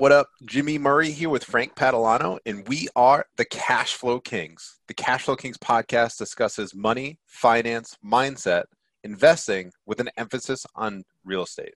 What 0.00 0.12
up? 0.12 0.30
Jimmy 0.46 0.78
Murray 0.78 1.10
here 1.10 1.28
with 1.28 1.44
Frank 1.44 1.74
Pantalone, 1.74 2.38
and 2.46 2.66
we 2.66 2.88
are 2.96 3.26
the 3.36 3.44
Cash 3.44 3.96
Flow 3.96 4.18
Kings. 4.18 4.78
The 4.88 4.94
Cash 4.94 5.24
Flow 5.24 5.36
Kings 5.36 5.58
podcast 5.58 6.16
discusses 6.16 6.74
money, 6.74 7.18
finance, 7.26 7.98
mindset, 8.02 8.62
investing 9.04 9.72
with 9.84 10.00
an 10.00 10.08
emphasis 10.16 10.64
on 10.74 11.04
real 11.22 11.42
estate. 11.42 11.74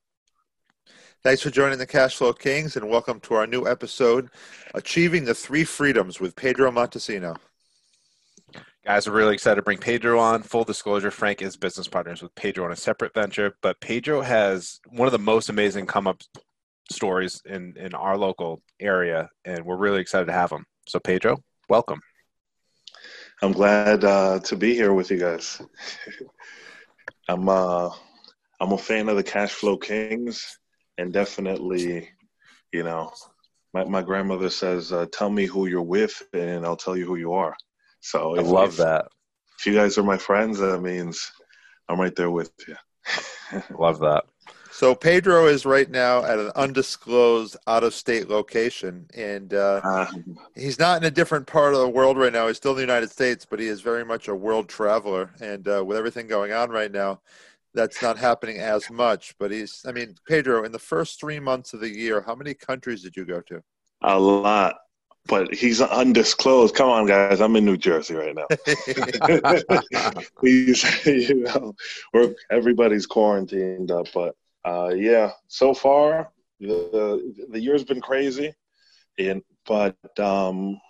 Thanks 1.23 1.42
for 1.42 1.51
joining 1.51 1.77
the 1.77 1.87
Cash 1.87 2.16
Flow 2.16 2.32
Kings, 2.32 2.77
and 2.77 2.88
welcome 2.88 3.20
to 3.20 3.34
our 3.34 3.46
new 3.46 3.66
episode, 3.66 4.30
Achieving 4.73 5.27
the 5.27 5.34
Three 5.34 5.65
Freedoms 5.65 6.18
with 6.18 6.34
Pedro 6.34 6.70
Montesino. 6.70 7.37
Guys, 8.87 9.06
we're 9.06 9.16
really 9.16 9.34
excited 9.34 9.56
to 9.56 9.62
bring 9.62 9.77
Pedro 9.77 10.18
on. 10.18 10.43
Full 10.43 10.65
disclosure, 10.65 11.10
Frank 11.10 11.43
is 11.43 11.59
business 11.59 11.88
partners 11.88 12.23
with 12.23 12.34
Pedro 12.37 12.65
on 12.65 12.73
a 12.73 12.77
separate 12.77 13.12
venture, 13.12 13.54
but 13.60 13.80
Pedro 13.80 14.23
has 14.23 14.80
one 14.88 15.06
of 15.06 15.12
the 15.12 15.18
most 15.18 15.51
amazing 15.51 15.84
come 15.84 16.06
up 16.06 16.23
stories 16.91 17.43
in 17.47 17.77
in 17.77 17.95
our 17.95 18.16
local 18.16 18.62
area, 18.80 19.29
and 19.45 19.65
we're 19.65 19.77
really 19.77 20.01
excited 20.01 20.27
to 20.27 20.33
have 20.33 20.51
them. 20.51 20.66
So, 20.87 20.98
Pedro, 20.98 21.38
welcome. 21.69 22.01
I'm 23.43 23.52
glad 23.52 24.05
uh, 24.05 24.41
to 24.41 24.57
be 24.57 24.74
here 24.74 24.93
with 24.95 25.10
you 25.10 25.19
guys. 25.19 25.60
I'm 27.29 27.49
uh, 27.49 27.91
I'm 28.60 28.73
a 28.73 28.79
fan 28.79 29.09
of 29.09 29.16
the 29.16 29.23
Cash 29.23 29.52
Flow 29.52 29.76
Kings, 29.76 30.59
and 30.99 31.13
definitely, 31.13 32.09
you 32.73 32.82
know, 32.82 33.13
my 33.73 33.85
my 33.85 34.02
grandmother 34.02 34.51
says, 34.51 34.93
uh, 34.93 35.07
"Tell 35.13 35.30
me 35.30 35.46
who 35.46 35.66
you're 35.66 35.82
with, 35.82 36.23
and 36.32 36.65
I'll 36.65 36.76
tell 36.76 36.96
you 36.96 37.07
who 37.07 37.16
you 37.16 37.32
are." 37.32 37.54
So 38.01 38.37
I 38.37 38.41
love 38.41 38.71
if, 38.71 38.76
that. 38.79 39.07
If 39.59 39.66
you 39.66 39.74
guys 39.74 39.96
are 39.98 40.02
my 40.02 40.19
friends, 40.19 40.59
that 40.59 40.80
means 40.80 41.32
I'm 41.88 42.01
right 42.01 42.15
there 42.15 42.30
with 42.30 42.52
you. 42.69 42.76
love 43.79 43.98
that. 44.01 44.24
So 44.74 44.92
Pedro 44.92 45.46
is 45.46 45.64
right 45.64 45.88
now 45.88 46.24
at 46.24 46.40
an 46.40 46.50
undisclosed 46.56 47.56
out-of-state 47.68 48.28
location, 48.28 49.06
and 49.14 49.54
uh, 49.54 49.80
uh, 49.84 50.06
he's 50.56 50.80
not 50.80 51.00
in 51.00 51.06
a 51.06 51.12
different 51.12 51.46
part 51.46 51.74
of 51.74 51.80
the 51.80 51.88
world 51.88 52.18
right 52.18 52.32
now. 52.32 52.48
He's 52.48 52.56
still 52.56 52.72
in 52.72 52.78
the 52.78 52.82
United 52.82 53.12
States, 53.12 53.46
but 53.48 53.60
he 53.60 53.68
is 53.68 53.82
very 53.82 54.04
much 54.04 54.26
a 54.26 54.34
world 54.34 54.68
traveler. 54.68 55.30
And 55.40 55.68
uh, 55.68 55.84
with 55.86 55.96
everything 55.96 56.26
going 56.26 56.50
on 56.50 56.70
right 56.70 56.90
now, 56.90 57.20
that's 57.72 58.02
not 58.02 58.18
happening 58.18 58.58
as 58.58 58.90
much. 58.90 59.36
But 59.38 59.52
he's, 59.52 59.84
I 59.86 59.92
mean, 59.92 60.16
Pedro, 60.26 60.64
in 60.64 60.72
the 60.72 60.80
first 60.80 61.20
three 61.20 61.38
months 61.38 61.72
of 61.72 61.78
the 61.78 61.88
year, 61.88 62.20
how 62.20 62.34
many 62.34 62.52
countries 62.52 63.04
did 63.04 63.16
you 63.16 63.24
go 63.24 63.40
to? 63.42 63.62
A 64.02 64.19
lot. 64.19 64.75
But 65.28 65.54
he's 65.54 65.80
undisclosed. 65.80 66.75
Come 66.75 66.91
on, 66.91 67.06
guys! 67.06 67.41
I'm 67.41 67.54
in 67.54 67.64
New 67.64 67.76
Jersey 67.76 68.14
right 68.14 68.34
now. 68.34 68.47
he's, 70.42 71.06
you 71.06 71.44
know, 71.44 71.76
we're 72.12 72.34
everybody's 72.50 73.06
quarantined 73.06 73.92
up, 73.92 74.08
but 74.12 74.34
uh, 74.65 74.93
yeah, 74.97 75.31
so 75.48 75.75
far 75.75 76.31
the 76.60 77.34
the 77.50 77.60
year's 77.60 77.84
been 77.84 78.00
crazy, 78.00 78.53
and 79.19 79.43
but 79.66 79.97
um, 80.19 80.81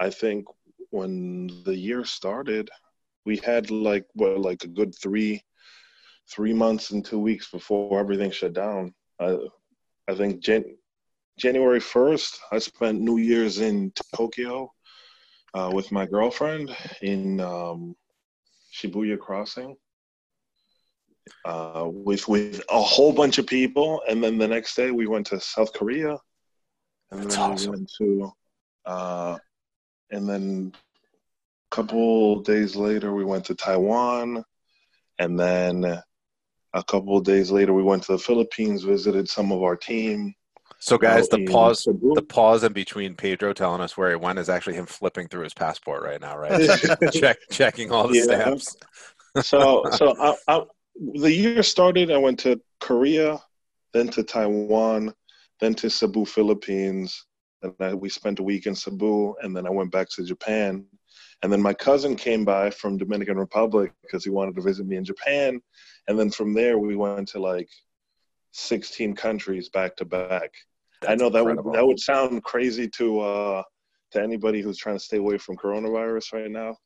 I 0.00 0.10
think 0.10 0.46
when 0.90 1.62
the 1.64 1.76
year 1.76 2.04
started, 2.04 2.70
we 3.24 3.36
had 3.38 3.70
like 3.70 4.06
what 4.14 4.40
like 4.40 4.64
a 4.64 4.68
good 4.68 4.94
three 4.94 5.42
three 6.28 6.52
months 6.54 6.90
and 6.90 7.04
two 7.04 7.18
weeks 7.18 7.50
before 7.50 8.00
everything 8.00 8.30
shut 8.30 8.52
down. 8.52 8.94
I 9.20 9.36
I 10.08 10.14
think 10.14 10.42
Jan- 10.42 10.76
January 11.38 11.80
first, 11.80 12.40
I 12.52 12.58
spent 12.58 13.00
New 13.00 13.18
Year's 13.18 13.58
in 13.58 13.92
Tokyo 14.16 14.72
uh, 15.54 15.70
with 15.72 15.90
my 15.92 16.06
girlfriend 16.06 16.74
in 17.02 17.40
um, 17.40 17.94
Shibuya 18.74 19.18
Crossing 19.18 19.76
uh, 21.44 21.88
with 21.90 22.28
with 22.28 22.62
a 22.70 22.80
whole 22.80 23.12
bunch 23.12 23.38
of 23.38 23.46
people, 23.46 24.02
and 24.08 24.22
then 24.22 24.38
the 24.38 24.48
next 24.48 24.74
day 24.74 24.90
we 24.90 25.06
went 25.06 25.26
to 25.26 25.40
South 25.40 25.72
Korea, 25.72 26.18
and 27.10 27.24
That's 27.24 27.36
then 27.36 27.50
awesome. 27.50 27.70
we 27.70 27.76
went 27.76 27.92
to, 27.98 28.32
uh, 28.86 29.38
and 30.10 30.28
then 30.28 30.72
a 31.72 31.74
couple 31.74 32.40
days 32.42 32.76
later 32.76 33.14
we 33.14 33.24
went 33.24 33.44
to 33.46 33.54
Taiwan, 33.54 34.44
and 35.18 35.38
then 35.38 35.84
a 36.74 36.84
couple 36.84 37.18
days 37.20 37.50
later 37.50 37.72
we 37.72 37.82
went 37.82 38.02
to 38.04 38.12
the 38.12 38.18
Philippines, 38.18 38.82
visited 38.82 39.28
some 39.28 39.52
of 39.52 39.62
our 39.62 39.76
team. 39.76 40.34
So, 40.80 40.98
guys, 40.98 41.28
the 41.28 41.46
pause, 41.46 41.84
the 41.84 42.26
pause 42.28 42.62
in 42.62 42.74
between 42.74 43.14
Pedro 43.14 43.54
telling 43.54 43.80
us 43.80 43.96
where 43.96 44.10
he 44.10 44.16
went 44.16 44.38
is 44.38 44.50
actually 44.50 44.74
him 44.74 44.84
flipping 44.84 45.28
through 45.28 45.44
his 45.44 45.54
passport 45.54 46.02
right 46.02 46.20
now, 46.20 46.36
right? 46.36 46.68
Check, 47.12 47.38
checking 47.50 47.90
all 47.90 48.08
the 48.08 48.18
yeah. 48.18 48.24
stamps. 48.24 48.76
so, 49.40 49.84
so 49.92 50.14
I, 50.20 50.34
I, 50.46 50.62
the 50.96 51.32
year 51.32 51.62
started, 51.62 52.10
I 52.10 52.18
went 52.18 52.38
to 52.40 52.60
Korea, 52.80 53.40
then 53.92 54.08
to 54.08 54.22
Taiwan, 54.22 55.14
then 55.60 55.74
to 55.74 55.90
Cebu, 55.90 56.24
Philippines. 56.24 57.26
And 57.62 57.74
I, 57.80 57.94
we 57.94 58.08
spent 58.08 58.38
a 58.38 58.42
week 58.42 58.66
in 58.66 58.74
Cebu, 58.74 59.34
and 59.42 59.56
then 59.56 59.66
I 59.66 59.70
went 59.70 59.90
back 59.90 60.08
to 60.10 60.24
Japan. 60.24 60.84
And 61.42 61.52
then 61.52 61.60
my 61.60 61.74
cousin 61.74 62.16
came 62.16 62.44
by 62.44 62.70
from 62.70 62.96
Dominican 62.96 63.36
Republic 63.36 63.92
because 64.02 64.24
he 64.24 64.30
wanted 64.30 64.54
to 64.56 64.62
visit 64.62 64.86
me 64.86 64.96
in 64.96 65.04
Japan. 65.04 65.60
And 66.08 66.18
then 66.18 66.30
from 66.30 66.54
there, 66.54 66.78
we 66.78 66.96
went 66.96 67.28
to 67.28 67.40
like 67.40 67.68
16 68.52 69.14
countries 69.14 69.68
back 69.68 69.96
to 69.96 70.04
back. 70.04 70.52
That's 71.00 71.12
I 71.12 71.14
know 71.16 71.28
that 71.30 71.44
would 71.44 71.58
that 71.74 71.86
would 71.86 72.00
sound 72.00 72.44
crazy 72.44 72.88
to 72.90 73.20
uh, 73.20 73.62
to 74.12 74.22
anybody 74.22 74.62
who's 74.62 74.78
trying 74.78 74.96
to 74.96 75.04
stay 75.04 75.18
away 75.18 75.38
from 75.38 75.56
coronavirus 75.56 76.32
right 76.32 76.50
now. 76.50 76.76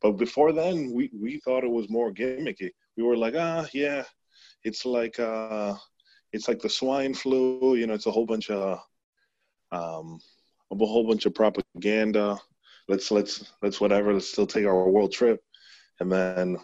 But 0.00 0.12
before 0.12 0.52
then, 0.52 0.92
we, 0.92 1.10
we 1.12 1.38
thought 1.40 1.64
it 1.64 1.70
was 1.70 1.90
more 1.90 2.12
gimmicky 2.12 2.70
we 2.98 3.04
were 3.04 3.16
like, 3.16 3.34
ah, 3.36 3.64
yeah, 3.72 4.02
it's 4.64 4.84
like 4.84 5.18
uh, 5.20 5.74
it's 6.32 6.48
like 6.48 6.58
the 6.58 6.68
swine 6.68 7.14
flu. 7.14 7.76
You 7.76 7.86
know, 7.86 7.94
it's 7.94 8.06
a 8.06 8.10
whole 8.10 8.26
bunch 8.26 8.50
of 8.50 8.80
um, 9.70 10.20
a 10.72 10.76
whole 10.76 11.06
bunch 11.06 11.24
of 11.24 11.34
propaganda. 11.34 12.36
Let's 12.88 13.10
let's 13.10 13.52
let's 13.62 13.80
whatever. 13.80 14.12
Let's 14.12 14.28
still 14.28 14.48
take 14.48 14.66
our 14.66 14.88
world 14.88 15.12
trip, 15.12 15.40
and 16.00 16.10
then 16.10 16.58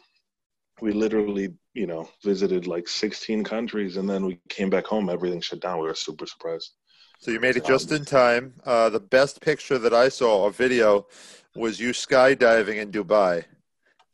we 0.80 0.92
literally, 0.92 1.54
you 1.72 1.86
know, 1.86 2.08
visited 2.24 2.66
like 2.66 2.88
16 2.88 3.44
countries, 3.44 3.96
and 3.96 4.10
then 4.10 4.26
we 4.26 4.40
came 4.48 4.70
back 4.70 4.86
home. 4.86 5.08
Everything 5.08 5.40
shut 5.40 5.60
down. 5.60 5.78
We 5.78 5.86
were 5.86 5.94
super 5.94 6.26
surprised. 6.26 6.72
So 7.20 7.30
you 7.30 7.38
made 7.38 7.56
it 7.56 7.64
just 7.64 7.92
um, 7.92 7.98
in 7.98 8.04
time. 8.04 8.54
Uh, 8.66 8.90
the 8.90 9.00
best 9.00 9.40
picture 9.40 9.78
that 9.78 9.94
I 9.94 10.08
saw, 10.08 10.46
a 10.46 10.50
video, 10.50 11.06
was 11.54 11.78
you 11.78 11.90
skydiving 11.90 12.76
in 12.76 12.90
Dubai. 12.90 13.44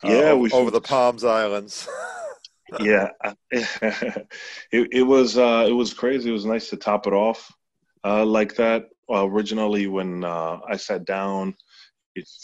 Yeah, 0.03 0.31
uh, 0.31 0.34
over, 0.34 0.55
over 0.55 0.71
the 0.71 0.81
Palms 0.81 1.25
Islands. 1.25 1.88
yeah, 2.81 3.11
it, 3.50 4.25
it 4.71 5.06
was 5.06 5.37
uh, 5.37 5.66
it 5.69 5.72
was 5.72 5.93
crazy. 5.93 6.31
It 6.31 6.33
was 6.33 6.47
nice 6.47 6.71
to 6.71 6.77
top 6.77 7.06
it 7.06 7.12
off 7.12 7.53
uh, 8.05 8.25
like 8.25 8.56
that. 8.56 8.87
originally, 9.10 9.87
when 9.87 10.25
uh, 10.25 10.60
I 10.66 10.77
sat 10.77 11.05
down 11.05 11.55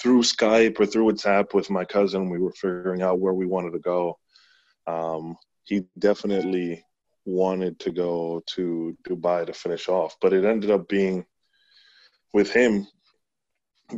through 0.01 0.23
Skype 0.23 0.79
or 0.79 0.87
through 0.87 1.11
WhatsApp 1.11 1.55
with 1.55 1.71
my 1.71 1.85
cousin, 1.85 2.31
we 2.31 2.39
were 2.39 2.53
figuring 2.53 3.03
out 3.03 3.21
where 3.21 3.35
we 3.35 3.47
wanted 3.47 3.73
to 3.73 3.79
go. 3.79 4.19
Um, 4.87 5.37
he 5.65 5.85
definitely 5.99 6.85
wanted 7.25 7.79
to 7.81 7.91
go 7.91 8.43
to 8.47 8.97
Dubai 9.07 9.47
to 9.47 9.53
finish 9.53 9.89
off, 9.89 10.17
but 10.21 10.33
it 10.33 10.45
ended 10.45 10.71
up 10.71 10.89
being 10.89 11.27
with 12.33 12.53
him 12.53 12.87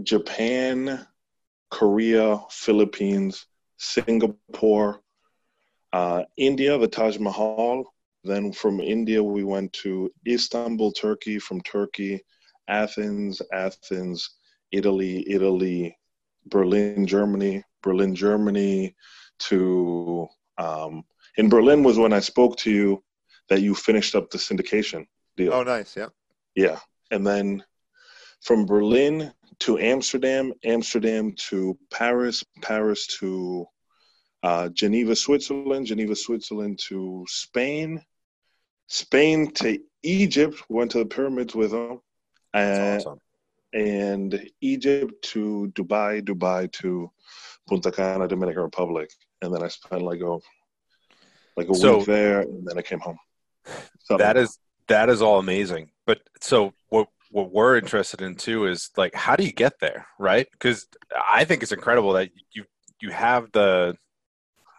Japan, 0.02 1.06
Korea, 1.70 2.40
Philippines, 2.50 3.46
Singapore, 3.78 5.00
uh, 5.92 6.24
India, 6.36 6.76
the 6.78 6.88
Taj 6.88 7.18
Mahal. 7.18 7.84
Then 8.24 8.52
from 8.52 8.80
India, 8.80 9.22
we 9.22 9.44
went 9.44 9.72
to 9.84 10.10
Istanbul, 10.26 10.92
Turkey. 10.92 11.38
From 11.38 11.60
Turkey, 11.62 12.20
Athens, 12.68 13.40
Athens, 13.52 14.28
Italy, 14.72 15.24
Italy, 15.30 15.96
Berlin, 16.46 17.06
Germany, 17.06 17.64
Berlin, 17.82 18.14
Germany, 18.14 18.94
to 19.38 20.28
um, 20.58 21.04
in 21.36 21.48
Berlin 21.48 21.82
was 21.82 21.98
when 21.98 22.12
I 22.12 22.20
spoke 22.20 22.56
to 22.58 22.70
you 22.70 23.02
that 23.48 23.62
you 23.62 23.74
finished 23.74 24.14
up 24.14 24.30
the 24.30 24.38
syndication 24.38 25.06
deal. 25.36 25.54
Oh, 25.54 25.62
nice. 25.62 25.96
Yeah. 25.96 26.08
Yeah. 26.54 26.78
And 27.10 27.26
then 27.26 27.62
from 28.42 28.66
Berlin 28.66 29.32
to 29.60 29.78
Amsterdam, 29.78 30.52
Amsterdam 30.64 31.32
to 31.48 31.76
Paris, 31.90 32.44
Paris 32.62 33.06
to 33.18 33.66
uh, 34.42 34.68
Geneva, 34.68 35.16
Switzerland, 35.16 35.86
Geneva, 35.86 36.14
Switzerland 36.14 36.78
to 36.88 37.24
Spain, 37.28 38.02
Spain 38.86 39.50
to 39.52 39.78
Egypt, 40.02 40.62
went 40.68 40.92
to 40.92 40.98
the 40.98 41.06
pyramids 41.06 41.54
with 41.54 41.72
them. 41.72 42.00
That's 42.52 43.04
awesome. 43.04 43.18
And 43.74 44.48
Egypt 44.60 45.12
to 45.32 45.70
Dubai, 45.74 46.22
Dubai 46.22 46.72
to 46.72 47.10
Punta 47.68 47.92
Cana, 47.92 48.26
Dominican 48.26 48.62
Republic. 48.62 49.10
And 49.42 49.52
then 49.52 49.62
I 49.62 49.68
spent 49.68 50.02
like 50.02 50.20
a 50.20 50.38
like 51.56 51.68
a 51.68 51.74
so, 51.74 51.98
week 51.98 52.06
there 52.06 52.40
and 52.40 52.66
then 52.66 52.78
I 52.78 52.82
came 52.82 53.00
home. 53.00 53.18
So, 54.04 54.16
that 54.16 54.36
is 54.38 54.58
that 54.86 55.10
is 55.10 55.20
all 55.20 55.38
amazing. 55.38 55.90
But 56.06 56.20
so 56.40 56.72
what 56.88 57.08
what 57.30 57.52
we're 57.52 57.76
interested 57.76 58.22
in 58.22 58.34
too 58.36 58.66
is 58.66 58.90
like 58.96 59.14
how 59.14 59.36
do 59.36 59.44
you 59.44 59.52
get 59.52 59.74
there, 59.80 60.06
right? 60.18 60.46
Because 60.52 60.86
I 61.30 61.44
think 61.44 61.62
it's 61.62 61.72
incredible 61.72 62.12
that 62.14 62.30
you 62.52 62.64
you 63.00 63.10
have 63.10 63.50
the 63.52 63.96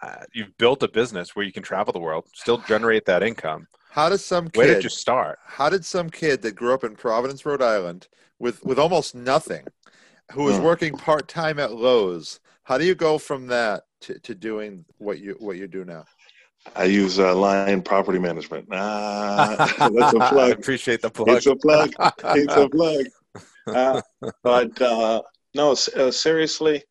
uh, 0.02 0.24
you've 0.34 0.58
built 0.58 0.84
a 0.84 0.88
business 0.88 1.36
where 1.36 1.46
you 1.46 1.54
can 1.54 1.64
travel 1.64 1.94
the 1.94 2.00
world, 2.00 2.26
still 2.34 2.60
generate 2.60 3.06
that 3.06 3.24
income. 3.24 3.68
How 3.90 4.08
does 4.10 4.24
some 4.26 4.50
Where 4.54 4.68
did 4.68 4.84
you 4.84 4.90
start? 4.90 5.40
how 5.46 5.70
did 5.70 5.84
some 5.86 6.10
kid 6.10 6.42
that 6.44 6.56
grew 6.56 6.74
up 6.74 6.84
in 6.84 6.96
Providence, 6.96 7.46
Rhode 7.46 7.62
Island, 7.62 8.08
with 8.40 8.64
with 8.64 8.80
almost 8.80 9.14
nothing, 9.16 9.72
who 10.34 10.44
was 10.44 10.60
Hmm. 10.60 10.62
working 10.62 10.98
part 10.98 11.28
time 11.28 11.60
at 11.60 11.74
Lowe's, 11.74 12.40
how 12.64 12.78
do 12.78 12.86
you 12.86 12.96
go 12.96 13.18
from 13.18 13.48
that 13.48 13.84
to, 14.02 14.20
to 14.20 14.36
doing 14.36 14.86
what 14.98 15.20
you 15.20 15.36
what 15.40 15.58
you 15.58 15.68
do 15.68 15.86
now? 15.86 16.06
I 16.76 16.86
use 16.86 17.20
uh, 17.20 17.36
Lion 17.36 17.82
Property 17.82 18.20
Management. 18.20 18.68
Ah, 18.72 19.56
that's 19.80 20.14
a 20.14 20.20
I 20.20 20.30
plug. 20.30 20.34
I 20.34 20.48
appreciate 20.50 21.02
the 21.02 21.10
plug. 21.10 21.38
It's 21.38 21.46
a 21.46 21.56
plug. 21.56 21.94
It's 22.24 22.56
a 22.56 22.70
plug. 22.70 23.06
Uh, 23.68 24.02
but 24.44 24.82
uh, 24.82 25.22
no, 25.54 25.72
uh, 25.72 26.12
seriously, 26.12 26.84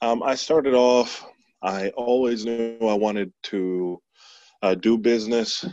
um, 0.00 0.22
I 0.22 0.34
started 0.34 0.74
off. 0.74 1.24
I 1.62 1.90
always 1.90 2.44
knew 2.44 2.78
I 2.82 2.94
wanted 2.94 3.32
to 3.44 4.00
uh, 4.62 4.74
do 4.74 4.98
business. 4.98 5.64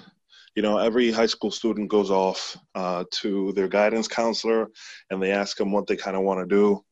You 0.55 0.61
know, 0.63 0.77
every 0.77 1.11
high 1.11 1.25
school 1.25 1.51
student 1.51 1.89
goes 1.89 2.11
off 2.11 2.57
uh, 2.75 3.05
to 3.11 3.53
their 3.53 3.67
guidance 3.67 4.07
counselor, 4.07 4.67
and 5.09 5.21
they 5.21 5.31
ask 5.31 5.57
them 5.57 5.71
what 5.71 5.87
they 5.87 5.95
kind 5.95 6.17
of 6.17 6.23
want 6.23 6.41
to 6.41 6.55
do. 6.55 6.83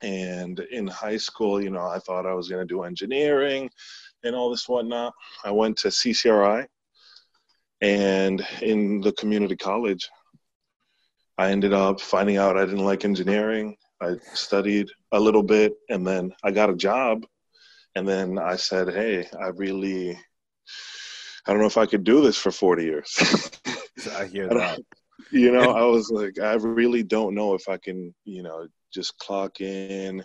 And 0.00 0.60
in 0.70 0.86
high 0.86 1.16
school, 1.16 1.60
you 1.62 1.70
know, 1.70 1.86
I 1.86 1.98
thought 1.98 2.26
I 2.26 2.34
was 2.34 2.48
going 2.48 2.66
to 2.66 2.72
do 2.72 2.84
engineering 2.84 3.68
and 4.24 4.34
all 4.34 4.50
this 4.50 4.68
whatnot. 4.68 5.12
I 5.44 5.50
went 5.50 5.76
to 5.78 5.88
CCRI, 5.88 6.66
and 7.80 8.46
in 8.62 9.00
the 9.00 9.12
community 9.12 9.56
college, 9.56 10.08
I 11.38 11.52
ended 11.52 11.72
up 11.72 12.00
finding 12.00 12.36
out 12.36 12.56
I 12.56 12.64
didn't 12.64 12.84
like 12.84 13.04
engineering. 13.04 13.76
I 14.00 14.16
studied 14.34 14.88
a 15.12 15.20
little 15.20 15.42
bit 15.42 15.72
and 15.88 16.06
then 16.06 16.32
I 16.42 16.50
got 16.50 16.70
a 16.70 16.76
job. 16.76 17.24
And 17.94 18.06
then 18.06 18.38
I 18.38 18.56
said, 18.56 18.92
hey, 18.92 19.28
I 19.40 19.48
really, 19.48 20.18
I 21.46 21.52
don't 21.52 21.60
know 21.60 21.66
if 21.66 21.78
I 21.78 21.86
could 21.86 22.04
do 22.04 22.20
this 22.20 22.36
for 22.36 22.50
40 22.50 22.84
years. 22.84 23.16
I 24.16 24.26
hear 24.26 24.48
that. 24.48 24.80
you 25.30 25.52
know, 25.52 25.70
I 25.70 25.84
was 25.84 26.10
like, 26.10 26.40
I 26.40 26.54
really 26.54 27.04
don't 27.04 27.34
know 27.34 27.54
if 27.54 27.68
I 27.68 27.76
can, 27.76 28.14
you 28.24 28.42
know, 28.42 28.66
just 28.92 29.16
clock 29.18 29.60
in 29.60 30.24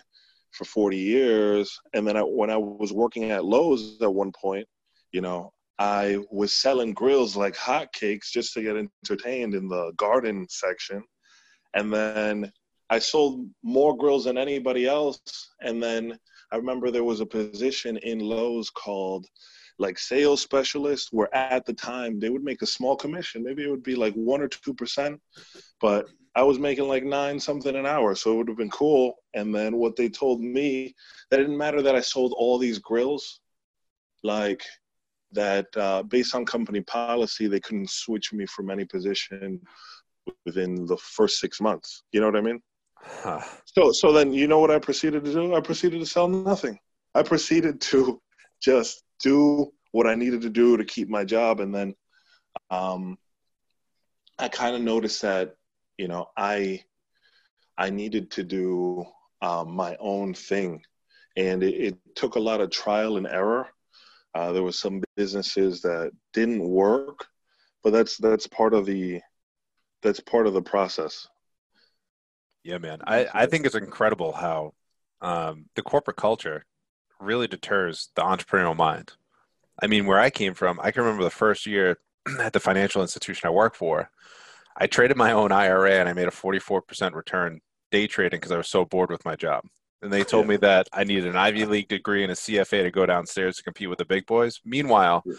for 0.54 0.64
40 0.64 0.96
years. 0.96 1.78
And 1.92 2.06
then 2.06 2.16
I, 2.16 2.22
when 2.22 2.50
I 2.50 2.56
was 2.56 2.92
working 2.92 3.30
at 3.30 3.44
Lowe's 3.44 4.00
at 4.00 4.12
one 4.12 4.32
point, 4.32 4.66
you 5.12 5.20
know, 5.20 5.52
I 5.78 6.18
was 6.30 6.54
selling 6.54 6.92
grills 6.92 7.36
like 7.36 7.56
hotcakes 7.56 8.30
just 8.32 8.54
to 8.54 8.62
get 8.62 8.76
entertained 8.76 9.54
in 9.54 9.68
the 9.68 9.92
garden 9.96 10.46
section. 10.48 11.02
And 11.74 11.92
then 11.92 12.52
I 12.90 13.00
sold 13.00 13.48
more 13.62 13.96
grills 13.96 14.24
than 14.24 14.38
anybody 14.38 14.86
else. 14.86 15.18
And 15.60 15.82
then 15.82 16.16
I 16.52 16.56
remember 16.56 16.90
there 16.90 17.04
was 17.04 17.20
a 17.20 17.26
position 17.26 17.96
in 17.98 18.20
Lowe's 18.20 18.70
called 18.70 19.26
like 19.78 19.98
sales 19.98 20.40
specialist, 20.40 21.08
where 21.10 21.34
at 21.34 21.66
the 21.66 21.72
time 21.72 22.20
they 22.20 22.30
would 22.30 22.44
make 22.44 22.62
a 22.62 22.66
small 22.66 22.94
commission. 22.94 23.42
Maybe 23.42 23.64
it 23.64 23.70
would 23.70 23.82
be 23.82 23.96
like 23.96 24.14
one 24.14 24.40
or 24.40 24.48
two 24.48 24.74
percent, 24.74 25.20
but 25.80 26.06
I 26.36 26.42
was 26.42 26.58
making 26.58 26.88
like 26.88 27.04
nine 27.04 27.38
something 27.38 27.76
an 27.76 27.86
hour, 27.86 28.14
so 28.14 28.32
it 28.32 28.36
would 28.36 28.48
have 28.48 28.56
been 28.56 28.70
cool. 28.70 29.14
And 29.34 29.54
then 29.54 29.76
what 29.76 29.94
they 29.96 30.08
told 30.08 30.40
me 30.40 30.94
that 31.30 31.38
it 31.38 31.44
didn't 31.44 31.58
matter 31.58 31.82
that 31.82 31.94
I 31.94 32.00
sold 32.00 32.34
all 32.36 32.58
these 32.58 32.78
grills, 32.78 33.40
like 34.24 34.62
that 35.32 35.66
uh, 35.76 36.02
based 36.02 36.34
on 36.34 36.44
company 36.44 36.80
policy, 36.80 37.46
they 37.46 37.60
couldn't 37.60 37.90
switch 37.90 38.32
me 38.32 38.46
from 38.46 38.70
any 38.70 38.84
position 38.84 39.60
within 40.44 40.86
the 40.86 40.96
first 40.96 41.38
six 41.38 41.60
months. 41.60 42.02
You 42.12 42.20
know 42.20 42.26
what 42.26 42.36
I 42.36 42.40
mean? 42.40 42.60
Huh. 42.96 43.40
So, 43.66 43.92
so 43.92 44.12
then 44.12 44.32
you 44.32 44.46
know 44.48 44.58
what 44.58 44.70
I 44.70 44.78
proceeded 44.78 45.24
to 45.24 45.32
do? 45.32 45.54
I 45.54 45.60
proceeded 45.60 46.00
to 46.00 46.06
sell 46.06 46.28
nothing. 46.28 46.78
I 47.14 47.22
proceeded 47.22 47.80
to 47.82 48.20
just 48.60 49.04
do 49.22 49.72
what 49.92 50.06
I 50.06 50.14
needed 50.14 50.40
to 50.42 50.50
do 50.50 50.76
to 50.76 50.84
keep 50.84 51.08
my 51.08 51.24
job, 51.24 51.60
and 51.60 51.72
then 51.72 51.94
um, 52.70 53.18
I 54.38 54.48
kind 54.48 54.74
of 54.74 54.82
noticed 54.82 55.22
that 55.22 55.54
you 55.98 56.08
know 56.08 56.26
I 56.36 56.84
I 57.76 57.90
needed 57.90 58.30
to 58.32 58.44
do 58.44 59.04
um, 59.42 59.74
my 59.74 59.96
own 60.00 60.34
thing, 60.34 60.82
and 61.36 61.62
it, 61.62 61.74
it 61.74 61.98
took 62.14 62.36
a 62.36 62.40
lot 62.40 62.60
of 62.60 62.70
trial 62.70 63.16
and 63.16 63.26
error. 63.26 63.68
Uh, 64.34 64.52
there 64.52 64.62
was 64.62 64.78
some 64.78 65.02
businesses 65.16 65.82
that 65.82 66.10
didn't 66.32 66.62
work, 66.62 67.26
but 67.82 67.90
that's 67.92 68.16
that's 68.16 68.46
part 68.46 68.74
of 68.74 68.86
the 68.86 69.20
that's 70.02 70.20
part 70.20 70.46
of 70.46 70.54
the 70.54 70.62
process. 70.62 71.26
Yeah, 72.62 72.78
man. 72.78 73.00
I, 73.06 73.26
I 73.32 73.46
think 73.46 73.66
it's 73.66 73.74
incredible 73.74 74.32
how 74.32 74.72
um, 75.20 75.66
the 75.76 75.82
corporate 75.82 76.16
culture 76.16 76.64
really 77.20 77.46
deters 77.46 78.08
the 78.16 78.22
entrepreneurial 78.22 78.76
mind. 78.76 79.12
I 79.80 79.86
mean, 79.86 80.06
where 80.06 80.18
I 80.18 80.30
came 80.30 80.54
from, 80.54 80.80
I 80.82 80.90
can 80.90 81.02
remember 81.02 81.24
the 81.24 81.30
first 81.30 81.66
year 81.66 81.98
at 82.40 82.52
the 82.52 82.60
financial 82.60 83.02
institution 83.02 83.46
I 83.46 83.50
worked 83.50 83.76
for, 83.76 84.10
I 84.76 84.86
traded 84.86 85.16
my 85.16 85.32
own 85.32 85.52
IRA 85.52 85.92
and 86.00 86.08
I 86.08 86.12
made 86.12 86.28
a 86.28 86.32
44% 86.32 87.14
return 87.14 87.60
day 87.90 88.06
trading 88.06 88.38
because 88.40 88.52
I 88.52 88.56
was 88.56 88.68
so 88.68 88.84
bored 88.84 89.10
with 89.10 89.24
my 89.24 89.36
job. 89.36 89.64
And 90.02 90.12
they 90.12 90.24
told 90.24 90.44
Yeah. 90.46 90.50
me 90.50 90.56
that 90.58 90.88
I 90.92 91.04
needed 91.04 91.26
an 91.26 91.36
Ivy 91.36 91.64
League 91.64 91.88
degree 91.88 92.22
and 92.22 92.32
a 92.32 92.34
CFA 92.34 92.82
to 92.82 92.90
go 92.90 93.06
downstairs 93.06 93.56
to 93.56 93.62
compete 93.62 93.88
with 93.88 93.98
the 93.98 94.04
big 94.04 94.26
boys. 94.26 94.60
Meanwhile, 94.64 95.22
Yeah. 95.24 95.34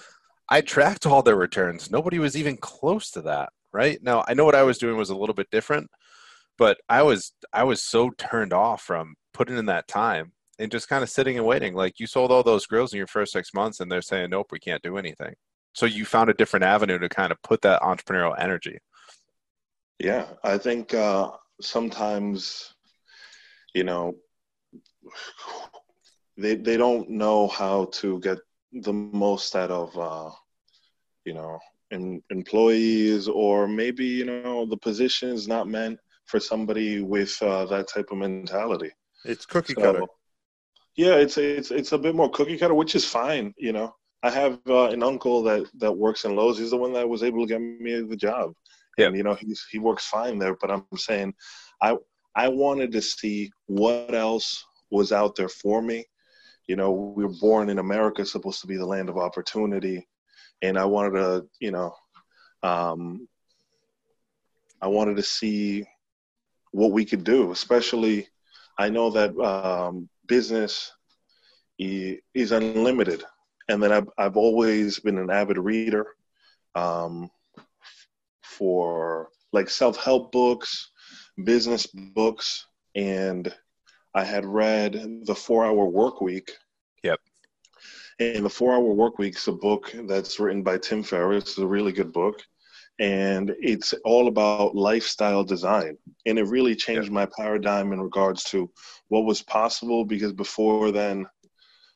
I 0.47 0.61
tracked 0.61 1.05
all 1.05 1.21
their 1.21 1.35
returns. 1.35 1.91
Nobody 1.91 2.19
was 2.19 2.37
even 2.37 2.57
close 2.57 3.11
to 3.11 3.21
that, 3.23 3.49
right? 3.73 4.01
Now, 4.01 4.23
I 4.27 4.33
know 4.35 4.45
what 4.45 4.55
I 4.55 4.63
was 4.63 4.77
doing 4.77 4.95
was 4.95 5.09
a 5.09 5.15
little 5.15 5.35
bit 5.35 5.49
different, 5.51 5.89
but 6.57 6.79
I 6.87 7.01
was 7.03 7.33
I 7.51 7.63
was 7.63 7.83
so 7.83 8.11
turned 8.11 8.53
off 8.53 8.81
from 8.81 9.15
putting 9.33 9.57
in 9.57 9.65
that 9.65 9.87
time 9.87 10.31
and 10.57 10.71
just 10.71 10.87
kind 10.87 11.03
of 11.03 11.09
sitting 11.09 11.37
and 11.37 11.45
waiting. 11.45 11.73
Like 11.73 11.99
you 11.99 12.07
sold 12.07 12.31
all 12.31 12.43
those 12.43 12.65
grills 12.67 12.93
in 12.93 12.97
your 12.97 13.07
first 13.07 13.33
six 13.33 13.53
months, 13.53 13.79
and 13.81 13.91
they're 13.91 14.01
saying, 14.01 14.29
"Nope, 14.29 14.51
we 14.51 14.59
can't 14.59 14.81
do 14.83 14.97
anything." 14.97 15.35
So 15.73 15.85
you 15.85 16.05
found 16.05 16.29
a 16.29 16.33
different 16.33 16.63
avenue 16.63 16.97
to 16.99 17.09
kind 17.09 17.31
of 17.31 17.41
put 17.41 17.61
that 17.63 17.81
entrepreneurial 17.81 18.35
energy. 18.39 18.79
Yeah, 20.00 20.25
I 20.44 20.57
think 20.57 20.94
uh, 20.94 21.31
sometimes, 21.62 22.74
you 23.74 23.83
know, 23.83 24.15
they 26.38 26.56
they 26.56 26.77
don't 26.77 27.09
know 27.09 27.47
how 27.47 27.85
to 28.02 28.19
get 28.19 28.37
the 28.73 28.94
most 28.94 29.56
out 29.56 29.71
of, 29.71 29.97
uh, 29.97 30.30
you 31.25 31.33
know, 31.33 31.59
em- 31.92 32.21
employees, 32.30 33.28
or 33.28 33.68
maybe 33.68 34.06
you 34.06 34.25
know 34.25 34.66
the 34.66 34.78
position 34.78 35.30
is 35.30 35.47
not 35.47 35.68
meant 35.68 35.99
for 36.25 36.40
somebody 36.40 37.02
with 37.02 37.35
uh, 37.42 37.66
that 37.66 37.87
type 37.87 38.07
of 38.11 38.18
mentality. 38.18 38.92
It's 39.25 39.45
cookie 39.45 39.75
So, 39.75 39.81
cutter. 39.81 40.06
Yeah, 40.95 41.16
it's 41.16 41.37
it's 41.37 41.71
it's 41.71 41.92
a 41.94 41.97
bit 41.97 42.16
more 42.16 42.30
cookie 42.30 42.57
cutter, 42.57 42.73
which 42.73 42.95
is 42.95 43.06
fine. 43.06 43.54
You 43.57 43.73
know, 43.73 43.95
I 44.23 44.31
have 44.31 44.59
uh, 44.68 44.90
an 44.90 45.04
uncle 45.04 45.44
that 45.44 45.66
that 45.80 45.92
works 45.94 46.25
in 46.25 46.35
Lowe's. 46.35 46.57
He's 46.59 46.71
the 46.71 46.78
one 46.78 46.94
that 46.94 47.07
was 47.07 47.23
able 47.23 47.45
to 47.45 47.47
get 47.54 47.61
me 47.61 47.81
the 48.02 48.18
job. 48.18 48.54
Yeah. 48.97 49.07
And 49.07 49.18
you 49.18 49.23
know, 49.23 49.35
he's 49.35 49.66
he 49.69 49.80
works 49.80 50.06
fine 50.06 50.40
there. 50.40 50.56
But 50.56 50.71
I'm 50.71 50.85
saying, 50.97 51.33
I 51.81 51.97
I 52.35 52.47
wanted 52.49 52.92
to 52.94 53.02
see 53.02 53.52
what 53.68 54.14
else 54.14 54.66
was 54.92 55.11
out 55.11 55.35
there 55.35 55.49
for 55.49 55.81
me. 55.81 56.06
You 56.68 56.75
know, 56.75 56.92
we 56.92 57.25
were 57.25 57.33
born 57.40 57.69
in 57.69 57.80
America, 57.80 58.25
supposed 58.25 58.61
to 58.61 58.68
be 58.68 58.78
the 58.78 58.85
land 58.85 59.09
of 59.09 59.18
opportunity, 59.18 60.07
and 60.61 60.78
I 60.78 60.85
wanted 60.85 61.11
to, 61.11 61.45
you 61.59 61.71
know, 61.71 61.94
um, 62.64 63.28
I 64.81 64.87
wanted 64.87 65.18
to 65.18 65.23
see 65.23 65.85
what 66.71 66.92
we 66.92 67.06
could 67.06 67.23
do, 67.23 67.52
especially 67.52 68.28
I 68.78 68.90
know 68.90 69.09
that 69.11 69.37
um, 69.40 70.09
business 70.28 70.92
is 71.78 72.52
unlimited, 72.52 73.23
and 73.69 73.81
then 73.81 73.92
I've 73.92 74.09
I've 74.18 74.37
always 74.37 74.99
been 74.99 75.18
an 75.18 75.30
avid 75.30 75.57
reader 75.57 76.07
um, 76.73 77.30
for 78.57 79.30
like 79.52 79.69
self 79.69 79.97
help 79.97 80.31
books, 80.31 80.92
business 81.44 81.88
books, 81.88 82.66
and 82.95 83.54
I 84.14 84.24
had 84.24 84.45
read 84.45 85.24
the 85.26 85.35
Four 85.35 85.66
Hour 85.66 85.88
Work 85.88 86.21
Week. 86.21 86.52
Yep. 87.04 87.19
And 88.19 88.45
the 88.45 88.50
Four 88.50 88.74
Hour 88.74 88.94
Work 88.94 89.18
Week 89.18 89.35
is 89.35 89.47
a 89.47 89.52
book 89.52 89.94
that's 90.07 90.40
written 90.40 90.64
by 90.64 90.78
Tim 90.78 91.04
Ferriss. 91.04 91.44
It's 91.44 91.57
a 91.57 91.68
really 91.68 91.92
good 91.92 92.14
book, 92.14 92.42
and 93.00 93.54
it's 93.59 93.94
all 94.06 94.28
about 94.28 94.76
lifestyle 94.76 95.44
design. 95.44 95.97
And 96.26 96.40
it 96.40 96.47
really 96.47 96.76
changed 96.76 97.12
my 97.12 97.28
paradigm 97.38 97.92
in 97.92 98.00
regards 98.00 98.44
to 98.45 98.71
what 99.09 99.26
was 99.26 99.42
possible 99.42 100.06
because 100.06 100.31
before 100.31 100.92
then, 100.92 101.26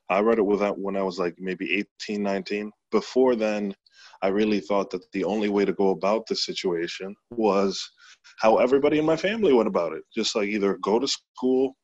I 0.09 0.19
read 0.19 0.39
it 0.39 0.45
without 0.45 0.79
when 0.79 0.97
I 0.97 1.03
was 1.03 1.19
like 1.19 1.35
maybe 1.39 1.85
18, 2.01 2.21
19. 2.21 2.71
Before 2.91 3.35
then, 3.35 3.75
I 4.21 4.27
really 4.27 4.59
thought 4.59 4.89
that 4.91 5.09
the 5.11 5.23
only 5.23 5.49
way 5.49 5.65
to 5.65 5.73
go 5.73 5.89
about 5.89 6.27
the 6.27 6.35
situation 6.35 7.15
was 7.31 7.89
how 8.39 8.57
everybody 8.57 8.99
in 8.99 9.05
my 9.05 9.15
family 9.15 9.53
went 9.53 9.67
about 9.67 9.93
it. 9.93 10.03
Just 10.13 10.35
like 10.35 10.49
either 10.49 10.77
go 10.81 10.99
to 10.99 11.07
school, 11.07 11.75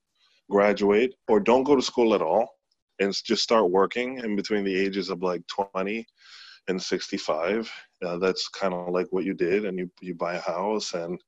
graduate, 0.49 1.13
or 1.27 1.39
don't 1.39 1.63
go 1.63 1.75
to 1.75 1.81
school 1.81 2.13
at 2.13 2.21
all 2.21 2.49
and 2.99 3.13
just 3.25 3.43
start 3.43 3.71
working 3.71 4.19
in 4.19 4.35
between 4.35 4.63
the 4.63 4.75
ages 4.75 5.09
of 5.09 5.21
like 5.21 5.41
20 5.47 6.05
and 6.67 6.81
65. 6.81 7.71
Uh, 8.03 8.17
that's 8.17 8.47
kind 8.49 8.73
of 8.73 8.89
like 8.89 9.07
what 9.11 9.25
you 9.25 9.33
did, 9.33 9.65
and 9.65 9.77
you, 9.77 9.89
you 10.01 10.15
buy 10.15 10.35
a 10.35 10.41
house. 10.41 10.93
And, 10.93 11.19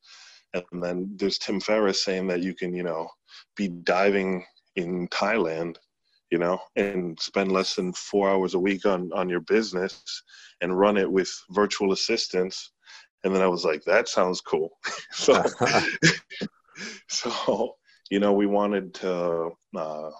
and 0.53 0.83
then 0.83 1.13
there's 1.17 1.37
Tim 1.37 1.59
Ferriss 1.59 2.03
saying 2.03 2.27
that 2.27 2.41
you 2.41 2.53
can, 2.53 2.73
you 2.73 2.83
know, 2.83 3.09
be 3.55 3.67
diving 3.67 4.45
in 4.75 5.07
Thailand 5.09 5.77
you 6.31 6.37
know, 6.37 6.59
and 6.75 7.19
spend 7.19 7.51
less 7.51 7.75
than 7.75 7.93
four 7.93 8.29
hours 8.29 8.53
a 8.53 8.59
week 8.59 8.85
on 8.85 9.11
on 9.13 9.29
your 9.29 9.41
business 9.41 10.23
and 10.61 10.77
run 10.77 10.97
it 10.97 11.09
with 11.09 11.31
virtual 11.51 11.91
assistants. 11.91 12.71
And 13.23 13.33
then 13.33 13.41
I 13.41 13.47
was 13.47 13.65
like, 13.65 13.83
that 13.85 14.07
sounds 14.07 14.41
cool. 14.41 14.77
so, 15.11 15.43
so 17.07 17.75
you 18.09 18.19
know, 18.19 18.33
we 18.33 18.45
wanted 18.45 18.93
to 18.95 19.51
uh, 19.75 20.11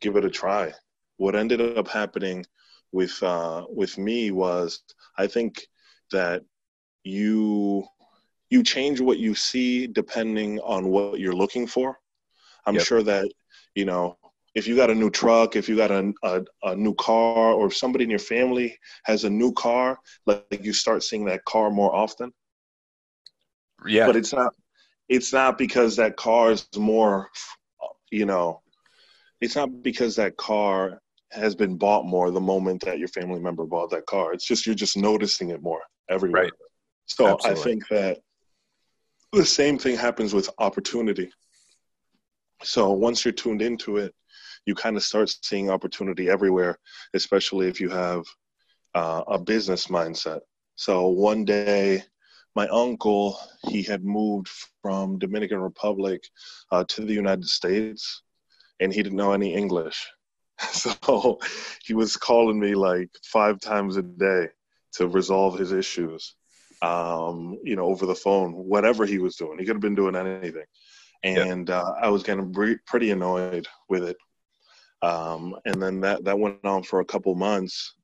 give 0.00 0.16
it 0.16 0.24
a 0.24 0.30
try. 0.30 0.72
What 1.16 1.34
ended 1.34 1.60
up 1.78 1.88
happening 1.88 2.46
with 2.92 3.22
uh, 3.22 3.64
with 3.68 3.98
me 3.98 4.30
was 4.30 4.80
I 5.16 5.26
think 5.26 5.66
that 6.12 6.42
you 7.04 7.86
you 8.50 8.62
change 8.62 9.00
what 9.00 9.18
you 9.18 9.34
see 9.34 9.86
depending 9.86 10.58
on 10.60 10.88
what 10.88 11.20
you're 11.20 11.34
looking 11.34 11.66
for. 11.66 11.98
I'm 12.66 12.76
yep. 12.76 12.86
sure 12.86 13.02
that 13.02 13.30
you 13.74 13.84
know 13.84 14.16
if 14.58 14.66
you 14.66 14.74
got 14.74 14.90
a 14.90 14.94
new 14.94 15.08
truck, 15.08 15.54
if 15.54 15.68
you 15.68 15.76
got 15.76 15.90
a, 15.90 16.12
a, 16.24 16.42
a, 16.64 16.76
new 16.76 16.94
car, 16.94 17.52
or 17.52 17.68
if 17.68 17.76
somebody 17.76 18.04
in 18.04 18.10
your 18.10 18.18
family 18.18 18.76
has 19.04 19.22
a 19.22 19.30
new 19.30 19.52
car, 19.52 19.98
like 20.26 20.60
you 20.62 20.72
start 20.72 21.04
seeing 21.04 21.24
that 21.26 21.44
car 21.44 21.70
more 21.70 21.94
often. 21.94 22.32
Yeah. 23.86 24.06
But 24.06 24.16
it's 24.16 24.32
not 24.32 24.52
it's 25.08 25.32
not 25.32 25.56
because 25.56 25.96
that 25.96 26.16
car 26.16 26.50
is 26.50 26.68
more 26.76 27.30
you 28.10 28.26
know, 28.26 28.62
it's 29.40 29.54
not 29.54 29.82
because 29.82 30.16
that 30.16 30.36
car 30.36 31.00
has 31.30 31.54
been 31.54 31.76
bought 31.76 32.06
more 32.06 32.30
the 32.30 32.40
moment 32.40 32.82
that 32.84 32.98
your 32.98 33.08
family 33.08 33.38
member 33.38 33.64
bought 33.64 33.90
that 33.90 34.06
car. 34.06 34.32
It's 34.32 34.46
just 34.46 34.66
you're 34.66 34.74
just 34.74 34.96
noticing 34.96 35.50
it 35.50 35.62
more 35.62 35.82
everywhere. 36.10 36.44
Right. 36.44 36.52
So 37.06 37.28
Absolutely. 37.28 37.60
I 37.60 37.64
think 37.64 37.88
that 37.90 38.18
the 39.32 39.44
same 39.44 39.78
thing 39.78 39.96
happens 39.96 40.34
with 40.34 40.50
opportunity. 40.58 41.30
So 42.62 42.90
once 42.90 43.24
you're 43.24 43.32
tuned 43.32 43.62
into 43.62 43.98
it, 43.98 44.14
you 44.68 44.74
kind 44.74 44.98
of 44.98 45.02
start 45.02 45.34
seeing 45.42 45.70
opportunity 45.70 46.28
everywhere, 46.28 46.78
especially 47.14 47.68
if 47.68 47.80
you 47.80 47.88
have 47.88 48.22
uh, 48.94 49.22
a 49.26 49.38
business 49.38 49.86
mindset. 49.86 50.40
So 50.76 51.08
one 51.08 51.46
day, 51.46 52.02
my 52.54 52.68
uncle 52.68 53.38
he 53.62 53.82
had 53.82 54.04
moved 54.04 54.50
from 54.82 55.18
Dominican 55.18 55.60
Republic 55.60 56.20
uh, 56.70 56.84
to 56.88 57.06
the 57.06 57.14
United 57.14 57.46
States, 57.46 58.22
and 58.78 58.92
he 58.92 59.02
didn't 59.02 59.16
know 59.16 59.32
any 59.32 59.54
English. 59.54 60.06
So 60.82 61.38
he 61.84 61.94
was 61.94 62.16
calling 62.16 62.58
me 62.58 62.74
like 62.74 63.10
five 63.24 63.60
times 63.60 63.96
a 63.96 64.02
day 64.02 64.48
to 64.96 65.06
resolve 65.06 65.56
his 65.56 65.72
issues, 65.72 66.34
um, 66.82 67.58
you 67.62 67.76
know, 67.76 67.86
over 67.86 68.06
the 68.06 68.22
phone, 68.26 68.52
whatever 68.52 69.06
he 69.06 69.18
was 69.18 69.36
doing. 69.36 69.58
He 69.58 69.64
could 69.64 69.76
have 69.76 69.88
been 69.88 69.94
doing 70.02 70.16
anything. 70.16 70.68
And 71.22 71.70
uh, 71.70 71.92
I 72.02 72.08
was 72.08 72.24
getting 72.24 72.52
pretty 72.86 73.10
annoyed 73.12 73.68
with 73.88 74.02
it. 74.02 74.16
Um, 75.02 75.54
and 75.64 75.80
then 75.80 76.00
that, 76.00 76.24
that 76.24 76.38
went 76.38 76.64
on 76.64 76.82
for 76.82 77.00
a 77.00 77.04
couple 77.04 77.34
months 77.34 77.94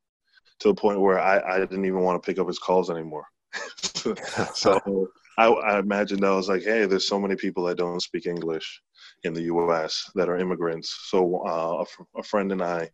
to 0.60 0.68
the 0.68 0.74
point 0.74 1.00
where 1.00 1.18
I, 1.18 1.56
I 1.56 1.58
didn't 1.58 1.84
even 1.84 2.00
want 2.00 2.22
to 2.22 2.26
pick 2.26 2.38
up 2.38 2.46
his 2.46 2.58
calls 2.58 2.90
anymore. 2.90 3.24
so 4.54 5.08
I, 5.38 5.46
I 5.46 5.78
imagined 5.78 6.24
I 6.24 6.30
was 6.30 6.48
like, 6.48 6.62
hey, 6.62 6.86
there's 6.86 7.08
so 7.08 7.18
many 7.18 7.36
people 7.36 7.64
that 7.64 7.78
don't 7.78 8.00
speak 8.00 8.26
English 8.26 8.80
in 9.24 9.34
the 9.34 9.42
U.S. 9.42 10.10
that 10.14 10.28
are 10.28 10.38
immigrants. 10.38 10.96
So 11.08 11.44
uh, 11.46 11.84
a, 11.84 12.20
a 12.20 12.22
friend 12.22 12.52
and 12.52 12.62
I 12.62 12.90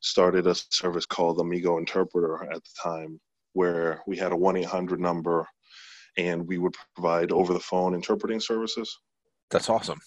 started 0.00 0.46
a 0.46 0.54
service 0.54 1.06
called 1.06 1.40
Amigo 1.40 1.78
Interpreter 1.78 2.44
at 2.44 2.62
the 2.62 2.70
time, 2.82 3.20
where 3.52 4.02
we 4.06 4.16
had 4.16 4.32
a 4.32 4.36
one 4.36 4.56
eight 4.56 4.66
hundred 4.66 5.00
number, 5.00 5.46
and 6.16 6.46
we 6.46 6.58
would 6.58 6.74
provide 6.94 7.32
over 7.32 7.52
the 7.52 7.60
phone 7.60 7.94
interpreting 7.94 8.40
services. 8.40 8.98
That's 9.50 9.70
awesome. 9.70 10.00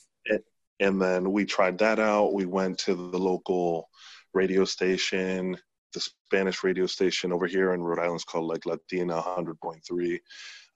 And, 0.79 1.01
then 1.01 1.31
we 1.31 1.45
tried 1.45 1.77
that 1.79 1.99
out. 1.99 2.33
We 2.33 2.45
went 2.45 2.77
to 2.79 2.95
the 2.95 3.17
local 3.17 3.89
radio 4.33 4.65
station 4.65 5.57
the 5.93 5.99
Spanish 5.99 6.63
radio 6.63 6.85
station 6.85 7.31
over 7.31 7.47
here 7.47 7.73
in 7.73 7.81
Rhode 7.81 7.99
Island 7.99 8.17
is 8.17 8.23
called 8.23 8.45
like 8.45 8.65
Latina 8.65 9.21
100.3. 9.21 10.19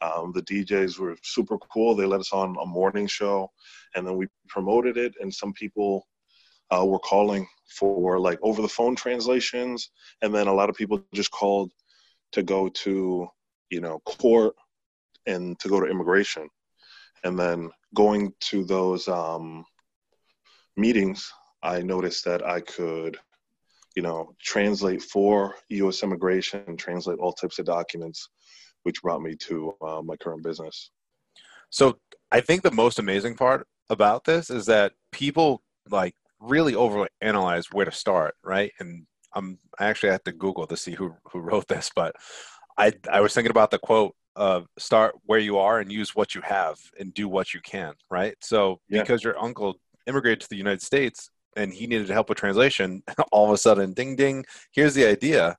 Um, 0.02 0.32
the 0.34 0.42
DJs 0.42 1.00
were 1.00 1.16
super 1.24 1.58
cool. 1.58 1.96
They 1.96 2.06
let 2.06 2.20
us 2.20 2.34
on 2.34 2.56
a 2.62 2.66
morning 2.66 3.08
show, 3.08 3.52
and 3.96 4.06
then 4.06 4.18
we 4.18 4.28
promoted 4.48 4.98
it. 4.98 5.14
And 5.22 5.34
some 5.34 5.54
people 5.54 6.08
uh, 6.72 6.86
were 6.86 7.00
calling 7.00 7.48
for 7.70 8.20
like 8.20 8.40
over 8.42 8.62
the 8.62 8.68
phone 8.68 8.96
translations, 8.96 9.92
and 10.22 10.34
then 10.34 10.48
a 10.48 10.54
lot 10.54 10.70
of 10.70 10.76
people 10.76 11.04
just 11.14 11.32
called 11.32 11.72
to 12.32 12.44
go 12.44 12.70
to 12.70 13.28
you 13.70 13.82
know 13.82 14.00
court 14.06 14.56
and 15.26 15.58
to 15.60 15.70
go 15.70 15.80
to 15.80 15.90
immigration, 15.90 16.50
and 17.24 17.40
then 17.40 17.70
going 17.94 18.34
to 18.42 18.66
those 18.66 19.08
um, 19.08 19.64
meetings. 20.76 21.32
I 21.62 21.82
noticed 21.82 22.26
that 22.26 22.46
I 22.46 22.62
could 22.62 23.18
you 23.96 24.02
know, 24.02 24.34
translate 24.42 25.02
for 25.02 25.56
U.S. 25.70 26.04
immigration, 26.04 26.78
translate 26.78 27.20
all 27.20 27.34
types 27.34 27.60
of 27.60 27.66
documents, 27.66 28.30
which 28.84 29.02
brought 29.02 29.22
me 29.22 29.36
to 29.36 29.74
uh, 29.82 30.02
my 30.02 30.16
current 30.16 30.44
business. 30.44 30.92
So 31.70 31.98
I 32.32 32.42
think 32.42 32.62
the 32.62 32.72
most 32.72 33.00
amazing 33.00 33.36
part 33.36 33.68
about 33.90 34.24
this 34.26 34.50
is 34.50 34.66
that 34.68 34.94
people 35.12 35.62
like 35.90 36.16
really 36.40 36.74
overanalyze 36.74 37.74
where 37.74 37.86
to 37.86 37.92
start, 37.92 38.36
right? 38.44 38.72
And 38.80 39.06
I'm 39.36 39.60
I 39.80 39.86
actually 39.86 40.12
have 40.12 40.24
to 40.26 40.32
Google 40.32 40.68
to 40.68 40.78
see 40.78 40.94
who 40.94 41.16
who 41.32 41.40
wrote 41.40 41.68
this, 41.68 41.92
but 41.96 42.16
I 42.78 42.94
I 43.12 43.22
was 43.22 43.34
thinking 43.34 43.52
about 43.52 43.72
the 43.72 43.80
quote 43.80 44.16
of 44.36 44.68
start 44.80 45.16
where 45.26 45.40
you 45.40 45.58
are 45.58 45.80
and 45.80 45.92
use 45.92 46.16
what 46.16 46.34
you 46.34 46.42
have 46.42 46.78
and 47.00 47.14
do 47.14 47.28
what 47.28 47.54
you 47.54 47.62
can, 47.62 47.94
right? 48.10 48.36
So 48.42 48.80
yeah. 48.90 49.02
because 49.02 49.24
your 49.24 49.38
uncle 49.40 49.76
immigrated 50.08 50.42
to 50.42 50.50
the 50.50 50.58
United 50.58 50.82
States, 50.82 51.30
and 51.56 51.74
he 51.74 51.88
needed 51.88 52.10
help 52.10 52.30
with 52.30 52.38
translation, 52.38 53.04
all 53.32 53.46
of 53.46 53.52
a 53.52 53.58
sudden, 53.58 53.94
ding 53.94 54.16
ding, 54.16 54.46
here's 54.72 54.94
the 54.94 55.06
idea. 55.06 55.58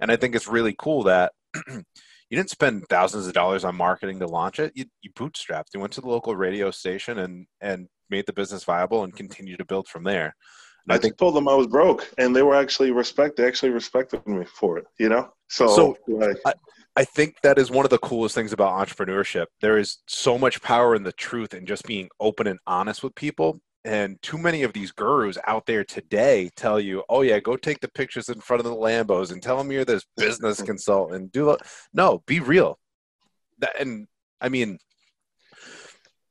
And 0.00 0.10
I 0.10 0.16
think 0.16 0.34
it's 0.34 0.48
really 0.48 0.74
cool 0.78 1.04
that 1.04 1.32
you 1.68 1.84
didn't 2.30 2.50
spend 2.50 2.84
thousands 2.88 3.26
of 3.26 3.32
dollars 3.32 3.64
on 3.64 3.76
marketing 3.76 4.18
to 4.20 4.26
launch 4.26 4.58
it. 4.58 4.72
You, 4.74 4.86
you 5.02 5.10
bootstrapped. 5.12 5.66
You 5.74 5.80
went 5.80 5.92
to 5.94 6.00
the 6.00 6.08
local 6.08 6.34
radio 6.34 6.70
station 6.70 7.18
and 7.18 7.46
and 7.60 7.88
made 8.10 8.26
the 8.26 8.32
business 8.32 8.64
viable 8.64 9.04
and 9.04 9.16
continued 9.16 9.58
to 9.58 9.64
build 9.64 9.88
from 9.88 10.04
there. 10.04 10.34
And 10.86 10.92
I, 10.92 10.96
I 10.96 10.98
think 10.98 11.16
told 11.16 11.34
them 11.34 11.48
I 11.48 11.54
was 11.54 11.66
broke, 11.66 12.12
and 12.18 12.36
they 12.36 12.42
were 12.42 12.54
actually 12.54 12.90
respect. 12.90 13.36
They 13.36 13.46
actually 13.46 13.70
respected 13.70 14.26
me 14.26 14.44
for 14.44 14.78
it. 14.78 14.84
You 14.98 15.08
know, 15.08 15.30
so, 15.48 15.68
so 15.68 15.96
like, 16.08 16.36
I, 16.44 16.52
I 16.96 17.04
think 17.04 17.36
that 17.42 17.58
is 17.58 17.70
one 17.70 17.86
of 17.86 17.90
the 17.90 17.98
coolest 17.98 18.34
things 18.34 18.52
about 18.52 18.86
entrepreneurship. 18.86 19.46
There 19.60 19.78
is 19.78 19.98
so 20.06 20.38
much 20.38 20.60
power 20.60 20.94
in 20.94 21.02
the 21.02 21.12
truth 21.12 21.54
and 21.54 21.66
just 21.66 21.84
being 21.84 22.08
open 22.20 22.46
and 22.46 22.58
honest 22.66 23.02
with 23.02 23.14
people 23.14 23.60
and 23.84 24.20
too 24.22 24.38
many 24.38 24.62
of 24.62 24.72
these 24.72 24.92
gurus 24.92 25.38
out 25.46 25.66
there 25.66 25.84
today 25.84 26.50
tell 26.56 26.80
you, 26.80 27.02
"Oh 27.08 27.22
yeah, 27.22 27.38
go 27.40 27.56
take 27.56 27.80
the 27.80 27.88
pictures 27.88 28.28
in 28.28 28.40
front 28.40 28.60
of 28.60 28.64
the 28.64 28.76
Lambos 28.76 29.32
and 29.32 29.42
tell 29.42 29.58
them 29.58 29.70
you're 29.70 29.84
this 29.84 30.04
business 30.16 30.62
consultant." 30.62 31.32
Do 31.32 31.56
no, 31.92 32.22
be 32.26 32.40
real. 32.40 32.78
That, 33.58 33.80
and 33.80 34.06
I 34.40 34.48
mean, 34.48 34.78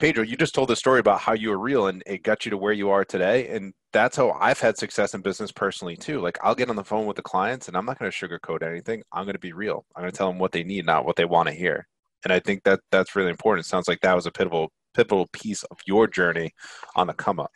Pedro, 0.03 0.23
you 0.23 0.35
just 0.35 0.53
told 0.53 0.67
the 0.67 0.75
story 0.75 0.99
about 0.99 1.21
how 1.21 1.31
you 1.31 1.49
were 1.49 1.57
real 1.57 1.87
and 1.87 2.03
it 2.05 2.23
got 2.23 2.45
you 2.45 2.49
to 2.49 2.57
where 2.57 2.73
you 2.73 2.89
are 2.89 3.05
today. 3.05 3.47
And 3.47 3.73
that's 3.93 4.17
how 4.17 4.31
I've 4.31 4.59
had 4.59 4.77
success 4.77 5.13
in 5.13 5.21
business 5.21 5.51
personally 5.51 5.95
too. 5.95 6.19
Like 6.19 6.37
I'll 6.43 6.55
get 6.55 6.69
on 6.69 6.75
the 6.75 6.83
phone 6.83 7.05
with 7.05 7.15
the 7.15 7.21
clients 7.21 7.69
and 7.69 7.77
I'm 7.77 7.85
not 7.85 7.99
going 7.99 8.11
to 8.11 8.27
sugarcoat 8.27 8.63
anything. 8.63 9.03
I'm 9.13 9.23
going 9.23 9.35
to 9.35 9.39
be 9.39 9.53
real. 9.53 9.85
I'm 9.95 10.01
going 10.03 10.11
to 10.11 10.17
tell 10.17 10.27
them 10.27 10.39
what 10.39 10.51
they 10.51 10.63
need, 10.63 10.85
not 10.85 11.05
what 11.05 11.15
they 11.15 11.23
want 11.23 11.47
to 11.47 11.55
hear. 11.55 11.87
And 12.25 12.33
I 12.33 12.39
think 12.39 12.63
that 12.63 12.81
that's 12.91 13.15
really 13.15 13.29
important. 13.29 13.65
It 13.65 13.69
sounds 13.69 13.87
like 13.87 14.01
that 14.01 14.13
was 14.13 14.25
a 14.25 14.31
pivotal 14.31 14.73
pivotal 14.93 15.27
piece 15.27 15.63
of 15.63 15.77
your 15.85 16.07
journey 16.07 16.53
on 16.95 17.07
the 17.07 17.13
come 17.13 17.39
up. 17.39 17.51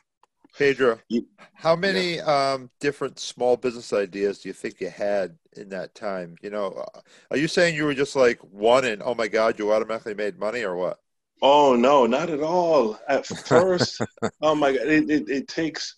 Pedro, 0.57 0.99
how 1.53 1.75
many 1.75 2.15
yeah. 2.15 2.53
um, 2.53 2.71
different 2.79 3.19
small 3.19 3.55
business 3.55 3.93
ideas 3.93 4.39
do 4.39 4.49
you 4.49 4.53
think 4.53 4.81
you 4.81 4.89
had 4.89 5.37
in 5.55 5.69
that 5.69 5.93
time? 5.93 6.35
You 6.41 6.49
know, 6.49 6.69
uh, 6.71 6.99
are 7.29 7.37
you 7.37 7.47
saying 7.47 7.75
you 7.75 7.85
were 7.85 7.93
just 7.93 8.15
like 8.15 8.39
one 8.39 8.85
and 8.85 9.03
oh 9.03 9.13
my 9.13 9.27
god, 9.27 9.59
you 9.59 9.71
automatically 9.71 10.15
made 10.15 10.39
money 10.39 10.63
or 10.63 10.75
what? 10.75 10.99
Oh 11.43 11.75
no, 11.75 12.07
not 12.07 12.31
at 12.31 12.41
all. 12.41 12.99
At 13.07 13.25
first, 13.45 14.01
oh 14.41 14.55
my 14.55 14.71
god, 14.71 14.87
it, 14.87 15.09
it, 15.09 15.29
it 15.29 15.47
takes. 15.47 15.95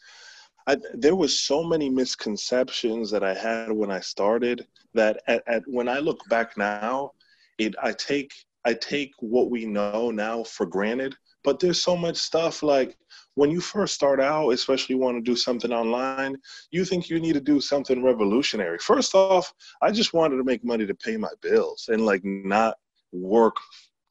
I, 0.68 0.76
there 0.94 1.16
was 1.16 1.40
so 1.40 1.64
many 1.64 1.90
misconceptions 1.90 3.10
that 3.12 3.24
I 3.24 3.34
had 3.34 3.72
when 3.72 3.90
I 3.90 4.02
started 4.02 4.68
that 4.94 5.22
at, 5.28 5.42
at 5.48 5.64
when 5.68 5.88
I 5.88 6.00
look 6.00 6.20
back 6.30 6.58
now, 6.58 7.12
it 7.58 7.76
I 7.82 7.94
take 7.94 8.34
I 8.66 8.74
take 8.74 9.12
what 9.20 9.50
we 9.50 9.66
know 9.66 10.12
now 10.12 10.44
for 10.44 10.66
granted 10.66 11.16
but 11.44 11.60
there's 11.60 11.82
so 11.82 11.96
much 11.96 12.18
stuff 12.18 12.64
like 12.64 12.98
when 13.36 13.50
you 13.50 13.62
first 13.62 13.94
start 13.94 14.20
out, 14.20 14.50
especially 14.50 14.96
want 14.96 15.18
to 15.18 15.22
do 15.22 15.36
something 15.36 15.72
online, 15.72 16.36
you 16.72 16.84
think 16.84 17.10
you 17.10 17.20
need 17.20 17.34
to 17.34 17.42
do 17.42 17.62
something 17.62 18.04
revolutionary. 18.04 18.78
First 18.80 19.16
off, 19.16 19.54
I 19.82 19.92
just 19.92 20.14
wanted 20.14 20.38
to 20.38 20.44
make 20.44 20.64
money 20.66 20.86
to 20.86 20.94
pay 20.94 21.16
my 21.16 21.30
bills 21.42 21.90
and 21.92 22.06
like 22.06 22.22
not 22.24 22.76
work 23.12 23.56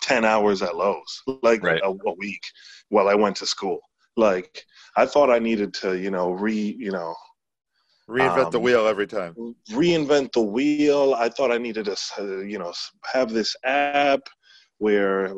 10 0.02 0.24
hours 0.24 0.62
at 0.62 0.76
Lowe's, 0.76 1.22
like 1.42 1.62
right. 1.62 1.80
a, 1.82 1.88
a 1.88 2.14
week 2.14 2.42
while 2.88 3.08
I 3.08 3.14
went 3.14 3.36
to 3.36 3.46
school. 3.46 3.80
Like 4.16 4.64
I 4.96 5.04
thought 5.04 5.30
I 5.30 5.38
needed 5.38 5.74
to, 5.74 5.98
you 5.98 6.10
know, 6.10 6.30
re, 6.30 6.76
you 6.78 6.90
know, 6.90 7.14
reinvent 8.08 8.46
um, 8.46 8.50
the 8.52 8.60
wheel 8.60 8.86
every 8.86 9.06
time 9.06 9.34
reinvent 9.70 10.32
the 10.32 10.40
wheel 10.40 11.14
i 11.18 11.28
thought 11.28 11.52
i 11.52 11.58
needed 11.58 11.84
to 11.84 12.42
you 12.42 12.58
know 12.58 12.72
have 13.04 13.30
this 13.30 13.54
app 13.64 14.20
where 14.78 15.34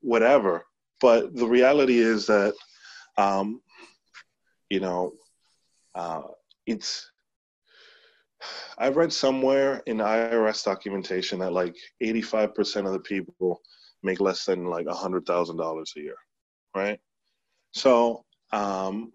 whatever 0.00 0.64
but 1.00 1.34
the 1.34 1.46
reality 1.46 1.98
is 1.98 2.26
that, 2.26 2.54
um, 3.16 3.62
you 4.68 4.80
know, 4.80 5.12
uh, 5.94 6.22
it's 6.66 7.10
I 8.78 8.88
read 8.88 9.12
somewhere 9.12 9.82
in 9.86 9.98
IRS 9.98 10.64
documentation 10.64 11.40
that 11.40 11.52
like 11.52 11.76
85% 12.02 12.86
of 12.86 12.92
the 12.92 13.00
people 13.00 13.60
make 14.02 14.20
less 14.20 14.44
than 14.44 14.66
like 14.66 14.86
a 14.86 14.94
hundred 14.94 15.26
thousand 15.26 15.56
dollars 15.56 15.92
a 15.96 16.00
year, 16.00 16.16
right? 16.74 16.98
So 17.72 18.24
um, 18.52 19.12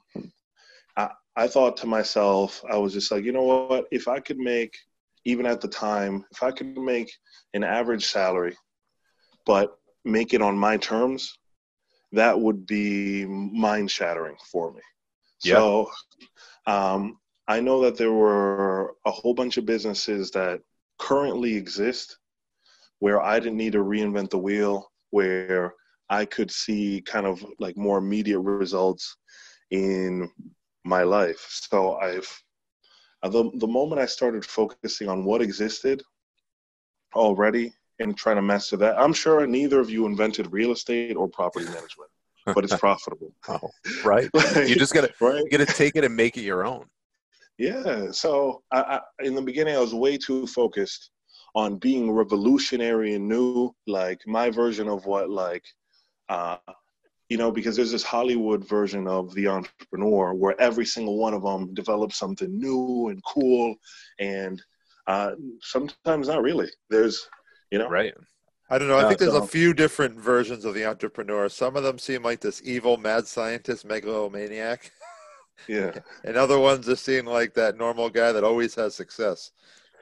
I, 0.98 1.10
I 1.36 1.48
thought 1.48 1.78
to 1.78 1.88
myself, 1.88 2.64
I 2.70 2.78
was 2.78 2.94
just 2.94 3.12
like, 3.12 3.24
you 3.24 3.32
know 3.32 3.44
what? 3.44 3.86
If 3.92 4.08
I 4.08 4.20
could 4.20 4.38
make, 4.38 4.76
even 5.24 5.46
at 5.48 5.62
the 5.62 5.68
time, 5.68 6.24
if 6.32 6.44
I 6.44 6.52
could 6.52 6.78
make 6.78 7.12
an 7.56 7.64
average 7.64 8.06
salary, 8.06 8.56
but 9.46 9.78
make 10.04 10.34
it 10.34 10.42
on 10.42 10.58
my 10.58 10.78
terms, 10.78 11.38
that 12.12 12.40
would 12.40 12.66
be 12.66 13.26
mind 13.26 13.92
shattering 13.92 14.36
for 14.52 14.74
me. 14.74 14.82
Yeah. 15.44 15.56
So 15.56 15.92
um, 16.68 17.20
I 17.48 17.60
know 17.60 17.82
that 17.82 17.98
there 17.98 18.12
were 18.12 18.96
a 19.06 19.12
whole 19.12 19.34
bunch 19.34 19.58
of 19.58 19.66
businesses 19.66 20.32
that 20.32 20.62
currently 20.98 21.56
exist 21.56 22.18
where 23.00 23.22
I 23.22 23.40
didn't 23.40 23.58
need 23.58 23.74
to 23.74 23.84
reinvent 23.84 24.30
the 24.30 24.38
wheel, 24.38 24.92
where 25.10 25.74
I 26.10 26.26
could 26.26 26.52
see 26.52 27.02
kind 27.06 27.26
of 27.26 27.44
like 27.60 27.78
more 27.78 27.98
immediate 27.98 28.40
results 28.40 29.18
in 29.72 30.30
my 30.84 31.04
life. 31.04 31.46
So 31.50 31.96
I've 31.96 32.30
uh, 33.24 33.30
the 33.30 33.52
the 33.56 33.68
moment 33.68 34.02
I 34.02 34.06
started 34.06 34.46
focusing 34.46 35.10
on 35.10 35.26
what 35.26 35.42
existed 35.42 36.04
already 37.16 37.74
and 38.00 38.18
trying 38.18 38.36
to 38.36 38.42
master 38.42 38.78
that, 38.78 39.00
I'm 39.00 39.14
sure 39.14 39.46
neither 39.48 39.80
of 39.80 39.90
you 39.90 40.06
invented 40.06 40.52
real 40.52 40.72
estate 40.72 41.16
or 41.16 41.28
property 41.28 41.66
management, 41.66 42.10
but 42.46 42.64
it's 42.64 42.76
profitable. 42.80 43.32
oh, 43.48 43.70
right. 44.04 44.30
like, 44.34 44.56
you 44.70 44.76
just 44.76 44.94
gotta 44.94 45.14
right? 45.20 45.44
you 45.44 45.50
gotta 45.50 45.66
take 45.66 45.96
it 45.96 46.04
and 46.04 46.16
make 46.16 46.38
it 46.38 46.42
your 46.42 46.66
own. 46.66 46.86
Yeah. 47.58 48.12
So 48.12 48.64
I, 48.72 48.82
I, 48.82 49.26
in 49.26 49.34
the 49.34 49.42
beginning, 49.42 49.76
I 49.76 49.80
was 49.80 49.94
way 49.94 50.18
too 50.18 50.46
focused 50.48 51.12
on 51.56 51.78
being 51.78 52.12
revolutionary 52.12 53.14
and 53.14 53.30
new, 53.30 53.74
like 53.88 54.20
my 54.28 54.50
version 54.50 54.90
of 54.90 55.06
what 55.06 55.30
like 55.30 55.64
uh, 56.28 56.58
you 57.30 57.38
know, 57.38 57.52
because 57.52 57.76
there's 57.76 57.92
this 57.92 58.04
Hollywood 58.04 58.68
version 58.68 59.08
of 59.08 59.34
the 59.34 59.48
entrepreneur 59.48 60.34
where 60.34 60.60
every 60.62 60.86
single 60.86 61.18
one 61.18 61.34
of 61.34 61.42
them 61.42 61.74
develops 61.74 62.18
something 62.20 62.60
new 62.60 63.10
and 63.10 63.24
cool, 63.24 63.76
and 64.20 64.62
uh, 65.08 65.32
sometimes 65.62 66.28
not 66.28 66.44
really. 66.44 66.70
There's, 66.90 67.28
you 67.72 67.80
know, 67.80 67.90
right. 67.90 68.14
I 68.70 68.78
don't 68.78 68.88
know. 68.88 68.98
I 68.98 69.08
think 69.08 69.20
there's 69.20 69.34
a 69.34 69.46
few 69.46 69.74
different 69.74 70.20
versions 70.20 70.66
of 70.66 70.74
the 70.74 70.86
entrepreneur. 70.86 71.48
Some 71.50 71.76
of 71.76 71.84
them 71.84 72.00
seem 72.00 72.24
like 72.24 72.42
this 72.42 72.62
evil 72.64 72.98
mad 72.98 73.28
scientist 73.28 73.86
megalomaniac. 73.86 74.92
Yeah. 75.70 75.94
and 76.26 76.36
other 76.36 76.60
ones 76.60 76.86
just 76.86 77.06
seem 77.06 77.26
like 77.26 77.54
that 77.54 77.78
normal 77.78 78.10
guy 78.10 78.34
that 78.34 78.44
always 78.44 78.76
has 78.76 78.94
success. 78.94 79.52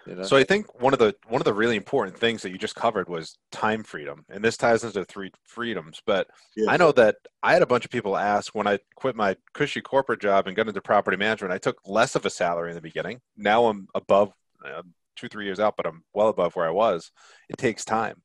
You 0.05 0.15
know? 0.15 0.23
So 0.23 0.35
I 0.35 0.43
think 0.43 0.81
one 0.81 0.93
of 0.93 0.99
the 0.99 1.15
one 1.27 1.39
of 1.39 1.45
the 1.45 1.53
really 1.53 1.75
important 1.75 2.17
things 2.17 2.41
that 2.41 2.49
you 2.49 2.57
just 2.57 2.75
covered 2.75 3.07
was 3.07 3.37
time 3.51 3.83
freedom, 3.83 4.25
and 4.29 4.43
this 4.43 4.57
ties 4.57 4.83
into 4.83 5.05
three 5.05 5.31
freedoms. 5.43 6.01
But 6.05 6.27
yeah. 6.57 6.69
I 6.69 6.77
know 6.77 6.91
that 6.93 7.17
I 7.41 7.53
had 7.53 7.61
a 7.61 7.67
bunch 7.67 7.85
of 7.85 7.91
people 7.91 8.17
ask 8.17 8.53
when 8.53 8.67
I 8.67 8.79
quit 8.95 9.15
my 9.15 9.37
cushy 9.53 9.81
corporate 9.81 10.21
job 10.21 10.47
and 10.47 10.55
got 10.55 10.67
into 10.67 10.81
property 10.81 11.17
management. 11.17 11.53
I 11.53 11.57
took 11.57 11.77
less 11.85 12.15
of 12.15 12.25
a 12.25 12.29
salary 12.29 12.71
in 12.71 12.75
the 12.75 12.81
beginning. 12.81 13.21
Now 13.37 13.67
I'm 13.67 13.87
above 13.95 14.33
uh, 14.65 14.81
two 15.15 15.27
three 15.27 15.45
years 15.45 15.59
out, 15.59 15.75
but 15.77 15.85
I'm 15.85 16.03
well 16.13 16.29
above 16.29 16.55
where 16.55 16.67
I 16.67 16.71
was. 16.71 17.11
It 17.49 17.57
takes 17.57 17.85
time, 17.85 18.21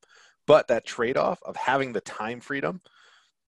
but 0.47 0.67
that 0.67 0.85
trade 0.85 1.17
off 1.17 1.39
of 1.43 1.55
having 1.55 1.93
the 1.93 2.01
time 2.01 2.39
freedom 2.39 2.81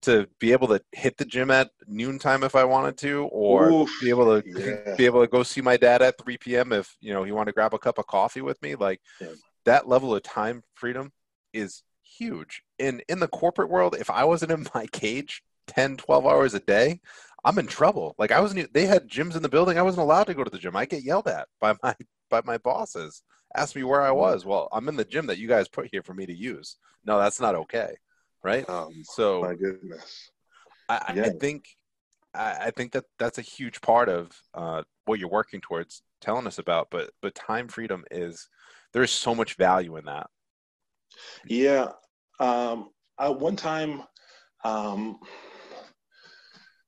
to 0.03 0.27
be 0.39 0.51
able 0.51 0.67
to 0.67 0.81
hit 0.91 1.17
the 1.17 1.25
gym 1.25 1.51
at 1.51 1.69
noontime 1.87 2.43
if 2.43 2.55
I 2.55 2.63
wanted 2.63 2.97
to, 2.99 3.25
or 3.31 3.71
Oof, 3.71 3.91
be 4.01 4.09
able 4.09 4.41
to 4.41 4.47
yeah. 4.47 4.95
be 4.95 5.05
able 5.05 5.21
to 5.21 5.27
go 5.27 5.43
see 5.43 5.61
my 5.61 5.77
dad 5.77 6.01
at 6.01 6.17
3 6.17 6.37
p.m. 6.37 6.73
if 6.73 6.95
you 6.99 7.13
know 7.13 7.23
he 7.23 7.31
wanted 7.31 7.51
to 7.51 7.55
grab 7.55 7.73
a 7.73 7.79
cup 7.79 7.97
of 7.97 8.07
coffee 8.07 8.41
with 8.41 8.61
me. 8.61 8.75
Like 8.75 8.99
yeah. 9.19 9.33
that 9.65 9.87
level 9.87 10.15
of 10.15 10.23
time 10.23 10.63
freedom 10.73 11.11
is 11.53 11.83
huge. 12.03 12.63
And 12.79 13.03
in 13.09 13.19
the 13.19 13.27
corporate 13.27 13.69
world, 13.69 13.95
if 13.99 14.09
I 14.09 14.23
wasn't 14.23 14.51
in 14.51 14.67
my 14.75 14.87
cage 14.87 15.41
10, 15.67 15.97
12 15.97 16.25
hours 16.25 16.53
a 16.53 16.59
day, 16.59 16.99
I'm 17.43 17.59
in 17.59 17.67
trouble. 17.67 18.15
Like 18.17 18.31
I 18.31 18.39
wasn't. 18.39 18.73
They 18.73 18.85
had 18.85 19.09
gyms 19.09 19.35
in 19.35 19.41
the 19.41 19.49
building. 19.49 19.77
I 19.77 19.81
wasn't 19.81 20.03
allowed 20.03 20.25
to 20.25 20.33
go 20.33 20.43
to 20.43 20.51
the 20.51 20.59
gym. 20.59 20.75
I 20.75 20.85
get 20.85 21.03
yelled 21.03 21.27
at 21.27 21.47
by 21.59 21.75
my 21.83 21.95
by 22.31 22.41
my 22.43 22.57
bosses. 22.57 23.21
Ask 23.55 23.75
me 23.75 23.83
where 23.83 24.01
I 24.01 24.11
was. 24.11 24.45
Well, 24.45 24.67
I'm 24.71 24.89
in 24.89 24.95
the 24.95 25.05
gym 25.05 25.27
that 25.27 25.37
you 25.37 25.47
guys 25.47 25.67
put 25.67 25.89
here 25.91 26.01
for 26.01 26.15
me 26.15 26.25
to 26.25 26.33
use. 26.33 26.77
No, 27.05 27.19
that's 27.19 27.39
not 27.39 27.53
okay 27.53 27.95
right? 28.43 28.67
Um, 28.69 29.03
so 29.03 29.41
my 29.41 29.55
goodness, 29.55 30.31
I, 30.89 31.13
yeah. 31.15 31.23
I 31.25 31.29
think 31.29 31.65
I, 32.33 32.57
I, 32.65 32.71
think 32.71 32.93
that 32.93 33.05
that's 33.19 33.37
a 33.37 33.43
huge 33.43 33.81
part 33.81 34.09
of 34.09 34.31
uh, 34.53 34.83
what 35.05 35.19
you're 35.19 35.29
working 35.29 35.61
towards 35.61 36.03
telling 36.21 36.47
us 36.47 36.59
about. 36.59 36.87
But 36.91 37.11
but 37.21 37.35
time 37.35 37.67
freedom 37.67 38.03
is 38.11 38.47
there's 38.93 39.11
so 39.11 39.35
much 39.35 39.55
value 39.57 39.97
in 39.97 40.05
that. 40.05 40.27
Yeah, 41.45 41.89
um, 42.39 42.89
I, 43.17 43.29
one 43.29 43.55
time 43.55 44.03
um, 44.63 45.19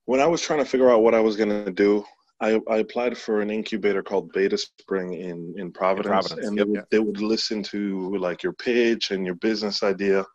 when 0.05 0.19
I 0.19 0.27
was 0.27 0.41
trying 0.41 0.59
to 0.59 0.65
figure 0.65 0.89
out 0.89 1.03
what 1.03 1.15
I 1.15 1.19
was 1.19 1.35
going 1.35 1.49
to 1.49 1.71
do, 1.71 2.05
I, 2.43 2.59
I, 2.69 2.77
applied 2.79 3.17
for 3.17 3.39
an 3.39 3.49
incubator 3.49 4.03
called 4.03 4.33
Betaspring 4.33 5.17
in 5.17 5.55
in 5.57 5.71
Providence, 5.71 6.31
in 6.31 6.37
Providence. 6.37 6.47
and 6.47 6.57
yep. 6.57 6.65
they, 6.67 6.71
would, 6.71 6.85
they 6.91 6.99
would 6.99 7.21
listen 7.21 7.63
to 7.63 8.17
like 8.17 8.43
your 8.43 8.51
pitch 8.51 9.11
and 9.11 9.25
your 9.25 9.35
business 9.35 9.81
idea. 9.81 10.25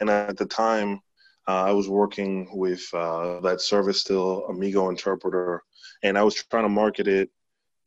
And 0.00 0.08
at 0.08 0.38
the 0.38 0.46
time, 0.46 1.00
uh, 1.46 1.64
I 1.64 1.72
was 1.72 1.86
working 1.88 2.48
with 2.52 2.82
uh, 2.94 3.40
that 3.40 3.60
service 3.60 4.00
still, 4.00 4.46
Amigo 4.48 4.88
Interpreter, 4.88 5.62
and 6.02 6.16
I 6.16 6.22
was 6.22 6.34
trying 6.34 6.64
to 6.64 6.70
market 6.70 7.06
it 7.06 7.30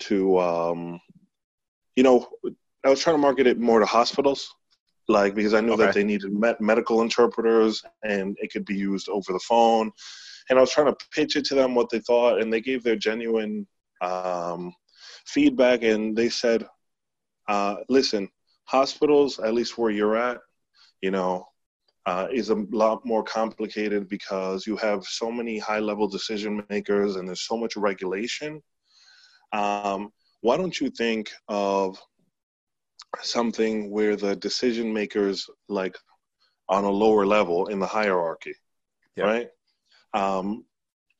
to, 0.01 0.39
um, 0.39 1.01
you 1.95 2.03
know, 2.03 2.27
I 2.83 2.89
was 2.89 3.01
trying 3.01 3.15
to 3.15 3.21
market 3.21 3.47
it 3.47 3.59
more 3.59 3.79
to 3.79 3.85
hospitals, 3.87 4.53
like 5.07 5.33
because 5.33 5.55
I 5.55 5.61
knew 5.61 5.73
okay. 5.73 5.85
that 5.85 5.95
they 5.95 6.03
needed 6.03 6.31
med- 6.31 6.61
medical 6.61 7.01
interpreters 7.01 7.83
and 8.03 8.37
it 8.39 8.51
could 8.51 8.65
be 8.65 8.75
used 8.75 9.09
over 9.09 9.33
the 9.33 9.39
phone 9.39 9.91
and 10.51 10.59
I 10.59 10.61
was 10.61 10.71
trying 10.71 10.93
to 10.93 11.05
pitch 11.11 11.37
it 11.37 11.45
to 11.45 11.55
them 11.55 11.73
what 11.73 11.89
they 11.89 11.99
thought, 11.99 12.41
and 12.41 12.51
they 12.51 12.59
gave 12.59 12.83
their 12.83 12.97
genuine 12.97 13.65
um, 14.01 14.73
feedback, 15.25 15.81
and 15.81 16.13
they 16.15 16.27
said, 16.27 16.67
uh, 17.47 17.77
"Listen, 17.87 18.29
hospitals, 18.65 19.39
at 19.39 19.53
least 19.53 19.77
where 19.77 19.91
you're 19.91 20.17
at, 20.17 20.39
you 21.01 21.09
know, 21.09 21.47
uh, 22.05 22.27
is 22.33 22.49
a 22.49 22.65
lot 22.71 23.05
more 23.05 23.23
complicated 23.23 24.09
because 24.09 24.67
you 24.67 24.75
have 24.75 25.05
so 25.05 25.31
many 25.31 25.57
high-level 25.57 26.09
decision 26.09 26.61
makers, 26.69 27.15
and 27.15 27.25
there's 27.25 27.47
so 27.47 27.55
much 27.55 27.77
regulation. 27.77 28.61
Um, 29.53 30.11
why 30.41 30.57
don't 30.57 30.77
you 30.81 30.89
think 30.89 31.31
of 31.47 31.97
something 33.21 33.89
where 33.89 34.17
the 34.17 34.35
decision 34.35 34.91
makers 34.91 35.49
like 35.69 35.95
on 36.67 36.83
a 36.83 36.91
lower 36.91 37.25
level 37.25 37.67
in 37.67 37.79
the 37.79 37.87
hierarchy, 37.87 38.55
right? 39.17 39.47
Um, 40.13 40.65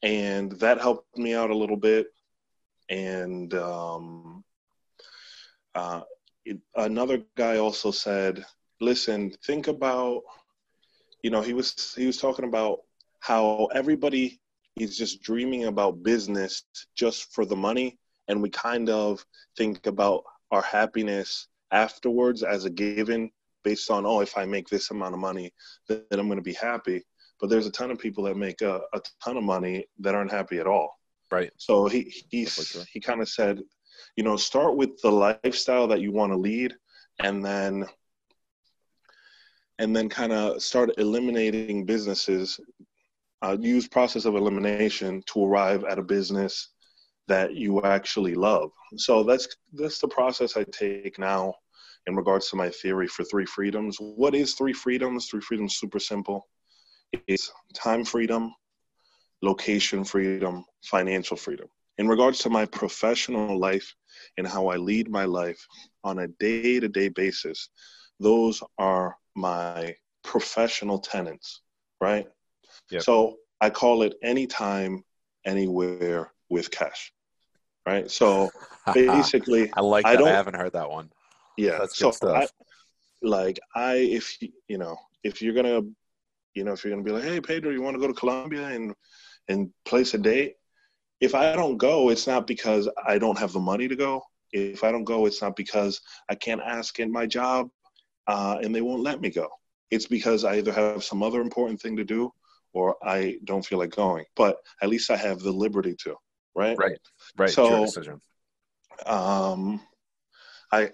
and 0.04 0.52
that 0.54 0.82
helped 0.82 1.18
me 1.18 1.34
out 1.34 1.50
a 1.50 1.58
little 1.58 1.78
bit. 1.78 2.08
And 2.90 3.54
um, 3.54 4.44
uh, 5.76 6.02
it, 6.46 6.60
another 6.76 7.24
guy 7.36 7.58
also 7.58 7.92
said, 7.92 8.46
"Listen, 8.80 9.32
think 9.46 9.68
about, 9.68 10.24
you 11.24 11.30
know, 11.30 11.42
he 11.42 11.54
was 11.54 11.94
he 11.96 12.08
was 12.08 12.18
talking 12.18 12.46
about 12.46 12.80
how 13.20 13.70
everybody 13.74 14.42
is 14.76 14.98
just 14.98 15.22
dreaming 15.22 15.66
about 15.66 16.04
business 16.04 16.64
just 16.96 17.34
for 17.34 17.46
the 17.46 17.56
money, 17.56 17.98
and 18.28 18.42
we 18.42 18.50
kind 18.50 18.90
of 18.90 19.26
think 19.56 19.86
about 19.86 20.24
our 20.52 20.62
happiness 20.62 21.48
afterwards 21.72 22.44
as 22.44 22.66
a 22.66 22.70
given 22.70 23.32
based 23.64 23.90
on 23.90 24.06
oh 24.06 24.22
if 24.22 24.38
i 24.38 24.46
make 24.46 24.68
this 24.68 24.92
amount 24.92 25.14
of 25.14 25.20
money 25.20 25.54
then 25.88 26.02
i'm 26.12 26.28
going 26.28 26.38
to 26.38 26.42
be 26.42 26.54
happy 26.54 27.04
but 27.42 27.50
there's 27.50 27.66
a 27.66 27.72
ton 27.72 27.90
of 27.90 27.98
people 27.98 28.24
that 28.26 28.38
make 28.38 28.62
a, 28.62 28.82
a 28.94 29.02
ton 29.22 29.36
of 29.36 29.44
money 29.44 29.86
that 30.00 30.14
aren't 30.14 30.32
happy 30.32 30.60
at 30.60 30.68
all. 30.68 31.00
Right. 31.32 31.52
So 31.58 31.88
he 31.88 32.14
he 32.30 32.48
he 32.94 33.00
kind 33.00 33.22
of 33.22 33.28
said, 33.28 33.60
you 34.16 34.24
know, 34.24 34.38
start 34.38 34.78
with 34.78 35.02
the 35.02 35.12
lifestyle 35.12 35.88
that 35.88 36.02
you 36.02 36.12
want 36.12 36.32
to 36.32 36.38
lead, 36.38 36.76
and 37.20 37.44
then 37.44 37.88
and 39.80 39.96
then 39.96 40.08
kind 40.08 40.32
of 40.32 40.62
start 40.62 40.92
eliminating 40.98 41.86
businesses. 41.86 42.60
Uh, 43.44 43.58
use 43.60 43.88
process 43.88 44.26
of 44.26 44.36
elimination 44.36 45.24
to 45.26 45.44
arrive 45.44 45.84
at 45.86 45.98
a 45.98 46.04
business 46.04 46.70
that 47.28 47.56
you 47.56 47.82
actually 47.82 48.36
love. 48.36 48.70
So 48.98 49.24
that's 49.24 49.48
that's 49.74 49.98
the 49.98 50.08
process 50.08 50.58
I 50.58 50.64
take 50.66 51.18
now 51.18 51.56
in 52.06 52.16
regards 52.16 52.52
to 52.52 52.56
my 52.56 52.70
theory 52.70 53.08
for 53.08 53.24
three 53.24 53.46
freedoms. 53.46 53.98
What 54.00 54.36
is 54.36 54.54
three 54.54 54.74
freedoms? 54.74 55.26
Three 55.26 55.42
freedoms 55.42 55.78
super 55.78 55.98
simple 56.00 56.46
is 57.28 57.52
time 57.74 58.06
freedom, 58.06 58.54
location 59.41 60.04
freedom, 60.04 60.65
financial 60.84 61.38
freedom. 61.38 61.67
In 61.97 62.08
regards 62.08 62.39
to 62.39 62.50
my 62.50 62.65
professional 62.65 63.58
life 63.60 63.93
and 64.38 64.47
how 64.47 64.67
I 64.67 64.78
lead 64.78 65.10
my 65.10 65.26
life 65.26 65.65
on 66.04 66.19
a 66.19 66.28
day 66.28 66.80
to 66.80 66.88
day 66.88 67.10
basis, 67.10 67.69
those 68.19 68.63
are 68.78 69.15
my 69.36 69.95
professional 70.24 71.00
tenants, 71.00 71.62
right? 72.00 72.28
Yep. 72.89 73.02
So 73.04 73.38
I 73.60 73.69
call 73.69 74.04
it 74.04 74.15
anytime, 74.24 75.04
anywhere 75.45 76.32
with 76.50 76.71
cash. 76.71 77.12
right? 77.86 78.10
So 78.10 78.52
basically, 78.93 79.71
I 79.76 79.82
like 79.82 80.06
that. 80.06 80.13
I, 80.13 80.15
don't- 80.15 80.28
I 80.30 80.32
haven't 80.32 80.56
heard 80.56 80.74
that 80.74 80.89
one. 80.89 81.12
yeah. 81.58 81.78
That's 81.80 81.97
so 81.97 82.08
good 82.08 82.15
stuff. 82.15 82.43
I, 82.43 82.47
like 83.21 83.60
I, 83.76 83.95
if 83.95 84.41
you- 84.41 84.54
you 84.67 84.78
know, 84.78 84.97
if 85.24 85.41
you're 85.41 85.54
gonna, 85.54 85.82
you 86.54 86.64
know, 86.64 86.74
if 86.74 86.84
you're 86.84 86.92
gonna 86.92 87.04
be 87.04 87.12
like, 87.12 87.24
hey 87.24 87.42
Pedro, 87.42 87.72
you 87.72 87.82
want 87.82 87.96
to 87.96 88.00
go 88.00 88.08
to 88.08 88.14
Colombia 88.14 88.68
and 88.68 88.94
and 89.48 89.70
place 89.86 90.14
a 90.14 90.18
date? 90.18 90.56
If 91.20 91.36
I 91.36 91.54
don't 91.56 91.78
go, 91.78 92.10
it's 92.10 92.28
not 92.28 92.48
because 92.48 92.90
I 93.06 93.18
don't 93.18 93.38
have 93.38 93.54
the 93.54 93.60
money 93.60 93.88
to 93.88 93.96
go. 93.96 94.22
If 94.52 94.84
I 94.84 94.92
don't 94.92 95.04
go, 95.04 95.26
it's 95.26 95.42
not 95.42 95.56
because 95.56 96.02
I 96.30 96.36
can't 96.36 96.62
ask 96.62 97.00
in 97.00 97.12
my 97.12 97.26
job 97.26 97.70
uh, 98.28 98.58
and 98.62 98.74
they 98.74 98.82
won't 98.82 99.04
let 99.04 99.22
me 99.22 99.30
go. 99.30 99.48
It's 99.92 100.08
because 100.08 100.44
I 100.44 100.56
either 100.56 100.72
have 100.72 101.04
some 101.04 101.22
other 101.22 101.42
important 101.42 101.82
thing 101.82 101.96
to 101.98 102.04
do 102.04 102.32
or 102.74 102.96
I 103.04 103.38
don't 103.46 103.66
feel 103.66 103.78
like 103.78 103.96
going. 103.96 104.26
But 104.36 104.58
at 104.82 104.90
least 104.90 105.12
I 105.12 105.18
have 105.18 105.40
the 105.40 105.52
liberty 105.52 105.96
to, 106.04 106.16
right? 106.56 106.78
Right. 106.78 106.98
Right. 107.38 107.50
So- 107.50 107.86
decision. 107.86 108.20
um, 109.06 109.82
I 110.72 110.92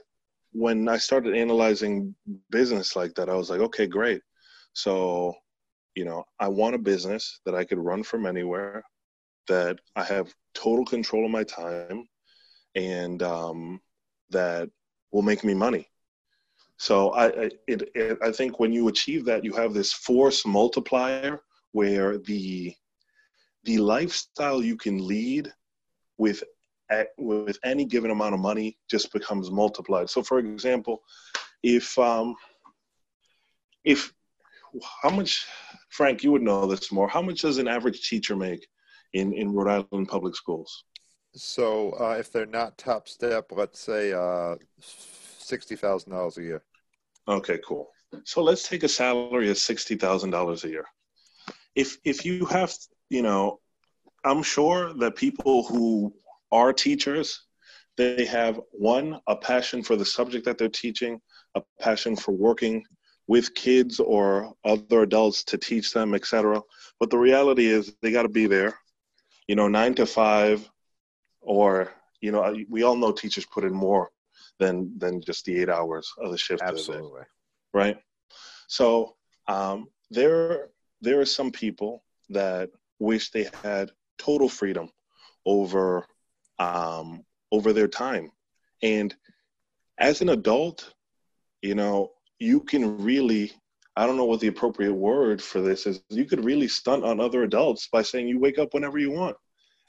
when 0.53 0.89
I 0.89 0.97
started 0.97 1.35
analyzing 1.35 2.15
business 2.49 2.95
like 2.95 3.13
that, 3.15 3.29
I 3.29 3.35
was 3.35 3.49
like, 3.49 3.59
okay, 3.59 3.85
great. 3.85 4.21
So, 4.73 5.35
you 5.97 6.05
know, 6.05 6.23
I 6.39 6.47
want 6.47 6.75
a 6.75 6.77
business 6.77 7.39
that 7.43 7.55
I 7.55 7.63
could 7.63 7.79
run 7.79 8.03
from 8.03 8.27
anywhere, 8.27 8.83
that 9.47 9.79
I 9.95 10.03
have 10.03 10.31
total 10.53 10.85
control 10.85 11.25
of 11.25 11.31
my 11.31 11.43
time, 11.43 12.07
and 12.75 13.23
um, 13.23 13.81
that 14.29 14.69
will 15.11 15.23
make 15.23 15.43
me 15.43 15.55
money. 15.55 15.89
So 16.77 17.09
I, 17.09 17.25
I 17.25 17.49
it, 17.65 17.89
it 17.95 18.19
I 18.21 18.31
think 18.31 18.59
when 18.59 18.71
you 18.71 18.89
achieve 18.89 19.25
that, 19.25 19.43
you 19.43 19.53
have 19.53 19.73
this 19.73 19.91
force 19.91 20.45
multiplier 20.45 21.39
where 21.71 22.19
the 22.19 22.75
the 23.63 23.79
lifestyle 23.79 24.61
you 24.63 24.77
can 24.77 25.05
lead 25.07 25.51
with 26.19 26.43
with 27.17 27.57
any 27.63 27.85
given 27.85 28.11
amount 28.11 28.35
of 28.35 28.39
money 28.39 28.77
just 28.87 29.11
becomes 29.11 29.49
multiplied. 29.49 30.11
So, 30.11 30.21
for 30.21 30.37
example, 30.37 31.01
if 31.63 31.97
um, 31.97 32.35
if 33.83 34.13
how 35.01 35.09
much, 35.09 35.47
Frank, 35.89 36.23
you 36.23 36.31
would 36.31 36.41
know 36.41 36.65
this 36.65 36.91
more. 36.91 37.07
How 37.07 37.21
much 37.21 37.41
does 37.41 37.57
an 37.57 37.67
average 37.67 38.07
teacher 38.09 38.35
make 38.35 38.67
in 39.13 39.33
in 39.33 39.53
Rhode 39.53 39.85
Island 39.91 40.07
public 40.07 40.35
schools? 40.35 40.83
So 41.33 41.91
uh, 41.99 42.15
if 42.19 42.31
they're 42.31 42.45
not 42.45 42.77
top 42.77 43.07
step, 43.07 43.51
let's 43.51 43.79
say 43.79 44.13
uh, 44.13 44.55
sixty 44.79 45.75
thousand 45.75 46.11
dollars 46.11 46.37
a 46.37 46.43
year. 46.43 46.63
Okay, 47.27 47.59
cool. 47.65 47.89
So 48.23 48.41
let's 48.41 48.67
take 48.67 48.83
a 48.83 48.89
salary 48.89 49.49
of 49.49 49.57
sixty 49.57 49.95
thousand 49.95 50.31
dollars 50.31 50.63
a 50.63 50.69
year. 50.69 50.85
If 51.75 51.97
if 52.03 52.25
you 52.25 52.45
have, 52.45 52.73
you 53.09 53.21
know, 53.21 53.59
I'm 54.23 54.43
sure 54.43 54.93
that 54.95 55.15
people 55.15 55.63
who 55.63 56.13
are 56.51 56.73
teachers, 56.73 57.43
they 57.97 58.25
have 58.25 58.59
one 58.71 59.19
a 59.27 59.35
passion 59.35 59.83
for 59.83 59.95
the 59.95 60.05
subject 60.05 60.45
that 60.45 60.57
they're 60.57 60.69
teaching, 60.69 61.19
a 61.55 61.61
passion 61.79 62.15
for 62.15 62.31
working 62.31 62.83
with 63.27 63.53
kids 63.53 63.99
or 63.99 64.53
other 64.63 65.01
adults 65.01 65.43
to 65.43 65.57
teach 65.57 65.91
them, 65.91 66.13
etc. 66.13 66.61
But 66.99 67.09
the 67.09 67.17
reality 67.17 67.67
is 67.67 67.93
they 68.01 68.11
got 68.11 68.23
to 68.23 68.29
be 68.29 68.47
there, 68.47 68.77
you 69.47 69.55
know, 69.55 69.67
nine 69.67 69.93
to 69.95 70.05
five, 70.05 70.67
or 71.41 71.91
you 72.21 72.31
know, 72.31 72.55
we 72.69 72.83
all 72.83 72.95
know 72.95 73.11
teachers 73.11 73.45
put 73.45 73.63
in 73.63 73.73
more 73.73 74.09
than 74.59 74.97
than 74.97 75.21
just 75.21 75.45
the 75.45 75.59
eight 75.59 75.69
hours 75.69 76.11
of 76.19 76.31
the 76.31 76.37
shift. 76.37 76.61
the 76.61 76.65
day 76.65 76.71
Absolutely. 76.71 77.21
right? 77.73 77.97
So 78.67 79.15
um, 79.47 79.87
there 80.09 80.69
there 81.01 81.19
are 81.19 81.25
some 81.25 81.51
people 81.51 82.03
that 82.29 82.69
wish 82.99 83.29
they 83.29 83.49
had 83.63 83.91
total 84.17 84.49
freedom 84.49 84.89
over 85.45 86.05
um, 86.59 87.23
over 87.51 87.73
their 87.73 87.87
time, 87.87 88.31
and 88.81 89.15
as 89.97 90.21
an 90.21 90.29
adult, 90.29 90.93
you 91.61 91.75
know, 91.75 92.11
you 92.39 92.61
can 92.61 92.97
really 93.03 93.51
I 93.95 94.05
don't 94.05 94.17
know 94.17 94.25
what 94.25 94.39
the 94.39 94.47
appropriate 94.47 94.93
word 94.93 95.41
for 95.41 95.59
this 95.59 95.87
is. 95.87 96.03
You 96.09 96.25
could 96.25 96.45
really 96.45 96.67
stunt 96.67 97.03
on 97.03 97.19
other 97.19 97.41
adults 97.41 97.89
by 97.91 98.03
saying 98.03 98.27
you 98.27 98.39
wake 98.39 98.59
up 98.59 98.75
whenever 98.75 98.99
you 98.99 99.09
want. 99.09 99.35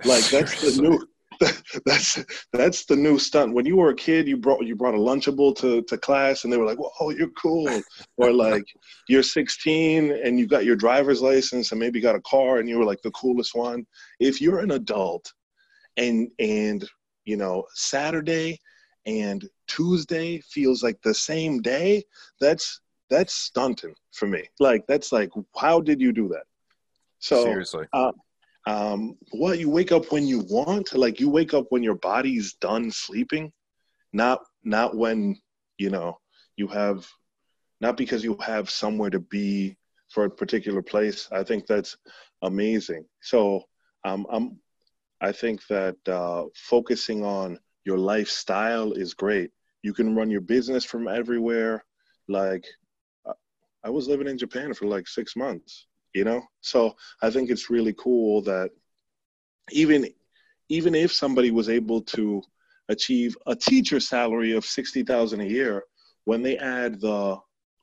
Like 0.04 0.24
that's 0.30 0.58
the 0.60 0.72
new 0.80 1.06
that's 1.84 2.24
that's 2.52 2.84
the 2.86 2.96
new 2.96 3.18
stunt. 3.18 3.52
When 3.52 3.66
you 3.66 3.76
were 3.76 3.90
a 3.90 3.94
kid, 3.94 4.26
you 4.26 4.38
brought 4.38 4.64
you 4.64 4.74
brought 4.74 4.94
a 4.94 4.98
lunchable 4.98 5.54
to, 5.58 5.82
to 5.82 5.98
class, 5.98 6.44
and 6.44 6.52
they 6.52 6.56
were 6.56 6.64
like, 6.64 6.78
"Whoa, 6.78 7.10
you're 7.10 7.30
cool," 7.30 7.82
or 8.16 8.32
like 8.32 8.64
you're 9.08 9.22
16 9.22 10.10
and 10.10 10.40
you 10.40 10.46
got 10.46 10.64
your 10.64 10.74
driver's 10.74 11.20
license 11.20 11.70
and 11.70 11.78
maybe 11.78 12.00
got 12.00 12.16
a 12.16 12.22
car, 12.22 12.58
and 12.58 12.68
you 12.68 12.78
were 12.78 12.84
like 12.84 13.02
the 13.02 13.10
coolest 13.12 13.54
one. 13.54 13.86
If 14.18 14.40
you're 14.40 14.60
an 14.60 14.72
adult, 14.72 15.30
and 15.96 16.28
and 16.38 16.88
you 17.24 17.36
know 17.36 17.64
Saturday 17.74 18.58
and 19.08 19.48
Tuesday 19.66 20.38
feels 20.40 20.82
like 20.82 21.00
the 21.02 21.14
same 21.14 21.62
day, 21.62 22.04
that's 22.40 22.80
that's 23.10 23.32
stunting 23.32 23.94
for 24.12 24.26
me. 24.26 24.44
Like 24.60 24.84
that's 24.86 25.12
like, 25.12 25.30
how 25.56 25.80
did 25.80 26.00
you 26.00 26.12
do 26.12 26.28
that? 26.28 26.44
So 27.20 27.42
Seriously. 27.42 27.86
um, 28.66 29.16
what 29.32 29.58
you 29.58 29.70
wake 29.70 29.92
up 29.92 30.12
when 30.12 30.26
you 30.26 30.40
want 30.50 30.94
like 30.94 31.20
you 31.20 31.30
wake 31.30 31.54
up 31.54 31.66
when 31.70 31.82
your 31.82 31.94
body's 31.94 32.54
done 32.54 32.90
sleeping 32.90 33.50
not 34.12 34.40
not 34.62 34.96
when 34.96 35.36
you 35.78 35.90
know 35.90 36.18
you 36.56 36.66
have 36.66 37.06
not 37.80 37.96
because 37.96 38.22
you 38.22 38.36
have 38.40 38.68
somewhere 38.68 39.10
to 39.10 39.20
be 39.20 39.76
for 40.10 40.24
a 40.24 40.30
particular 40.30 40.82
place 40.82 41.28
i 41.32 41.42
think 41.42 41.66
that's 41.66 41.96
amazing 42.42 43.04
so 43.20 43.62
um, 44.04 44.26
i'm 44.30 44.58
i 45.20 45.32
think 45.32 45.60
that 45.68 45.96
uh, 46.08 46.44
focusing 46.54 47.24
on 47.24 47.58
your 47.88 47.98
lifestyle 47.98 48.92
is 48.92 49.14
great. 49.14 49.50
You 49.82 49.92
can 49.92 50.14
run 50.14 50.30
your 50.30 50.42
business 50.42 50.84
from 50.84 51.08
everywhere. 51.08 51.84
Like 52.28 52.64
i 53.84 53.90
was 53.90 54.08
living 54.08 54.28
in 54.28 54.38
japan 54.38 54.74
for 54.74 54.86
like 54.86 55.06
six 55.06 55.36
months 55.36 55.86
you 56.14 56.24
know? 56.24 56.42
So 56.60 56.96
i 57.22 57.30
think 57.30 57.50
it's 57.50 57.70
really 57.70 57.94
cool 57.98 58.42
that 58.42 58.70
even 59.70 60.06
even 60.68 60.94
if 60.94 61.12
somebody 61.12 61.50
was 61.50 61.68
able 61.68 62.02
to 62.02 62.42
achieve 62.88 63.36
a 63.46 63.54
teacher 63.54 64.00
salary 64.00 64.52
of 64.52 64.64
60,000 64.64 65.40
a 65.40 65.44
year 65.44 65.84
when 66.24 66.42
they 66.42 66.56
add 66.58 67.00
the 67.00 67.36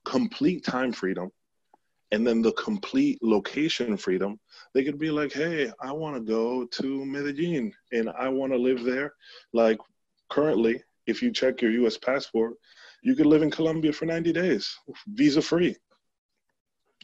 complete 0.03 0.63
time 0.65 0.91
freedom 0.91 1.31
and 2.11 2.25
then 2.25 2.41
the 2.41 2.51
complete 2.53 3.17
location 3.21 3.97
freedom 3.97 4.39
they 4.73 4.83
could 4.83 4.99
be 4.99 5.11
like 5.11 5.33
hey 5.33 5.71
i 5.81 5.91
want 5.91 6.15
to 6.15 6.21
go 6.21 6.65
to 6.65 7.05
medellin 7.05 7.71
and 7.91 8.09
i 8.17 8.27
want 8.27 8.51
to 8.51 8.57
live 8.57 8.83
there. 8.83 9.13
Like 9.53 9.79
currently 10.29 10.81
if 11.07 11.21
you 11.21 11.31
check 11.31 11.61
your 11.61 11.71
us 11.85 11.97
passport 11.97 12.53
you 13.03 13.15
could 13.15 13.25
live 13.25 13.43
in 13.43 13.51
colombia 13.51 13.91
for 13.93 14.05
90 14.05 14.33
days 14.33 14.75
visa 15.07 15.41
free 15.41 15.75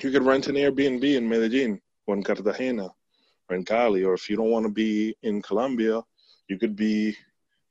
you 0.01 0.11
could 0.11 0.23
rent 0.23 0.47
an 0.47 0.55
airbnb 0.55 1.03
in 1.03 1.27
medellin 1.27 1.79
or 2.07 2.15
in 2.15 2.23
cartagena 2.23 2.89
or 3.51 3.55
in 3.55 3.65
Cali, 3.65 4.03
or 4.03 4.13
if 4.13 4.29
you 4.29 4.37
don't 4.37 4.49
want 4.49 4.65
to 4.65 4.71
be 4.71 5.15
in 5.23 5.41
Colombia, 5.41 6.01
you 6.47 6.57
could 6.57 6.75
be 6.75 7.15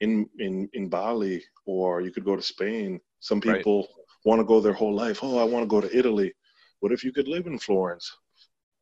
in 0.00 0.28
in 0.38 0.68
in 0.74 0.88
Bali, 0.88 1.42
or 1.66 2.02
you 2.02 2.10
could 2.12 2.24
go 2.24 2.36
to 2.36 2.42
Spain. 2.42 3.00
Some 3.20 3.40
Right. 3.40 3.56
people 3.56 3.88
want 4.24 4.40
to 4.40 4.44
go 4.44 4.60
their 4.60 4.74
whole 4.74 4.94
life. 4.94 5.20
Oh, 5.22 5.38
I 5.38 5.44
want 5.44 5.62
to 5.64 5.68
go 5.68 5.80
to 5.80 5.96
Italy. 5.96 6.32
What 6.80 6.92
if 6.92 7.02
you 7.02 7.12
could 7.12 7.28
live 7.28 7.46
in 7.46 7.58
Florence? 7.58 8.10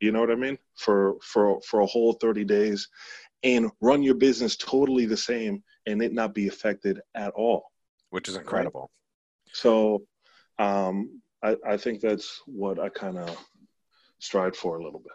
You 0.00 0.12
know 0.12 0.20
what 0.20 0.30
I 0.30 0.34
mean? 0.34 0.58
For 0.76 1.16
for 1.22 1.60
for 1.62 1.80
a 1.80 1.86
whole 1.86 2.14
thirty 2.14 2.44
days, 2.44 2.88
and 3.42 3.70
run 3.80 4.02
your 4.02 4.14
business 4.14 4.56
totally 4.56 5.06
the 5.06 5.16
same, 5.16 5.62
and 5.88 6.02
it 6.02 6.12
not 6.12 6.34
be 6.34 6.48
affected 6.48 7.00
at 7.14 7.32
all. 7.34 7.70
Which 8.10 8.28
is 8.28 8.36
incredible. 8.36 8.90
So, 9.52 10.02
um, 10.58 11.20
I 11.42 11.56
I 11.66 11.76
think 11.76 12.00
that's 12.00 12.40
what 12.46 12.78
I 12.78 12.88
kind 12.90 13.18
of 13.18 13.36
strive 14.18 14.56
for 14.56 14.78
a 14.78 14.84
little 14.84 15.00
bit. 15.00 15.12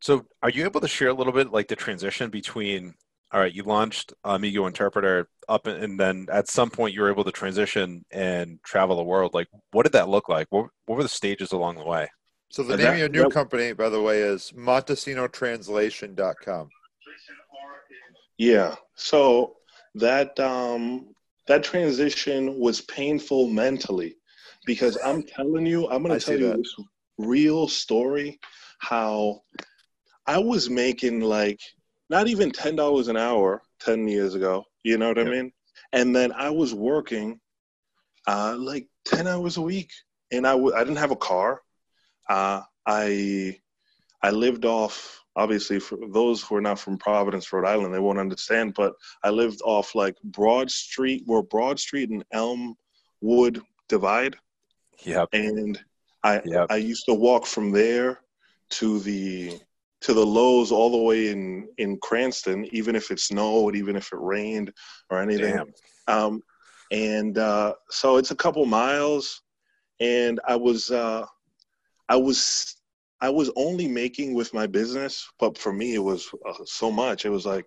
So, 0.00 0.26
are 0.42 0.50
you 0.50 0.64
able 0.64 0.80
to 0.80 0.88
share 0.88 1.08
a 1.08 1.14
little 1.14 1.32
bit 1.32 1.52
like 1.52 1.68
the 1.68 1.76
transition 1.76 2.30
between? 2.30 2.94
All 3.30 3.40
right, 3.40 3.52
you 3.52 3.62
launched 3.62 4.14
Amigo 4.24 4.64
Interpreter 4.66 5.28
up, 5.50 5.66
and, 5.66 5.84
and 5.84 6.00
then 6.00 6.28
at 6.32 6.48
some 6.48 6.70
point 6.70 6.94
you 6.94 7.02
were 7.02 7.10
able 7.10 7.24
to 7.24 7.30
transition 7.32 8.02
and 8.10 8.58
travel 8.64 8.96
the 8.96 9.02
world. 9.02 9.34
Like, 9.34 9.48
what 9.72 9.82
did 9.82 9.92
that 9.92 10.08
look 10.08 10.30
like? 10.30 10.46
What, 10.48 10.70
what 10.86 10.96
were 10.96 11.02
the 11.02 11.10
stages 11.10 11.52
along 11.52 11.76
the 11.76 11.84
way? 11.84 12.08
So 12.50 12.62
the 12.62 12.72
And 12.74 12.78
name 12.82 12.86
that- 12.86 12.92
of 12.94 12.98
your 13.00 13.08
new 13.10 13.22
that- 13.24 13.32
company, 13.32 13.74
by 13.74 13.90
the 13.90 14.00
way, 14.00 14.20
is 14.22 14.50
MontesinoTranslation.com. 14.56 16.70
Yeah. 18.38 18.76
So 18.94 19.56
that 19.96 20.38
um 20.40 21.14
that 21.46 21.64
transition 21.64 22.58
was 22.58 22.80
painful 22.82 23.48
mentally 23.48 24.16
because 24.66 24.96
I'm 25.04 25.22
telling 25.22 25.66
you, 25.66 25.88
I'm 25.88 26.02
gonna 26.02 26.18
tell 26.20 26.38
you 26.38 26.48
that. 26.48 26.58
this 26.58 26.74
real 27.18 27.66
story 27.68 28.38
how 28.78 29.40
I 30.26 30.38
was 30.38 30.70
making 30.70 31.20
like 31.20 31.60
not 32.10 32.28
even 32.28 32.50
ten 32.50 32.76
dollars 32.76 33.08
an 33.08 33.16
hour 33.16 33.62
ten 33.80 34.06
years 34.08 34.34
ago. 34.34 34.64
You 34.84 34.98
know 34.98 35.08
what 35.08 35.18
I 35.18 35.24
mean? 35.24 35.52
And 35.92 36.14
then 36.14 36.32
I 36.32 36.50
was 36.50 36.74
working 36.74 37.40
uh 38.26 38.56
like 38.58 38.86
ten 39.04 39.26
hours 39.26 39.56
a 39.56 39.62
week. 39.62 39.90
And 40.30 40.46
I 40.46 40.52
w- 40.52 40.74
I 40.74 40.80
didn't 40.84 40.98
have 40.98 41.10
a 41.10 41.16
car. 41.16 41.62
Uh 42.28 42.62
I 42.86 43.58
I 44.22 44.30
lived 44.30 44.64
off 44.64 45.24
obviously 45.38 45.78
for 45.78 45.96
those 46.10 46.42
who 46.42 46.56
are 46.56 46.60
not 46.60 46.80
from 46.80 46.98
Providence, 46.98 47.52
Rhode 47.52 47.66
Island, 47.66 47.94
they 47.94 48.00
won't 48.00 48.18
understand. 48.18 48.74
But 48.74 48.94
I 49.22 49.30
lived 49.30 49.60
off 49.64 49.94
like 49.94 50.16
Broad 50.24 50.70
Street, 50.70 51.22
where 51.26 51.42
Broad 51.42 51.78
Street 51.78 52.10
and 52.10 52.24
Elmwood 52.32 53.62
divide. 53.88 54.36
Yep. 55.04 55.28
And 55.32 55.78
I 56.24 56.42
Yep. 56.44 56.66
I 56.70 56.76
used 56.76 57.06
to 57.06 57.14
walk 57.14 57.46
from 57.46 57.70
there 57.70 58.20
to 58.70 58.98
the 58.98 59.58
to 60.00 60.12
the 60.12 60.26
Lowe's 60.26 60.72
all 60.72 60.90
the 60.90 61.02
way 61.02 61.28
in 61.28 61.68
in 61.78 61.98
Cranston, 61.98 62.68
even 62.72 62.96
if 62.96 63.10
it 63.12 63.20
snowed, 63.20 63.76
even 63.76 63.94
if 63.94 64.12
it 64.12 64.18
rained 64.20 64.72
or 65.08 65.22
anything. 65.22 65.56
Damn. 65.56 65.72
Um, 66.08 66.42
and 66.90 67.38
uh, 67.38 67.74
so 67.90 68.16
it's 68.16 68.32
a 68.32 68.36
couple 68.36 68.64
miles, 68.66 69.42
and 70.00 70.40
I 70.46 70.56
was 70.56 70.90
uh, 70.90 71.26
I 72.08 72.16
was 72.16 72.77
I 73.20 73.30
was 73.30 73.50
only 73.56 73.88
making 73.88 74.34
with 74.34 74.54
my 74.54 74.66
business, 74.66 75.26
but 75.40 75.58
for 75.58 75.72
me 75.72 75.94
it 75.94 75.98
was 76.02 76.28
uh, 76.48 76.64
so 76.64 76.90
much. 76.90 77.24
It 77.24 77.30
was 77.30 77.44
like 77.46 77.66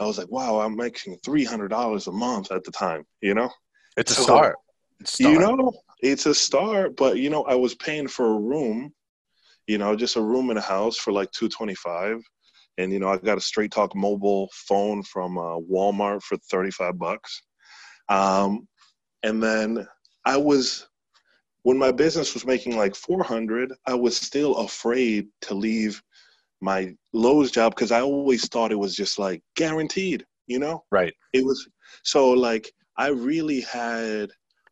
I 0.00 0.04
was 0.04 0.18
like, 0.18 0.30
wow, 0.30 0.60
I'm 0.60 0.76
making 0.76 1.18
three 1.24 1.44
hundred 1.44 1.68
dollars 1.68 2.06
a 2.06 2.12
month 2.12 2.50
at 2.52 2.64
the 2.64 2.70
time. 2.72 3.04
You 3.20 3.34
know, 3.34 3.50
It's 3.96 4.12
a 4.12 4.14
So- 4.16 4.22
start. 4.24 4.56
It's 5.00 5.18
you 5.18 5.38
know, 5.38 5.72
it's 6.00 6.26
a 6.26 6.34
start, 6.34 6.96
but 6.96 7.16
you 7.18 7.28
know, 7.28 7.42
I 7.44 7.56
was 7.56 7.74
paying 7.74 8.06
for 8.06 8.26
a 8.36 8.38
room, 8.38 8.92
you 9.66 9.78
know, 9.78 9.96
just 9.96 10.14
a 10.16 10.20
room 10.20 10.50
in 10.50 10.56
a 10.56 10.60
house 10.60 10.96
for 10.96 11.12
like 11.12 11.30
two 11.32 11.48
twenty 11.48 11.74
five. 11.74 12.20
And 12.78 12.92
you 12.92 13.00
know, 13.00 13.08
I 13.08 13.16
got 13.18 13.36
a 13.38 13.40
straight 13.40 13.72
talk 13.72 13.94
mobile 13.96 14.48
phone 14.52 15.02
from 15.02 15.38
uh, 15.38 15.58
Walmart 15.58 16.22
for 16.22 16.36
thirty 16.50 16.70
five 16.70 16.98
bucks. 16.98 17.42
Um, 18.08 18.68
and 19.22 19.42
then 19.42 19.86
I 20.24 20.36
was, 20.36 20.86
when 21.62 21.78
my 21.78 21.92
business 21.92 22.34
was 22.34 22.44
making 22.44 22.76
like 22.76 22.94
400, 22.94 23.72
I 23.86 23.94
was 23.94 24.16
still 24.16 24.56
afraid 24.56 25.28
to 25.42 25.54
leave 25.54 26.02
my 26.60 26.94
Lowe's 27.12 27.50
job 27.50 27.74
because 27.74 27.92
I 27.92 28.00
always 28.00 28.48
thought 28.48 28.72
it 28.72 28.78
was 28.78 28.94
just 28.94 29.18
like 29.18 29.42
guaranteed, 29.56 30.24
you 30.46 30.58
know? 30.58 30.84
Right. 30.90 31.12
It 31.32 31.44
was, 31.44 31.68
so 32.02 32.30
like, 32.30 32.72
I 32.96 33.08
really 33.08 33.60
had 33.60 34.30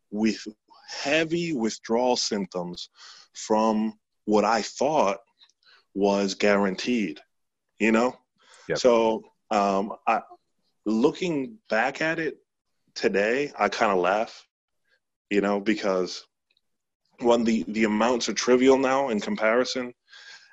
with 0.09 0.45
heavy 0.89 1.53
withdrawal 1.53 2.17
symptoms 2.17 2.89
from 3.33 3.93
what 4.25 4.45
I 4.45 4.61
thought 4.61 5.19
was 5.93 6.33
guaranteed, 6.33 7.19
you 7.79 7.91
know? 7.91 8.17
Yep. 8.67 8.77
So, 8.77 9.23
um, 9.49 9.93
I, 10.07 10.21
looking 10.85 11.57
back 11.69 12.01
at 12.01 12.19
it 12.19 12.37
today, 12.95 13.51
I 13.57 13.69
kind 13.69 13.91
of 13.91 13.99
laugh, 13.99 14.45
you 15.29 15.41
know, 15.41 15.59
because 15.59 16.25
one, 17.21 17.43
the, 17.43 17.63
the 17.67 17.85
amounts 17.85 18.29
are 18.29 18.33
trivial 18.33 18.77
now 18.77 19.09
in 19.09 19.19
comparison, 19.19 19.93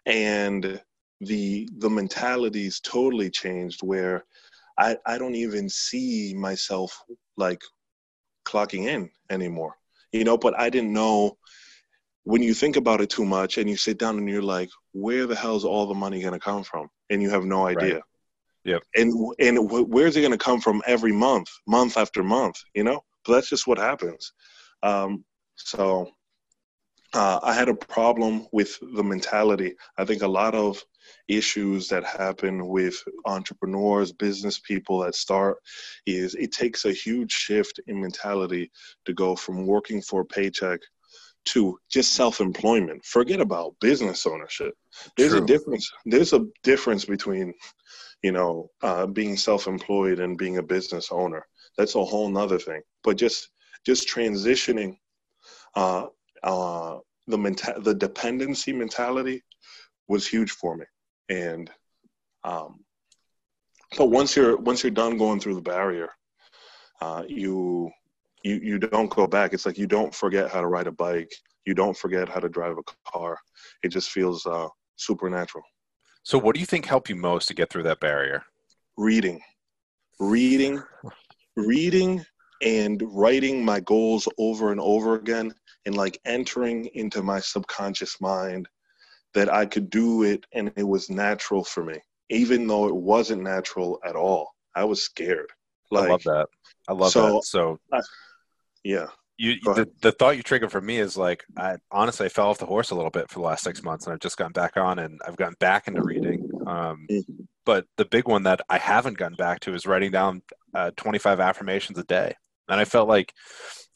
and 0.07 0.81
the 1.21 1.69
the 1.79 1.91
mentality's 1.91 2.81
totally 2.81 3.29
changed 3.29 3.81
where 3.83 4.25
I, 4.79 4.97
I 5.05 5.19
don't 5.19 5.35
even 5.35 5.69
see 5.69 6.35
myself 6.35 7.03
like 7.37 7.61
clocking 8.47 8.87
in 8.87 9.11
anymore. 9.29 9.75
You 10.13 10.25
know, 10.25 10.39
but 10.39 10.59
I 10.59 10.71
didn't 10.71 10.93
know 10.93 11.37
when 12.25 12.43
you 12.43 12.55
think 12.55 12.77
about 12.77 13.01
it 13.01 13.11
too 13.11 13.25
much 13.25 13.59
and 13.59 13.69
you 13.69 13.77
sit 13.77 13.99
down 13.99 14.19
and 14.19 14.29
you're 14.29 14.43
like, 14.43 14.71
where 14.93 15.27
the 15.27 15.35
hell's 15.35 15.65
all 15.65 15.87
the 15.87 15.95
money 15.95 16.21
going 16.21 16.33
to 16.33 16.39
come 16.39 16.63
from? 16.63 16.89
And 17.11 17.21
you 17.23 17.31
have 17.31 17.45
no 17.45 17.67
idea. 17.67 17.95
Right. 17.95 18.03
Yep. 18.65 18.83
And 18.97 19.35
and 19.39 19.71
wh- 19.71 19.89
where's 19.89 20.17
it 20.17 20.21
going 20.21 20.33
to 20.33 20.39
come 20.39 20.61
from 20.61 20.83
every 20.87 21.13
month, 21.13 21.49
month 21.67 21.97
after 21.97 22.23
month? 22.23 22.57
You 22.75 22.85
know, 22.85 23.03
but 23.25 23.35
that's 23.35 23.49
just 23.49 23.67
what 23.67 23.79
happens. 23.79 24.33
Um, 24.83 25.25
so 25.57 26.11
uh, 27.15 27.41
I 27.43 27.55
had 27.55 27.69
a 27.69 27.75
problem 27.75 28.47
with 28.53 28.79
the 28.95 29.03
mentality. 29.03 29.75
I 29.97 30.05
think 30.05 30.23
a 30.23 30.29
lot 30.29 30.55
of 30.55 30.83
issues 31.27 31.89
that 31.89 32.05
happen 32.05 32.69
with 32.69 33.03
entrepreneurs, 33.27 34.13
business 34.13 34.59
people 34.59 35.01
that 35.01 35.15
start 35.15 35.57
is 36.07 36.35
it 36.35 36.53
takes 36.53 36.85
a 36.85 36.93
huge 36.93 37.33
shift 37.33 37.81
in 37.87 38.01
mentality 38.01 38.71
to 39.07 39.15
go 39.15 39.35
from 39.35 39.67
working 39.67 40.03
for 40.03 40.23
a 40.23 40.27
paycheck 40.27 40.81
to 41.47 41.79
just 41.91 42.13
self-employment. 42.13 43.03
Forget 43.05 43.41
about 43.41 43.75
business 43.81 44.27
ownership. 44.27 44.75
There's 45.17 45.33
True. 45.33 45.43
a 45.43 45.47
difference. 45.47 45.91
There's 46.05 46.35
a 46.35 46.45
difference 46.63 47.07
between, 47.07 47.55
you 48.23 48.33
know, 48.33 48.71
uh, 48.83 49.07
being 49.07 49.37
self-employed 49.37 50.21
and 50.21 50.37
being 50.37 50.59
a 50.59 50.63
business 50.63 51.09
owner. 51.11 51.47
That's 51.79 51.95
a 51.95 52.05
whole 52.05 52.29
nother 52.29 52.59
thing. 52.59 52.83
But 53.03 53.17
just 53.17 53.49
just 53.87 54.09
transitioning 54.09 54.99
uh, 55.75 56.07
uh, 56.43 56.99
the 57.27 57.37
menta- 57.37 57.83
the 57.83 57.95
dependency 57.95 58.73
mentality 58.73 59.43
was 60.09 60.27
huge 60.27 60.51
for 60.51 60.77
me. 60.77 60.85
And 61.29 61.71
um, 62.45 62.85
but 63.97 64.07
once 64.07 64.37
you're 64.37 64.57
once 64.57 64.83
you're 64.83 64.91
done 64.91 65.19
going 65.19 65.41
through 65.41 65.55
the 65.55 65.63
barrier, 65.63 66.11
uh, 67.01 67.25
you 67.27 67.91
you 68.43 68.57
you 68.57 68.79
don't 68.79 69.11
go 69.11 69.27
back. 69.27 69.53
It's 69.53 69.67
like 69.67 69.79
you 69.79 69.87
don't 69.87 70.15
forget 70.15 70.51
how 70.51 70.61
to 70.61 70.67
ride 70.67 70.87
a 70.87 70.93
bike. 70.93 71.31
You 71.67 71.75
don't 71.75 71.97
forget 71.97 72.29
how 72.29 72.41
to 72.41 72.49
drive 72.49 72.77
a 72.79 73.11
car. 73.11 73.39
It 73.83 73.89
just 73.89 74.11
feels 74.11 74.47
uh, 74.47 74.69
supernatural. 74.97 75.65
So, 76.23 76.39
what 76.39 76.55
do 76.55 76.61
you 76.61 76.67
think 76.67 76.87
helped 76.87 77.09
you 77.09 77.17
most 77.17 77.49
to 77.49 77.55
get 77.55 77.71
through 77.71 77.85
that 77.85 78.01
barrier? 78.01 78.43
Reading, 78.97 79.41
reading, 80.19 80.83
reading, 81.57 82.25
and 82.63 83.03
writing 83.07 83.65
my 83.65 83.81
goals 83.81 84.29
over 84.39 84.73
and 84.73 84.81
over 84.81 85.15
again, 85.15 85.53
and 85.89 85.97
like 85.97 86.21
entering 86.27 86.85
into 86.93 87.23
my 87.23 87.41
subconscious 87.41 88.21
mind 88.21 88.69
that 89.33 89.51
I 89.51 89.65
could 89.65 89.89
do 89.89 90.23
it 90.23 90.45
and 90.53 90.71
it 90.77 90.83
was 90.87 91.09
natural 91.09 91.65
for 91.65 91.83
me, 91.83 91.99
even 92.29 92.67
though 92.67 92.89
it 92.89 92.95
wasn't 92.95 93.43
natural 93.43 93.99
at 94.05 94.15
all. 94.15 94.51
I 94.75 94.85
was 94.85 95.03
scared. 95.03 95.51
Like, 95.91 96.05
I 96.05 96.11
love 96.11 96.23
that. 96.25 96.47
I 96.89 96.93
love 96.93 97.11
so- 97.13 97.37
that. 97.37 97.45
So, 97.45 97.79
yeah, 98.85 99.07
you 99.39 99.55
the, 99.65 99.89
the 100.03 100.13
thought 100.13 100.37
you 100.37 100.43
triggered 100.43 100.71
for 100.71 100.83
me 100.83 100.99
is 100.99 101.17
like 101.17 101.43
I 101.57 101.77
honestly 101.91 102.27
I 102.27 102.29
fell 102.29 102.49
off 102.51 102.59
the 102.59 102.67
horse 102.67 102.91
a 102.91 102.95
little 102.95 103.11
bit 103.11 103.31
for 103.31 103.39
the 103.39 103.47
last 103.47 103.65
six 103.65 103.83
months, 103.83 104.05
and 104.05 104.13
I've 104.13 104.21
just 104.21 104.37
gotten 104.37 104.53
back 104.53 104.77
on, 104.77 104.99
and 104.99 105.19
I've 105.27 105.37
gotten 105.37 105.57
back 105.59 105.89
into 105.89 106.03
reading. 106.03 106.51
Um, 106.67 107.07
Mhm. 107.11 107.47
but 107.65 107.87
the 107.97 108.05
big 108.05 108.29
one 108.29 108.43
that 108.43 108.61
I 108.69 108.77
haven't 108.77 109.17
gotten 109.17 109.37
back 109.37 109.61
to 109.61 109.75
is 109.75 109.87
writing 109.87 110.11
down 110.11 110.43
uh, 110.75 110.91
25 110.97 111.41
affirmations 111.41 111.97
a 111.99 112.05
day, 112.05 112.35
and 112.69 112.81
I 112.81 112.85
felt 112.85 113.09
like 113.09 113.33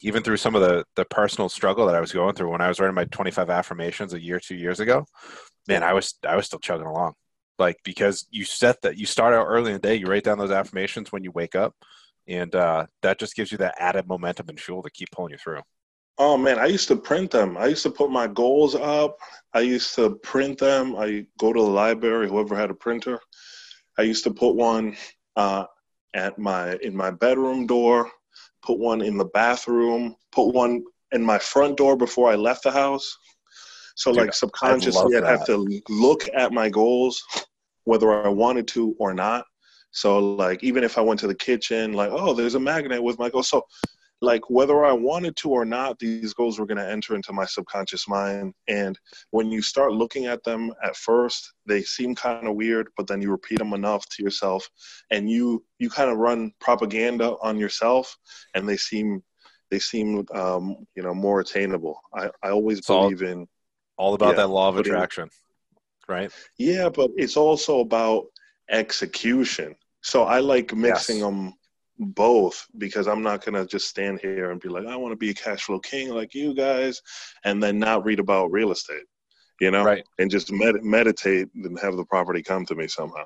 even 0.01 0.23
through 0.23 0.37
some 0.37 0.55
of 0.55 0.61
the 0.61 0.85
the 0.95 1.05
personal 1.05 1.49
struggle 1.49 1.85
that 1.85 1.95
I 1.95 2.01
was 2.01 2.11
going 2.11 2.35
through 2.35 2.51
when 2.51 2.61
I 2.61 2.67
was 2.67 2.79
writing 2.79 2.95
my 2.95 3.05
25 3.05 3.49
affirmations 3.49 4.13
a 4.13 4.21
year, 4.21 4.39
two 4.39 4.55
years 4.55 4.79
ago, 4.79 5.05
man, 5.67 5.83
I 5.83 5.93
was 5.93 6.15
I 6.27 6.35
was 6.35 6.45
still 6.45 6.59
chugging 6.59 6.87
along. 6.87 7.13
Like 7.59 7.77
because 7.83 8.27
you 8.31 8.45
set 8.45 8.81
that 8.81 8.97
you 8.97 9.05
start 9.05 9.33
out 9.33 9.45
early 9.45 9.71
in 9.71 9.73
the 9.73 9.87
day, 9.87 9.95
you 9.95 10.07
write 10.07 10.23
down 10.23 10.37
those 10.37 10.51
affirmations 10.51 11.11
when 11.11 11.23
you 11.23 11.31
wake 11.31 11.55
up, 11.55 11.75
and 12.27 12.53
uh, 12.55 12.87
that 13.01 13.19
just 13.19 13.35
gives 13.35 13.51
you 13.51 13.57
that 13.59 13.75
added 13.79 14.07
momentum 14.07 14.49
and 14.49 14.59
fuel 14.59 14.83
to 14.83 14.89
keep 14.89 15.09
pulling 15.11 15.31
you 15.31 15.37
through. 15.37 15.61
Oh 16.17 16.37
man, 16.37 16.59
I 16.59 16.65
used 16.65 16.87
to 16.89 16.95
print 16.95 17.31
them. 17.31 17.57
I 17.57 17.67
used 17.67 17.83
to 17.83 17.89
put 17.89 18.11
my 18.11 18.27
goals 18.27 18.75
up. 18.75 19.17
I 19.53 19.61
used 19.61 19.95
to 19.95 20.15
print 20.17 20.59
them. 20.59 20.95
I 20.95 21.25
go 21.39 21.53
to 21.53 21.59
the 21.59 21.67
library, 21.67 22.27
whoever 22.27 22.55
had 22.55 22.69
a 22.69 22.75
printer. 22.75 23.19
I 23.97 24.03
used 24.03 24.23
to 24.25 24.31
put 24.31 24.55
one 24.55 24.95
uh, 25.35 25.65
at 26.13 26.37
my 26.37 26.75
in 26.77 26.95
my 26.95 27.11
bedroom 27.11 27.65
door, 27.65 28.11
put 28.63 28.79
one 28.79 29.01
in 29.01 29.17
the 29.17 29.25
bathroom, 29.25 30.15
put 30.31 30.53
one 30.53 30.83
in 31.11 31.23
my 31.23 31.37
front 31.37 31.77
door 31.77 31.95
before 31.95 32.31
I 32.31 32.35
left 32.35 32.63
the 32.63 32.71
house. 32.71 33.17
So 33.95 34.11
Dude, 34.11 34.21
like 34.21 34.33
subconsciously, 34.33 35.15
love 35.15 35.23
I'd 35.23 35.29
have 35.29 35.45
to 35.45 35.81
look 35.89 36.27
at 36.33 36.51
my 36.51 36.69
goals, 36.69 37.23
whether 37.83 38.11
I 38.11 38.29
wanted 38.29 38.67
to 38.69 38.95
or 38.97 39.13
not. 39.13 39.45
So 39.91 40.17
like 40.17 40.63
even 40.63 40.83
if 40.83 40.97
I 40.97 41.01
went 41.01 41.19
to 41.19 41.27
the 41.27 41.35
kitchen, 41.35 41.93
like 41.93 42.09
oh, 42.11 42.33
there's 42.33 42.55
a 42.55 42.59
magnet 42.59 43.03
with 43.03 43.19
my 43.19 43.29
goals. 43.29 43.49
So 43.49 43.65
like 44.23 44.49
whether 44.49 44.85
I 44.85 44.93
wanted 44.93 45.35
to 45.37 45.49
or 45.49 45.65
not, 45.65 45.99
these 45.99 46.33
goals 46.33 46.57
were 46.57 46.65
going 46.65 46.77
to 46.77 46.89
enter 46.89 47.13
into 47.13 47.33
my 47.33 47.45
subconscious 47.45 48.07
mind. 48.07 48.53
And 48.69 48.97
when 49.31 49.51
you 49.51 49.61
start 49.61 49.91
looking 49.91 50.27
at 50.27 50.43
them 50.43 50.71
at 50.81 50.95
first, 50.95 51.53
they 51.65 51.81
seem 51.83 52.15
kind 52.15 52.47
of 52.47 52.55
weird, 52.55 52.87
but 52.95 53.05
then 53.05 53.21
you 53.21 53.29
repeat 53.31 53.59
them 53.59 53.73
enough 53.73 54.07
to 54.09 54.23
yourself, 54.23 54.67
and 55.11 55.29
you 55.29 55.63
you 55.77 55.89
kind 55.89 56.09
of 56.09 56.17
run 56.17 56.53
propaganda 56.61 57.35
on 57.41 57.57
yourself, 57.59 58.15
and 58.55 58.67
they 58.67 58.77
seem 58.77 59.21
they 59.69 59.79
seem 59.79 60.25
um, 60.33 60.77
you 60.95 61.03
know 61.03 61.13
more 61.13 61.41
attainable. 61.41 61.99
I 62.13 62.29
I 62.41 62.49
always 62.51 62.79
It's 62.79 62.89
all- 62.89 63.09
believe 63.09 63.21
in 63.23 63.47
All 63.97 64.13
about 64.13 64.29
Yeah, 64.31 64.35
that 64.41 64.47
law 64.47 64.69
of 64.69 64.77
attraction, 64.77 65.29
right? 66.07 66.31
yeah, 66.57 66.87
but 66.89 67.11
it's 67.17 67.35
also 67.37 67.79
about 67.81 68.25
execution. 68.69 69.75
So 70.01 70.23
I 70.23 70.39
like 70.39 70.73
mixing 70.73 71.17
Yes. 71.19 71.25
them 71.27 71.53
both 72.03 72.65
because 72.77 73.07
I'm 73.07 73.23
not 73.23 73.43
gonna 73.43 73.65
just 73.65 73.87
stand 73.87 74.19
here 74.19 74.51
and 74.51 74.59
be 74.61 74.69
like, 74.69 74.85
I 74.85 74.95
want 74.95 75.11
to 75.11 75.17
be 75.17 75.29
a 75.31 75.33
cash 75.33 75.63
flow 75.63 75.79
king 75.79 76.09
like 76.09 76.33
you 76.33 76.53
guys, 76.53 77.01
and 77.45 77.61
then 77.61 77.79
not 77.79 78.05
read 78.05 78.19
about 78.19 78.51
real 78.51 78.71
estate, 78.71 79.05
you 79.59 79.71
know, 79.71 79.83
Right. 79.83 80.03
and 80.19 80.29
just 80.31 80.51
med- 80.51 80.83
meditate 80.83 81.49
and 81.55 81.79
have 81.79 81.95
the 81.97 82.05
property 82.05 82.41
come 82.43 82.65
to 82.65 82.75
me 82.75 82.87
somehow. 82.87 83.25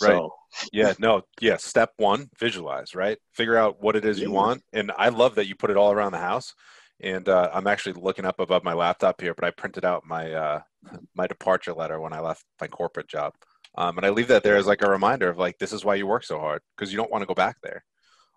Right. 0.00 0.16
So 0.16 0.34
Yeah, 0.72 0.94
no, 0.98 1.22
yeah. 1.40 1.56
Step 1.56 1.90
one, 1.96 2.28
visualize, 2.38 2.94
right? 2.94 3.18
Figure 3.32 3.56
out 3.56 3.82
what 3.82 3.96
it 3.96 4.04
is 4.04 4.20
you 4.20 4.30
want. 4.30 4.62
And 4.72 4.92
I 4.98 5.08
love 5.08 5.34
that 5.36 5.46
you 5.46 5.54
put 5.54 5.70
it 5.70 5.76
all 5.76 5.92
around 5.92 6.12
the 6.12 6.18
house. 6.18 6.54
And 7.00 7.28
uh, 7.28 7.50
I'm 7.52 7.66
actually 7.66 7.94
looking 8.00 8.24
up 8.24 8.38
above 8.38 8.62
my 8.62 8.74
laptop 8.74 9.20
here, 9.20 9.34
but 9.34 9.44
I 9.44 9.50
printed 9.50 9.84
out 9.84 10.04
my 10.06 10.32
uh, 10.32 10.60
my 11.14 11.26
departure 11.26 11.72
letter 11.72 12.00
when 12.00 12.12
I 12.12 12.20
left 12.20 12.44
my 12.60 12.68
corporate 12.68 13.08
job. 13.08 13.34
Um, 13.76 13.96
and 13.96 14.06
I 14.06 14.10
leave 14.10 14.28
that 14.28 14.42
there 14.42 14.56
as 14.56 14.66
like 14.66 14.82
a 14.82 14.90
reminder 14.90 15.28
of 15.30 15.38
like 15.38 15.58
this 15.58 15.72
is 15.72 15.84
why 15.84 15.94
you 15.94 16.06
work 16.06 16.24
so 16.24 16.38
hard 16.38 16.60
because 16.76 16.92
you 16.92 16.98
don't 16.98 17.10
want 17.10 17.22
to 17.22 17.26
go 17.26 17.34
back 17.34 17.56
there. 17.62 17.84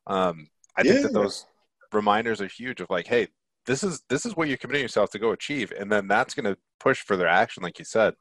Um, 0.07 0.47
I 0.77 0.83
think 0.83 1.01
that 1.03 1.13
those 1.13 1.45
reminders 1.91 2.41
are 2.41 2.47
huge 2.47 2.81
of 2.81 2.89
like, 2.89 3.07
hey, 3.07 3.27
this 3.65 3.83
is 3.83 4.01
this 4.09 4.25
is 4.25 4.35
what 4.35 4.47
you're 4.47 4.57
committing 4.57 4.83
yourself 4.83 5.09
to 5.11 5.19
go 5.19 5.31
achieve, 5.31 5.71
and 5.77 5.91
then 5.91 6.07
that's 6.07 6.33
going 6.33 6.45
to 6.45 6.57
push 6.79 7.01
further 7.01 7.27
action, 7.27 7.63
like 7.63 7.79
you 7.79 7.85
said. 7.85 8.13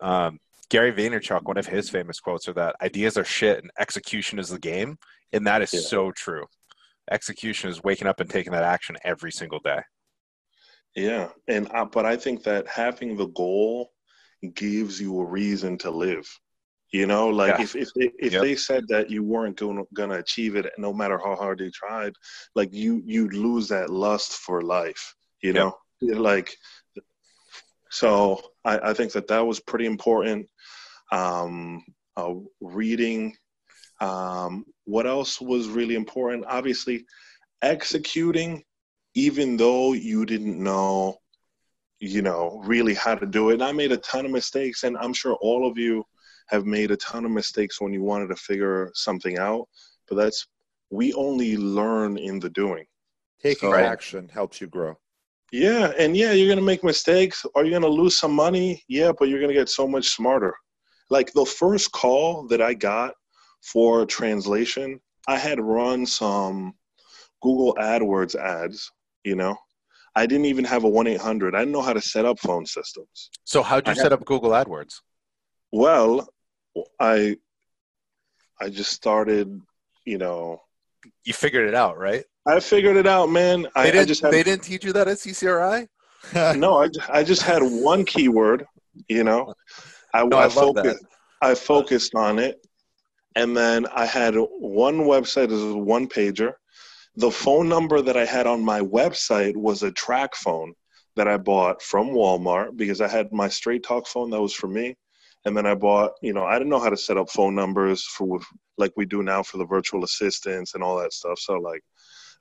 Um, 0.00 0.38
Gary 0.70 0.92
Vaynerchuk, 0.92 1.42
one 1.44 1.58
of 1.58 1.66
his 1.66 1.90
famous 1.90 2.20
quotes 2.20 2.48
are 2.48 2.52
that 2.54 2.76
ideas 2.80 3.16
are 3.16 3.24
shit 3.24 3.58
and 3.58 3.70
execution 3.78 4.38
is 4.38 4.48
the 4.48 4.58
game, 4.58 4.98
and 5.32 5.46
that 5.46 5.62
is 5.62 5.72
Yeah. 5.72 5.80
so 5.80 6.12
true. 6.12 6.46
Execution 7.10 7.70
is 7.70 7.82
waking 7.82 8.06
up 8.06 8.20
and 8.20 8.30
taking 8.30 8.52
that 8.52 8.62
action 8.62 8.96
every 9.04 9.32
single 9.32 9.58
day. 9.60 9.80
Yeah, 10.96 11.28
and 11.48 11.68
I, 11.68 11.84
but 11.84 12.04
I 12.06 12.16
think 12.16 12.42
that 12.44 12.66
having 12.66 13.16
the 13.16 13.26
goal 13.28 13.90
gives 14.54 15.00
you 15.00 15.20
a 15.20 15.24
reason 15.24 15.78
to 15.78 15.90
live. 15.90 16.28
You 16.92 17.06
know, 17.06 17.28
like 17.28 17.58
Yeah. 17.58 17.62
if 17.62 17.76
if 17.76 17.94
they, 17.94 18.10
if 18.18 18.32
Yep. 18.32 18.42
they 18.42 18.56
said 18.56 18.88
that 18.88 19.10
you 19.10 19.22
weren't 19.22 19.56
going 19.56 19.84
gonna 19.94 20.18
achieve 20.18 20.56
it, 20.56 20.72
no 20.76 20.92
matter 20.92 21.18
how 21.18 21.36
hard 21.36 21.60
you 21.60 21.70
tried, 21.70 22.14
like 22.54 22.72
you 22.72 23.00
you'd 23.04 23.34
lose 23.34 23.68
that 23.68 23.90
lust 23.90 24.32
for 24.32 24.62
life. 24.62 25.14
You 25.40 25.52
Yep. 25.52 25.62
know, 25.62 25.78
like 26.18 26.56
so. 27.90 28.42
I, 28.64 28.90
I 28.90 28.94
think 28.94 29.12
that 29.12 29.28
that 29.28 29.46
was 29.46 29.60
pretty 29.60 29.86
important. 29.86 30.48
Um, 31.12 31.84
uh, 32.16 32.34
reading. 32.60 33.36
Um, 34.00 34.64
what 34.84 35.06
else 35.06 35.40
was 35.40 35.68
really 35.68 35.94
important? 35.94 36.44
Obviously, 36.48 37.06
executing 37.62 38.64
even 39.14 39.56
though 39.56 39.92
you 39.92 40.24
didn't 40.24 40.62
know, 40.62 41.16
you 41.98 42.22
know, 42.22 42.60
really 42.64 42.94
how 42.94 43.14
to 43.14 43.26
do 43.26 43.50
it. 43.50 43.54
And 43.54 43.62
I 43.62 43.72
made 43.72 43.92
a 43.92 43.96
ton 43.98 44.24
of 44.24 44.30
mistakes, 44.30 44.84
and 44.84 44.96
I'm 44.96 45.12
sure 45.12 45.34
all 45.40 45.68
of 45.68 45.76
you 45.78 46.04
have 46.50 46.66
made 46.66 46.90
a 46.90 46.96
ton 46.96 47.24
of 47.24 47.30
mistakes 47.30 47.80
when 47.80 47.92
you 47.92 48.02
wanted 48.02 48.28
to 48.28 48.36
figure 48.36 48.90
something 48.94 49.38
out. 49.38 49.68
But 50.08 50.16
that's 50.16 50.46
we 50.90 51.12
only 51.14 51.56
learn 51.56 52.18
in 52.18 52.40
the 52.40 52.50
doing. 52.50 52.84
Taking 53.42 53.70
Right. 53.70 53.84
action 53.84 54.28
helps 54.28 54.60
you 54.60 54.66
grow. 54.66 54.96
Yeah, 55.52 55.92
and 55.98 56.16
yeah, 56.16 56.32
you're 56.32 56.48
gonna 56.48 56.66
make 56.66 56.84
mistakes. 56.84 57.46
Are 57.54 57.64
you 57.64 57.70
gonna 57.70 57.86
lose 57.88 58.16
some 58.16 58.32
money? 58.32 58.84
Yeah, 58.88 59.12
but 59.16 59.28
you're 59.28 59.40
gonna 59.40 59.52
get 59.52 59.68
so 59.68 59.86
much 59.86 60.08
smarter. 60.08 60.54
Like 61.08 61.32
the 61.32 61.44
first 61.46 61.90
call 61.92 62.46
that 62.48 62.60
I 62.60 62.74
got 62.74 63.14
for 63.62 64.04
translation, 64.06 65.00
I 65.26 65.38
had 65.38 65.60
run 65.60 66.06
some 66.06 66.74
Google 67.42 67.74
AdWords 67.80 68.34
ads. 68.36 68.90
You 69.24 69.36
know, 69.36 69.56
I 70.14 70.26
didn't 70.26 70.46
even 70.46 70.64
have 70.64 70.84
a 70.84 70.88
one 70.88 71.06
eight 71.06 71.20
hundred. 71.20 71.54
I 71.54 71.60
didn't 71.60 71.72
know 71.72 71.82
how 71.82 71.92
to 71.92 72.00
set 72.00 72.24
up 72.24 72.38
phone 72.38 72.66
systems. 72.66 73.30
So, 73.44 73.62
how'd 73.62 73.86
you 73.86 73.92
I 73.92 73.94
set 73.94 74.12
up 74.12 74.24
Google 74.24 74.50
AdWords? 74.50 75.00
Well, 75.72 76.28
I 76.98 77.36
I 78.60 78.68
just 78.68 78.92
started. 78.92 79.60
You 80.06 80.18
know, 80.18 80.62
You 81.24 81.32
figured 81.32 81.68
it 81.68 81.74
out, 81.74 81.98
right? 81.98 82.24
I 82.46 82.58
figured 82.60 82.96
it 82.96 83.06
out, 83.06 83.28
man. 83.28 83.62
They 83.62 83.68
I, 83.76 83.82
I 83.82 83.90
didn't. 83.92 84.08
just 84.08 84.22
had 84.22 84.32
they 84.32 84.42
didn't 84.42 84.62
teach 84.62 84.84
you 84.84 84.92
that 84.94 85.08
at 85.08 85.18
CCRI. 85.18 85.88
no, 86.58 86.82
I, 86.82 86.88
I 87.08 87.22
just 87.22 87.42
had 87.42 87.62
one 87.62 88.04
keyword, 88.04 88.64
you 89.08 89.24
know. 89.24 89.54
I, 90.14 90.24
No, 90.24 90.38
I 90.38 90.42
I, 90.42 90.46
love 90.46 90.54
focused, 90.54 91.04
I 91.42 91.54
focused 91.54 92.14
on 92.14 92.38
it, 92.38 92.66
and 93.36 93.56
then 93.56 93.86
I 93.86 94.06
had 94.06 94.34
one 94.36 95.00
website 95.00 95.52
as 95.52 95.62
a 95.62 95.76
one 95.76 96.08
pager. 96.08 96.52
The 97.16 97.30
phone 97.30 97.68
number 97.68 98.00
that 98.02 98.16
I 98.16 98.24
had 98.24 98.46
on 98.46 98.64
my 98.64 98.80
website 98.80 99.56
was 99.56 99.82
a 99.82 99.90
TracFone 99.92 100.72
that 101.16 101.28
I 101.28 101.36
bought 101.36 101.82
from 101.82 102.08
Walmart 102.10 102.76
because 102.76 103.00
I 103.00 103.08
had 103.08 103.32
my 103.32 103.48
straight 103.48 103.82
talk 103.82 104.06
phone 104.06 104.30
that 104.30 104.40
was 104.40 104.54
for 104.54 104.68
me, 104.68 104.96
and 105.44 105.56
then 105.56 105.66
I 105.66 105.74
bought, 105.74 106.12
you 106.22 106.32
know, 106.32 106.44
I 106.44 106.54
didn't 106.54 106.70
know 106.70 106.80
how 106.80 106.90
to 106.90 106.96
set 106.96 107.16
up 107.16 107.30
phone 107.30 107.54
numbers 107.54 108.04
for 108.04 108.40
like 108.78 108.92
we 108.96 109.06
do 109.06 109.22
now 109.22 109.42
for 109.42 109.58
the 109.58 109.66
virtual 109.66 110.04
assistants 110.04 110.74
and 110.74 110.82
all 110.82 110.98
that 110.98 111.12
stuff. 111.12 111.38
So 111.38 111.54
like, 111.54 111.82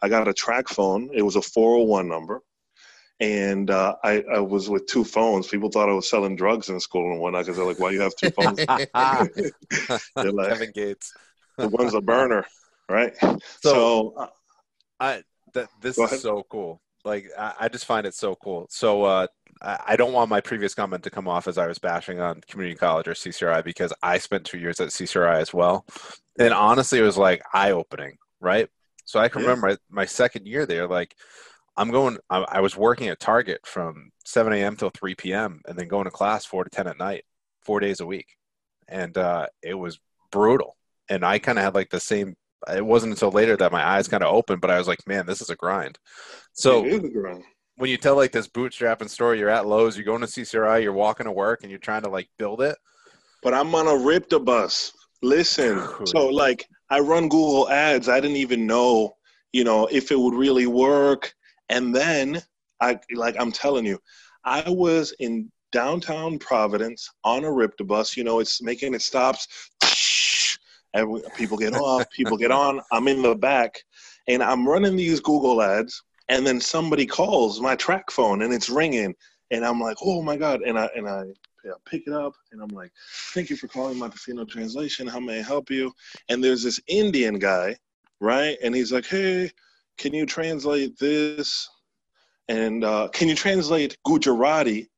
I 0.01 0.09
got 0.09 0.27
a 0.27 0.33
TracFone. 0.33 1.09
It 1.13 1.21
was 1.21 1.35
a 1.35 1.41
401 1.41 2.07
number 2.07 2.41
and 3.19 3.69
uh, 3.69 3.95
I, 4.03 4.23
I 4.33 4.39
was 4.39 4.69
with 4.69 4.87
two 4.87 5.03
phones. 5.03 5.47
People 5.47 5.69
thought 5.69 5.89
I 5.89 5.93
was 5.93 6.09
selling 6.09 6.35
drugs 6.35 6.69
in 6.69 6.79
school 6.79 7.11
and 7.11 7.19
whatnot 7.19 7.43
because 7.45 7.57
they're 7.57 7.65
like, 7.65 7.79
"Why 7.79 7.91
you 7.91 8.01
have 8.01 8.15
two 8.15 8.29
phones?" 8.31 8.59
They're 10.15 10.31
like, 10.31 10.49
Kevin 10.49 10.71
Gates. 10.71 11.13
"The 11.57 11.67
one's 11.67 11.93
a 11.93 12.01
burner, 12.01 12.45
right?" 12.87 13.13
So, 13.19 13.39
So, 13.61 14.13
uh, 14.17 14.27
I 14.99 15.23
that 15.53 15.69
this 15.81 15.97
is 15.97 16.21
so 16.21 16.45
cool. 16.49 16.81
Like 17.05 17.27
I, 17.37 17.53
I 17.61 17.67
just 17.69 17.85
find 17.85 18.05
it 18.05 18.13
so 18.13 18.35
cool. 18.35 18.67
So 18.69 19.03
uh, 19.03 19.27
I, 19.61 19.79
I 19.89 19.95
don't 19.95 20.13
want 20.13 20.29
my 20.29 20.41
previous 20.41 20.73
comment 20.73 21.03
to 21.03 21.09
come 21.09 21.27
off 21.27 21.47
as 21.47 21.57
I 21.57 21.67
was 21.67 21.79
bashing 21.79 22.19
on 22.19 22.41
community 22.47 22.77
college 22.77 23.07
or 23.07 23.13
CCRI 23.13 23.63
because 23.63 23.93
I 24.01 24.17
spent 24.17 24.45
two 24.45 24.59
years 24.59 24.79
at 24.79 24.89
CCRI 24.89 25.39
as 25.39 25.53
well, 25.53 25.85
and 26.37 26.53
honestly, 26.53 26.99
it 26.99 27.03
was 27.03 27.17
like 27.17 27.41
eye 27.53 27.71
opening, 27.71 28.17
right? 28.39 28.67
So 29.05 29.19
I 29.19 29.27
can 29.27 29.41
remember 29.41 29.67
my, 29.69 29.77
my 29.89 30.05
second 30.05 30.45
year 30.45 30.65
there, 30.65 30.87
like 30.87 31.15
I'm 31.79 31.91
going. 31.91 32.17
I, 32.29 32.45
I 32.47 32.59
was 32.59 32.75
working 32.75 33.07
at 33.07 33.19
Target 33.19 33.61
from 33.65 34.11
7 34.25 34.51
a.m. 34.51 34.75
till 34.75 34.89
3 34.89 35.15
p.m. 35.15 35.61
and 35.65 35.77
then 35.79 35.87
going 35.87 36.05
to 36.05 36.11
class 36.11 36.45
four 36.45 36.63
to 36.63 36.69
10 36.69 36.87
at 36.87 36.99
night, 36.99 37.23
four 37.61 37.79
days 37.79 38.01
a 38.01 38.05
week, 38.05 38.35
and 38.87 39.17
uh, 39.17 39.47
it 39.63 39.73
was 39.73 39.99
brutal. 40.31 40.75
And 41.09 41.23
I 41.23 41.39
kind 41.39 41.57
of 41.57 41.63
had 41.63 41.75
like 41.75 41.89
the 41.89 41.99
same 41.99 42.35
it 42.67 42.85
wasn't 42.85 43.11
until 43.11 43.31
later 43.31 43.55
that 43.57 43.71
my 43.71 43.85
eyes 43.85 44.07
kind 44.07 44.23
of 44.23 44.33
opened, 44.33 44.61
but 44.61 44.69
I 44.69 44.77
was 44.77 44.87
like, 44.87 45.07
man, 45.07 45.25
this 45.25 45.41
is 45.41 45.49
a 45.49 45.55
grind. 45.55 45.97
So 46.53 46.85
a 46.85 46.99
grind. 46.99 47.43
when 47.77 47.89
you 47.89 47.97
tell 47.97 48.15
like 48.15 48.31
this 48.31 48.47
bootstrapping 48.47 49.09
story, 49.09 49.39
you're 49.39 49.49
at 49.49 49.65
Lowe's, 49.65 49.97
you're 49.97 50.05
going 50.05 50.21
to 50.21 50.27
CCRI, 50.27 50.83
you're 50.83 50.93
walking 50.93 51.25
to 51.25 51.31
work, 51.31 51.59
and 51.61 51.69
you're 51.69 51.79
trying 51.79 52.03
to 52.03 52.09
like 52.09 52.29
build 52.37 52.61
it. 52.61 52.77
But 53.41 53.53
I'm 53.53 53.73
on 53.73 53.87
a 53.87 53.91
Ripta 53.91 54.43
bus. 54.43 54.91
Listen, 55.21 55.81
so 56.05 56.27
like 56.27 56.65
I 56.89 56.99
run 56.99 57.29
Google 57.29 57.69
Ads. 57.69 58.09
I 58.09 58.19
didn't 58.19 58.37
even 58.37 58.65
know, 58.65 59.15
you 59.51 59.63
know, 59.63 59.87
if 59.91 60.11
it 60.11 60.19
would 60.19 60.33
really 60.33 60.67
work. 60.67 61.33
And 61.69 61.95
then 61.95 62.41
I 62.81 62.99
like 63.13 63.35
I'm 63.39 63.51
telling 63.51 63.85
you, 63.85 63.99
I 64.43 64.63
was 64.67 65.13
in 65.19 65.51
downtown 65.71 66.39
Providence 66.39 67.09
on 67.23 67.43
a 67.43 67.47
Ripta 67.47 67.85
bus. 67.85 68.17
You 68.17 68.23
know, 68.23 68.39
it's 68.39 68.61
making 68.61 68.93
it 68.93 69.01
stops. 69.01 69.47
And 70.93 71.21
people 71.35 71.57
get 71.57 71.73
off, 71.73 72.09
people 72.11 72.37
get 72.37 72.51
on. 72.51 72.81
I'm 72.91 73.07
in 73.07 73.21
the 73.21 73.35
back, 73.35 73.83
and 74.27 74.41
I'm 74.41 74.67
running 74.67 74.95
these 74.95 75.19
Google 75.19 75.61
ads. 75.61 76.01
And 76.29 76.45
then 76.45 76.59
somebody 76.59 77.05
calls 77.05 77.59
my 77.59 77.75
TracFone, 77.75 78.43
and 78.43 78.53
it's 78.53 78.69
ringing, 78.69 79.15
and 79.51 79.65
I'm 79.65 79.79
like, 79.79 79.97
oh 80.03 80.21
my 80.21 80.37
god! 80.37 80.61
And 80.61 80.77
I 80.77 80.89
and 80.95 81.07
I 81.07 81.23
yeah, 81.65 81.71
pick 81.85 82.03
it 82.07 82.13
up, 82.13 82.33
and 82.51 82.61
I'm 82.61 82.69
like, 82.69 82.91
thank 83.33 83.49
you 83.49 83.55
for 83.55 83.67
calling 83.67 83.97
my 83.97 84.07
Montesino 84.07 84.47
Translation. 84.47 85.07
How 85.07 85.19
may 85.19 85.39
I 85.39 85.43
help 85.43 85.69
you? 85.69 85.91
And 86.29 86.43
there's 86.43 86.63
this 86.63 86.79
Indian 86.87 87.39
guy, 87.39 87.75
right? 88.19 88.57
And 88.63 88.73
he's 88.73 88.91
like, 88.91 89.05
hey, 89.05 89.51
can 89.97 90.13
you 90.13 90.25
translate 90.25 90.97
this? 90.97 91.67
And 92.47 92.83
uh, 92.83 93.09
can 93.13 93.27
you 93.27 93.35
translate 93.35 93.97
Gujarati? 94.05 94.89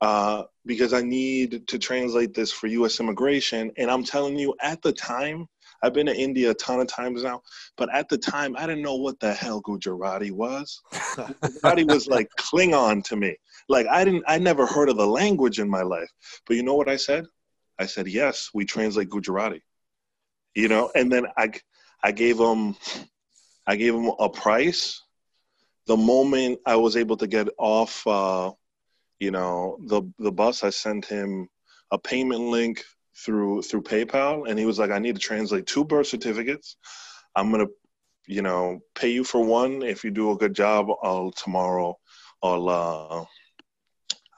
Uh, 0.00 0.44
because 0.66 0.92
I 0.92 1.02
need 1.02 1.66
to 1.68 1.78
translate 1.78 2.34
this 2.34 2.52
for 2.52 2.66
U.S. 2.66 3.00
immigration. 3.00 3.70
And 3.76 3.90
I'm 3.90 4.04
telling 4.04 4.38
you, 4.38 4.54
at 4.60 4.82
the 4.82 4.92
time, 4.92 5.46
I've 5.82 5.94
been 5.94 6.06
to 6.06 6.16
India 6.16 6.50
a 6.50 6.54
ton 6.54 6.80
of 6.80 6.88
times 6.88 7.22
now, 7.22 7.40
but 7.76 7.92
at 7.94 8.08
the 8.08 8.18
time, 8.18 8.54
I 8.56 8.66
didn't 8.66 8.82
know 8.82 8.96
what 8.96 9.18
the 9.20 9.32
hell 9.32 9.60
Gujarati 9.60 10.30
was. 10.30 10.80
Gujarati 11.42 11.84
was 11.84 12.06
like 12.06 12.28
Klingon 12.38 13.02
to 13.04 13.16
me. 13.16 13.36
Like 13.68 13.86
I 13.86 14.04
didn't, 14.04 14.24
I 14.26 14.38
never 14.38 14.66
heard 14.66 14.90
of 14.90 14.96
the 14.96 15.06
language 15.06 15.58
in 15.58 15.70
my 15.70 15.82
life. 15.82 16.10
But 16.46 16.56
you 16.56 16.62
know 16.62 16.74
what 16.74 16.88
I 16.88 16.96
said? 16.96 17.24
I 17.78 17.86
said, 17.86 18.08
yes, 18.08 18.50
we 18.52 18.66
translate 18.66 19.08
Gujarati. 19.08 19.62
You 20.54 20.68
know, 20.68 20.90
and 20.94 21.10
then 21.10 21.26
I, 21.36 21.52
I 22.02 22.12
gave 22.12 22.38
him, 22.38 22.76
I 23.66 23.76
gave 23.76 23.94
him 23.94 24.10
a 24.18 24.28
price. 24.28 25.00
The 25.86 25.96
moment 25.96 26.58
I 26.66 26.76
was 26.76 26.96
able 26.96 27.16
to 27.18 27.26
get 27.26 27.48
off, 27.56 28.06
uh, 28.06 28.52
you 29.20 29.30
know, 29.30 29.78
the 29.86 30.02
the 30.18 30.32
bus, 30.32 30.64
I 30.64 30.70
sent 30.70 31.04
him 31.04 31.48
a 31.92 31.98
payment 31.98 32.40
link 32.40 32.82
through 33.16 33.62
through 33.62 33.82
PayPal, 33.82 34.48
and 34.48 34.58
he 34.58 34.64
was 34.64 34.78
like, 34.78 34.90
I 34.90 34.98
need 34.98 35.14
to 35.14 35.20
translate 35.20 35.66
two 35.66 35.84
birth 35.84 36.08
certificates. 36.08 36.76
I'm 37.36 37.50
gonna, 37.50 37.66
you 38.26 38.42
know, 38.42 38.80
pay 38.94 39.10
you 39.10 39.22
for 39.22 39.44
one. 39.44 39.82
If 39.82 40.02
you 40.02 40.10
do 40.10 40.32
a 40.32 40.36
good 40.36 40.54
job, 40.54 40.88
I'll 41.02 41.30
tomorrow, 41.32 41.96
I'll, 42.42 42.68
uh, 42.68 43.24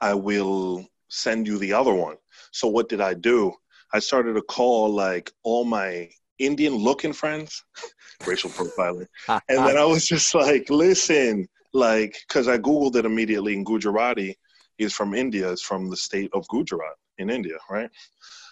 I 0.01 0.15
will 0.15 0.85
send 1.09 1.47
you 1.47 1.59
the 1.59 1.73
other 1.73 1.95
one. 1.95 2.17
So 2.51 2.67
what 2.69 2.89
did 2.89 3.01
I 3.01 3.15
do? 3.15 3.53
I 3.95 4.01
started 4.01 4.35
to 4.35 4.43
call 4.43 4.93
like 4.93 5.31
all 5.45 5.65
my 5.65 6.09
Indian 6.39 6.75
looking 6.75 7.13
friends, 7.13 7.63
racial 8.27 8.51
profiling. 8.51 9.07
And 9.29 9.59
then 9.59 9.77
I 9.77 9.85
was 9.85 10.07
just 10.07 10.35
like, 10.35 10.69
listen, 10.71 11.47
like, 11.73 12.17
because 12.27 12.49
I 12.49 12.59
Googled 12.59 12.97
it 12.97 13.05
immediately 13.05 13.55
in 13.55 13.65
Gujarati. 13.65 14.37
He's 14.79 14.93
from 14.93 15.15
India, 15.15 15.51
is 15.51 15.63
from 15.63 15.91
the 15.91 15.97
state 15.97 16.31
of 16.33 16.47
Gujarat 16.49 16.97
in 17.19 17.31
India, 17.31 17.57
right? 17.71 17.91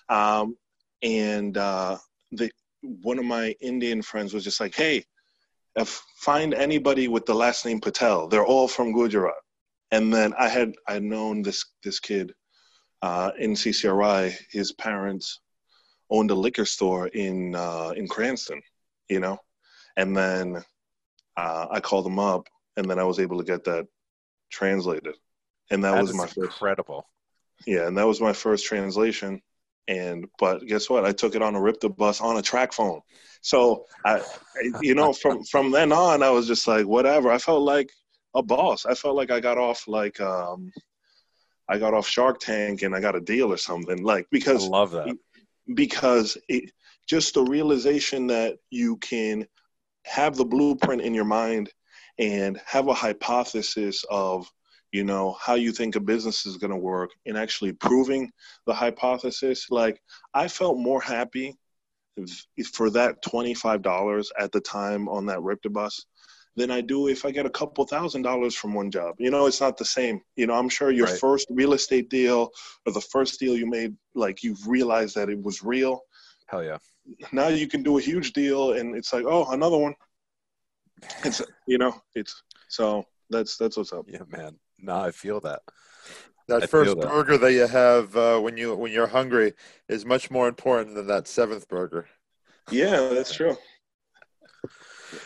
Um, 0.09 0.57
and 1.03 1.57
uh, 1.57 1.99
the, 2.33 2.51
one 2.83 3.19
of 3.19 3.25
my 3.25 3.55
Indian 3.61 4.03
friends 4.03 4.35
was 4.35 4.45
just 4.45 4.61
like, 4.61 4.75
hey, 4.75 5.05
if, 5.77 6.03
find 6.17 6.53
anybody 6.55 7.09
with 7.09 7.27
the 7.27 7.35
last 7.35 7.65
name 7.65 7.81
Patel. 7.81 8.29
They're 8.29 8.45
all 8.45 8.69
from 8.69 8.93
Gujarat. 8.93 9.35
And 9.93 10.13
then 10.13 10.33
I 10.39 10.49
had 10.49 10.75
I 10.87 11.01
known 11.01 11.43
this 11.43 11.65
this 11.83 11.99
kid 11.99 12.33
uh, 13.03 13.33
in 13.39 13.55
CCRI, 13.55 14.35
his 14.51 14.73
parents 14.73 15.41
owned 16.11 16.31
a 16.31 16.35
liquor 16.35 16.65
store 16.65 17.09
in 17.09 17.55
uh, 17.55 17.93
in 17.97 18.07
Cranston, 18.07 18.61
you 19.09 19.21
know, 19.21 19.39
and 19.97 20.17
then 20.17 20.63
uh, 21.37 21.67
I 21.71 21.81
called 21.81 22.07
him 22.07 22.19
up, 22.19 22.47
and 22.77 22.89
then 22.89 22.99
I 22.99 23.05
was 23.05 23.19
able 23.19 23.39
to 23.39 23.45
get 23.45 23.65
that 23.65 23.87
translated, 24.51 25.17
and 25.71 25.85
that, 25.85 25.95
That 25.95 26.03
was 26.03 26.15
my 26.15 26.27
first. 26.27 26.39
incredible. 26.39 27.09
Yeah, 27.67 27.87
and 27.87 27.97
that 27.99 28.07
was 28.07 28.21
my 28.21 28.33
first 28.33 28.67
translation. 28.67 29.41
And 29.89 30.27
but 30.39 30.67
guess 30.67 30.89
what? 30.89 31.05
I 31.05 31.13
took 31.13 31.35
it 31.35 31.43
on 31.43 31.57
a 31.57 31.61
Ripta 31.61 31.95
bus 31.95 32.21
on 32.21 32.37
a 32.37 32.43
TracFone. 32.43 33.01
So 33.43 33.87
I, 34.05 34.19
I, 34.21 34.23
you 34.81 34.95
know, 34.95 35.13
from 35.13 35.43
from 35.45 35.71
then 35.71 35.93
on, 35.93 36.23
I 36.23 36.31
was 36.31 36.47
just 36.47 36.67
like, 36.67 36.87
whatever. 36.87 37.31
I 37.31 37.39
felt 37.39 37.63
like 37.63 37.91
a 38.35 38.43
boss. 38.43 38.87
I 38.87 38.95
felt 38.95 39.17
like 39.17 39.31
I 39.31 39.41
got 39.41 39.59
off 39.59 39.89
like 39.89 40.21
um, 40.21 40.71
I 41.69 41.79
got 41.79 41.95
off 41.95 42.07
Shark 42.07 42.39
Tank 42.41 42.83
and 42.83 42.95
I 42.95 43.01
got 43.01 43.17
a 43.17 43.21
deal 43.21 43.53
or 43.53 43.57
something. 43.57 44.03
Like 44.03 44.25
I 44.25 44.29
because 44.31 44.69
love 44.69 44.93
that. 44.93 45.17
because 45.75 46.37
it, 46.49 46.71
just 47.09 47.35
the 47.35 47.43
realization 47.43 48.29
that 48.29 48.59
you 48.71 48.97
can 48.99 49.47
have 50.05 50.37
the 50.37 50.45
blueprint 50.45 51.03
in 51.03 51.15
your 51.15 51.25
mind 51.25 51.71
and 52.19 52.61
have 52.67 52.89
a 52.89 52.95
hypothesis 52.95 54.05
of 54.11 54.49
you 54.93 55.05
know 55.05 55.37
how 55.41 55.55
you 55.55 55.73
think 55.73 55.97
a 55.97 56.01
business 56.01 56.47
is 56.47 56.57
going 56.57 56.71
to 56.73 56.77
work 56.77 57.11
and 57.27 57.37
actually 57.39 57.73
proving 57.73 58.31
the 58.67 58.75
hypothesis 58.75 59.67
like 59.71 60.01
i 60.35 60.49
felt 60.49 60.77
more 60.79 61.01
happy 61.01 61.57
if- 62.17 62.69
for 62.75 62.91
that 62.91 63.23
$25 63.23 64.31
at 64.39 64.53
the 64.53 64.61
time 64.61 65.09
on 65.09 65.27
that 65.27 65.39
ripta 65.39 65.73
bus 65.73 66.05
than 66.57 66.71
i 66.71 66.81
do 66.81 67.07
if 67.09 67.25
i 67.25 67.31
get 67.31 67.47
a 67.47 67.51
couple 67.51 67.87
thousand 67.87 68.23
dollars 68.23 68.55
from 68.55 68.75
one 68.75 68.91
job 68.91 69.15
you 69.19 69.31
know 69.31 69.47
it's 69.47 69.61
not 69.61 69.77
the 69.77 69.85
same 69.85 70.21
you 70.37 70.47
know 70.47 70.55
i'm 70.55 70.69
sure 70.69 70.91
your 70.91 71.07
Right. 71.07 71.19
first 71.19 71.47
real 71.51 71.73
estate 71.73 72.09
deal 72.11 72.51
or 72.85 72.93
the 72.93 73.01
first 73.01 73.39
deal 73.39 73.57
you 73.57 73.67
made 73.67 73.95
like 74.15 74.43
you've 74.43 74.67
realized 74.67 75.15
that 75.15 75.31
it 75.31 75.41
was 75.41 75.63
real 75.63 76.01
Hell 76.47 76.65
yeah. 76.65 76.79
now 77.33 77.47
you 77.49 77.69
can 77.69 77.83
do 77.85 77.99
a 77.99 78.01
huge 78.01 78.33
deal 78.33 78.73
and 78.73 78.97
it's 78.97 79.13
like 79.13 79.25
oh 79.27 79.51
another 79.53 79.79
one 79.79 79.95
it's 81.25 81.41
you 81.67 81.79
know 81.79 81.95
it's 82.15 82.43
so 82.69 83.05
that's 83.31 83.57
that's 83.57 83.77
what's 83.77 83.93
up 83.93 84.05
Yeah, 84.09 84.25
man. 84.29 84.59
No, 84.83 84.97
I 85.01 85.11
feel 85.11 85.41
that. 85.41 85.61
That 86.49 86.63
I 86.65 86.67
first 86.67 86.97
that. 86.99 87.09
burger 87.09 87.39
that 87.39 87.53
you 87.53 87.67
have 87.67 88.17
uh, 88.17 88.41
when 88.41 88.57
you 88.57 88.75
when 88.75 88.91
you're 88.93 89.07
hungry 89.07 89.53
is 89.89 90.05
much 90.05 90.31
more 90.31 90.49
important 90.49 90.95
than 90.97 91.07
that 91.07 91.29
seventh 91.29 91.69
burger. 91.69 92.09
yeah 92.71 93.09
that's 93.13 93.33
true 93.35 93.57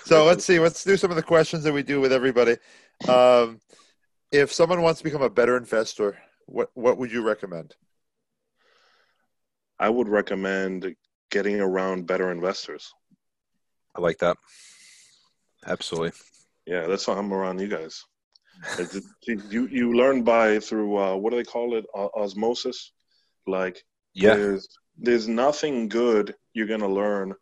So 0.05 0.25
let's 0.25 0.45
see. 0.45 0.59
Let's 0.59 0.83
do 0.85 0.97
some 0.97 1.11
of 1.11 1.17
the 1.17 1.23
questions 1.23 1.63
that 1.65 1.73
we 1.73 1.83
do 1.83 2.01
with 2.01 2.13
everybody. 2.13 2.57
Um, 3.09 3.61
if 4.33 4.53
someone 4.53 4.83
wants 4.83 4.99
to 5.01 5.05
become 5.05 5.23
a 5.23 5.31
better 5.31 5.57
investor, 5.57 6.19
what 6.47 6.71
what 6.75 6.99
would 6.99 7.11
you 7.13 7.23
recommend? 7.23 7.75
i 9.81 9.89
would 9.89 10.09
recommend 10.09 10.95
getting 11.31 11.61
around 11.61 12.07
better 12.07 12.31
investors 12.31 12.93
I 13.97 14.01
like 14.01 14.19
that. 14.19 14.37
Absolutely. 15.67 16.13
yeah 16.67 16.87
that's 16.87 17.07
why 17.09 17.17
i'm 17.17 17.33
around 17.33 17.61
you 17.61 17.69
guys 17.69 18.05
It's- 18.79 19.01
you 19.27 19.67
you 19.67 19.93
learn 19.95 20.23
by 20.23 20.59
through 20.59 20.97
uh, 20.99 21.17
what 21.17 21.31
do 21.31 21.37
they 21.37 21.45
call 21.45 21.77
it 21.77 21.85
O- 21.95 22.11
osmosis 22.23 22.93
like 23.47 23.85
Yeah. 24.15 24.35
there's 24.35 24.69
there's 24.97 25.29
nothing 25.29 25.89
good 25.89 26.35
you're 26.55 26.67
gonna 26.67 26.89
learn 26.89 27.35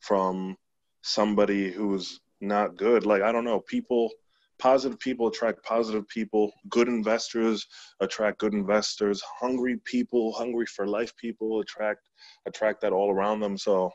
from 0.00 0.56
somebody 1.02 1.70
who's 1.70 2.20
not 2.40 2.76
good. 2.76 3.06
Like 3.06 3.22
I 3.22 3.32
don't 3.32 3.44
know, 3.44 3.60
people 3.60 4.10
positive 4.58 4.98
people 4.98 5.28
attract 5.28 5.62
positive 5.64 6.06
people, 6.08 6.52
good 6.68 6.88
investors 6.88 7.66
attract 8.00 8.38
good 8.38 8.54
investors, 8.54 9.22
hungry 9.40 9.76
people, 9.84 10.32
hungry 10.32 10.66
for 10.66 10.86
life 10.86 11.12
people 11.16 11.60
attract 11.60 12.02
attract 12.46 12.80
that 12.80 12.92
all 12.92 13.10
around 13.12 13.40
them. 13.40 13.56
So 13.56 13.90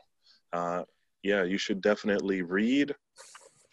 uh, 0.52 0.84
yeah, 1.22 1.42
you 1.42 1.58
should 1.58 1.80
definitely 1.80 2.42
read 2.42 2.94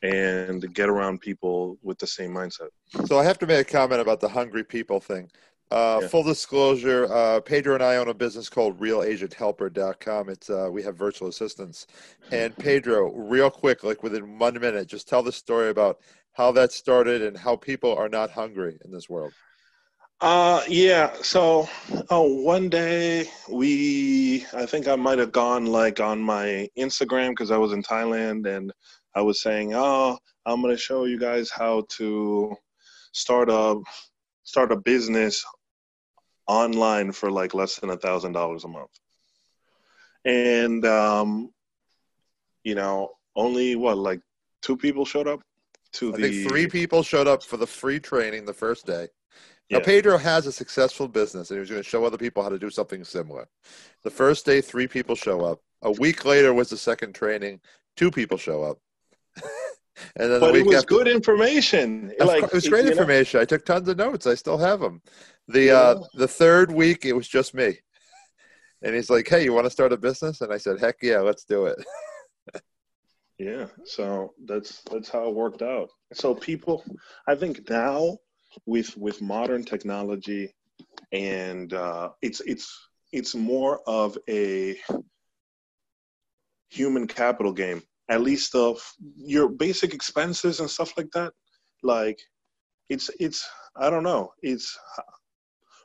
and 0.02 0.74
get 0.74 0.90
around 0.90 1.22
people 1.22 1.78
with 1.82 1.98
the 2.00 2.08
same 2.08 2.32
mindset. 2.32 2.70
So 3.06 3.20
I 3.20 3.24
have 3.24 3.38
to 3.40 3.48
make 3.48 3.60
a 3.60 3.72
comment 3.72 4.02
about 4.02 4.20
the 4.20 4.30
hungry 4.30 4.64
people 4.64 5.00
thing. 5.00 5.30
Uh, 5.70 6.00
Yeah. 6.02 6.08
Full 6.10 6.24
disclosure: 6.24 7.08
uh, 7.12 7.40
Pedro 7.40 7.76
and 7.76 7.84
I 7.84 7.96
own 7.96 8.10
a 8.10 8.14
business 8.14 8.50
called 8.50 8.80
RealAgentHelper.com. 8.80 10.30
It's 10.30 10.50
uh, 10.50 10.70
we 10.70 10.84
have 10.84 10.98
virtual 10.98 11.30
assistants. 11.30 11.88
And 12.32 12.56
Pedro, 12.58 13.14
real 13.14 13.50
quick, 13.50 13.84
like 13.84 14.04
within 14.04 14.38
one 14.38 14.60
minute, 14.60 14.88
just 14.88 15.08
tell 15.08 15.24
the 15.24 15.32
story 15.32 15.70
about 15.70 16.00
how 16.34 16.52
that 16.54 16.72
started 16.72 17.22
and 17.22 17.38
how 17.38 17.56
people 17.56 17.96
are 17.96 18.10
not 18.10 18.32
hungry 18.32 18.78
in 18.84 18.92
this 18.92 19.10
world. 19.10 19.34
Uh, 20.22 20.62
yeah. 20.68 21.12
So, 21.24 21.68
oh, 22.12 22.44
one 22.44 22.70
day 22.70 23.28
we, 23.50 24.46
I 24.54 24.66
think 24.68 24.88
I 24.88 24.96
might 24.96 25.18
have 25.18 25.32
gone 25.32 25.66
like 25.66 26.00
on 26.00 26.22
my 26.22 26.70
Instagram 26.78 27.30
because 27.30 27.50
I 27.50 27.58
was 27.58 27.72
in 27.72 27.82
Thailand 27.82 28.46
and 28.46 28.72
I 29.16 29.22
was 29.22 29.42
saying, 29.42 29.74
oh, 29.74 30.18
I'm 30.46 30.62
gonna 30.62 30.78
show 30.78 31.06
you 31.06 31.20
guys 31.20 31.50
how 31.50 31.86
to 31.98 32.56
start 33.14 33.50
a 33.50 33.82
start 34.44 34.72
a 34.72 34.76
business 34.76 35.44
online 36.48 37.12
for 37.12 37.30
like 37.32 37.54
less 37.54 37.78
than 37.78 37.90
a 37.90 37.98
thousand 37.98 38.34
dollars 38.34 38.64
a 38.64 38.68
month. 38.68 38.92
And 40.26 40.86
um, 40.86 41.52
you 42.64 42.76
know, 42.76 43.12
only 43.36 43.76
what 43.76 43.98
like 43.98 44.22
two 44.62 44.78
people 44.78 45.06
showed 45.06 45.28
up 45.28 45.42
to 45.94 46.14
I 46.14 46.18
the 46.18 46.22
think 46.22 46.50
three 46.50 46.68
people 46.68 47.04
showed 47.04 47.28
up 47.28 47.44
for 47.44 47.58
the 47.58 47.68
free 47.68 48.00
training 48.00 48.46
the 48.46 48.54
first 48.54 48.86
day. 48.86 49.08
Now, 49.70 49.80
Yeah. 49.80 49.86
Pedro 49.86 50.18
has 50.18 50.48
a 50.48 50.52
successful 50.52 51.08
business, 51.08 51.50
and 51.50 51.58
he 51.58 51.60
was 51.60 51.70
going 51.70 51.82
to 51.82 51.88
show 51.90 52.04
other 52.04 52.18
people 52.18 52.44
how 52.44 52.50
to 52.50 52.60
do 52.60 52.70
something 52.70 53.04
similar. 53.04 53.48
The 54.04 54.10
first 54.10 54.46
day, 54.46 54.62
three 54.62 54.88
people 54.88 55.16
show 55.16 55.42
up. 55.42 55.62
A 55.82 55.92
week 55.92 56.26
later 56.26 56.54
was 56.54 56.70
the 56.70 56.78
second 56.78 57.16
training. 57.16 57.62
Two 57.96 58.12
people 58.12 58.38
show 58.38 58.64
up. 58.64 58.80
And 60.16 60.32
then 60.32 60.40
the 60.40 60.40
But 60.40 60.54
week 60.54 60.64
it 60.64 60.68
was 60.68 60.78
after, 60.78 60.96
good 60.96 61.08
information. 61.08 62.12
Like 62.20 62.42
course, 62.42 62.52
it 62.52 62.56
was 62.56 62.70
great 62.70 62.80
you 62.86 62.86
know, 62.86 62.92
information. 62.92 63.40
I 63.42 63.46
took 63.46 63.66
tons 63.66 63.88
of 63.88 63.98
notes. 63.98 64.28
I 64.28 64.36
still 64.36 64.58
have 64.58 64.80
them. 64.80 65.02
The 65.48 65.66
Yeah. 65.66 65.74
uh, 65.74 66.04
the 66.16 66.28
third 66.28 66.72
week, 66.72 67.06
it 67.06 67.14
was 67.14 67.28
just 67.28 67.54
me. 67.54 67.78
And 68.84 68.96
he's 68.96 69.12
like, 69.12 69.28
"Hey, 69.28 69.44
you 69.44 69.54
want 69.54 69.66
to 69.66 69.70
start 69.70 69.94
a 69.94 69.98
business?" 69.98 70.42
And 70.42 70.52
I 70.52 70.58
said, 70.58 70.80
"Heck 70.80 70.98
yeah, 71.04 71.20
let's 71.20 71.44
do 71.46 71.68
it." 71.68 71.78
Yeah, 73.38 73.66
so 73.86 74.34
that's 74.46 74.84
that's 74.92 75.10
how 75.10 75.28
it 75.30 75.34
worked 75.36 75.64
out. 75.64 75.90
So 76.14 76.36
people, 76.36 76.84
I 77.28 77.34
think 77.34 77.68
now 77.70 78.18
with 78.68 78.96
with 78.98 79.20
modern 79.20 79.64
technology, 79.64 80.54
and 81.12 81.74
uh, 81.74 82.10
it's 82.22 82.42
it's 82.42 82.68
it's 83.12 83.34
more 83.34 83.82
of 83.88 84.16
a 84.30 84.78
human 86.70 87.08
capital 87.08 87.52
game. 87.54 87.82
At 88.12 88.22
least 88.22 88.54
of 88.56 88.78
your 89.16 89.48
basic 89.50 89.94
expenses 89.94 90.60
and 90.60 90.70
stuff 90.70 90.92
like 90.98 91.10
that. 91.14 91.32
Like 91.82 92.20
it's 92.90 93.10
it's 93.20 93.48
I 93.76 93.90
don't 93.90 94.04
know. 94.04 94.34
It's 94.42 94.78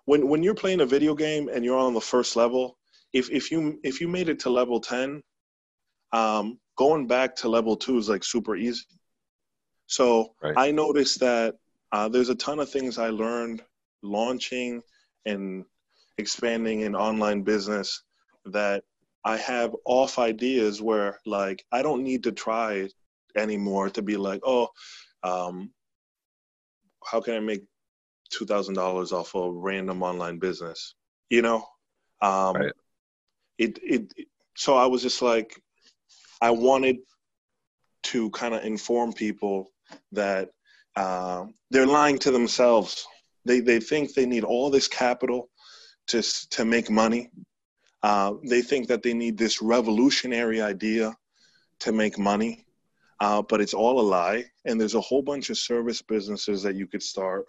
when 0.07 0.29
when 0.29 0.43
you're 0.43 0.63
playing 0.63 0.81
a 0.81 0.87
video 0.87 1.15
game 1.15 1.49
and 1.49 1.65
you're 1.65 1.79
on 1.79 1.95
the 1.95 2.01
first 2.01 2.37
level. 2.37 2.77
If 3.13 3.31
if 3.31 3.51
you 3.53 3.79
if 3.83 4.01
you 4.01 4.09
made 4.09 4.29
it 4.29 4.41
to 4.41 4.51
level 4.51 4.81
ten, 4.81 5.23
um, 6.13 6.59
going 6.77 7.07
back 7.07 7.37
to 7.37 7.49
level 7.49 7.77
two 7.77 7.97
is 7.99 8.09
like 8.09 8.25
super 8.25 8.57
easy. 8.57 8.85
So 9.87 10.35
Right. 10.43 10.55
I 10.57 10.73
noticed 10.73 11.21
that 11.21 11.55
uh, 11.93 12.09
there's 12.09 12.29
a 12.29 12.35
ton 12.35 12.59
of 12.59 12.69
things 12.69 12.99
I 12.99 13.11
learned 13.11 13.63
launching 14.03 14.83
and 15.25 15.65
expanding 16.19 16.83
an 16.83 16.95
online 16.97 17.43
business 17.43 18.03
that 18.47 18.85
I 19.27 19.37
have 19.39 19.75
off 19.85 20.21
ideas 20.21 20.81
where 20.81 21.19
like 21.27 21.65
I 21.73 21.83
don't 21.83 22.05
need 22.05 22.23
to 22.25 22.33
try 22.33 22.89
anymore 23.37 23.91
to 23.91 24.01
be 24.01 24.17
like, 24.17 24.41
oh, 24.45 24.69
um, 25.25 25.73
how 27.05 27.21
can 27.21 27.35
I 27.35 27.41
make 27.41 27.65
two 28.31 28.47
thousand 28.47 28.75
dollars 28.75 29.11
off 29.11 29.35
a 29.35 29.51
random 29.51 30.05
online 30.05 30.39
business? 30.39 30.95
You 31.29 31.43
know, 31.43 31.67
um, 32.23 32.55
Right. 32.57 32.73
it, 33.59 33.79
it 33.83 34.13
it 34.17 34.29
so 34.57 34.77
I 34.77 34.87
was 34.87 35.03
just 35.03 35.21
like 35.23 35.61
I 36.41 36.51
wanted 36.51 36.99
to 38.05 38.31
kind 38.31 38.55
of 38.55 38.65
inform 38.65 39.13
people 39.13 39.73
that 40.13 40.51
uh, 40.95 41.47
they're 41.73 41.87
lying 41.87 42.19
to 42.21 42.31
themselves. 42.31 43.05
They 43.45 43.59
they 43.59 43.81
think 43.81 44.15
they 44.15 44.27
need 44.27 44.45
all 44.45 44.71
this 44.71 44.87
capital 44.87 45.51
to 46.09 46.23
to 46.51 46.65
make 46.65 46.91
money. 46.91 47.31
Uh, 48.07 48.35
they 48.45 48.63
think 48.63 48.87
that 48.87 49.03
they 49.03 49.13
need 49.13 49.37
this 49.37 49.61
revolutionary 49.61 50.63
idea 50.63 51.13
to 51.81 51.91
make 51.91 52.17
money, 52.17 52.65
uh, 53.19 53.43
but 53.43 53.61
it's 53.61 53.75
all 53.75 53.99
a 53.99 54.07
lie. 54.17 54.45
And 54.65 54.81
there's 54.81 54.95
a 54.95 55.01
whole 55.01 55.23
bunch 55.23 55.51
of 55.51 55.59
service 55.59 56.03
businesses 56.03 56.63
that 56.63 56.77
you 56.77 56.87
could 56.87 57.03
start 57.03 57.47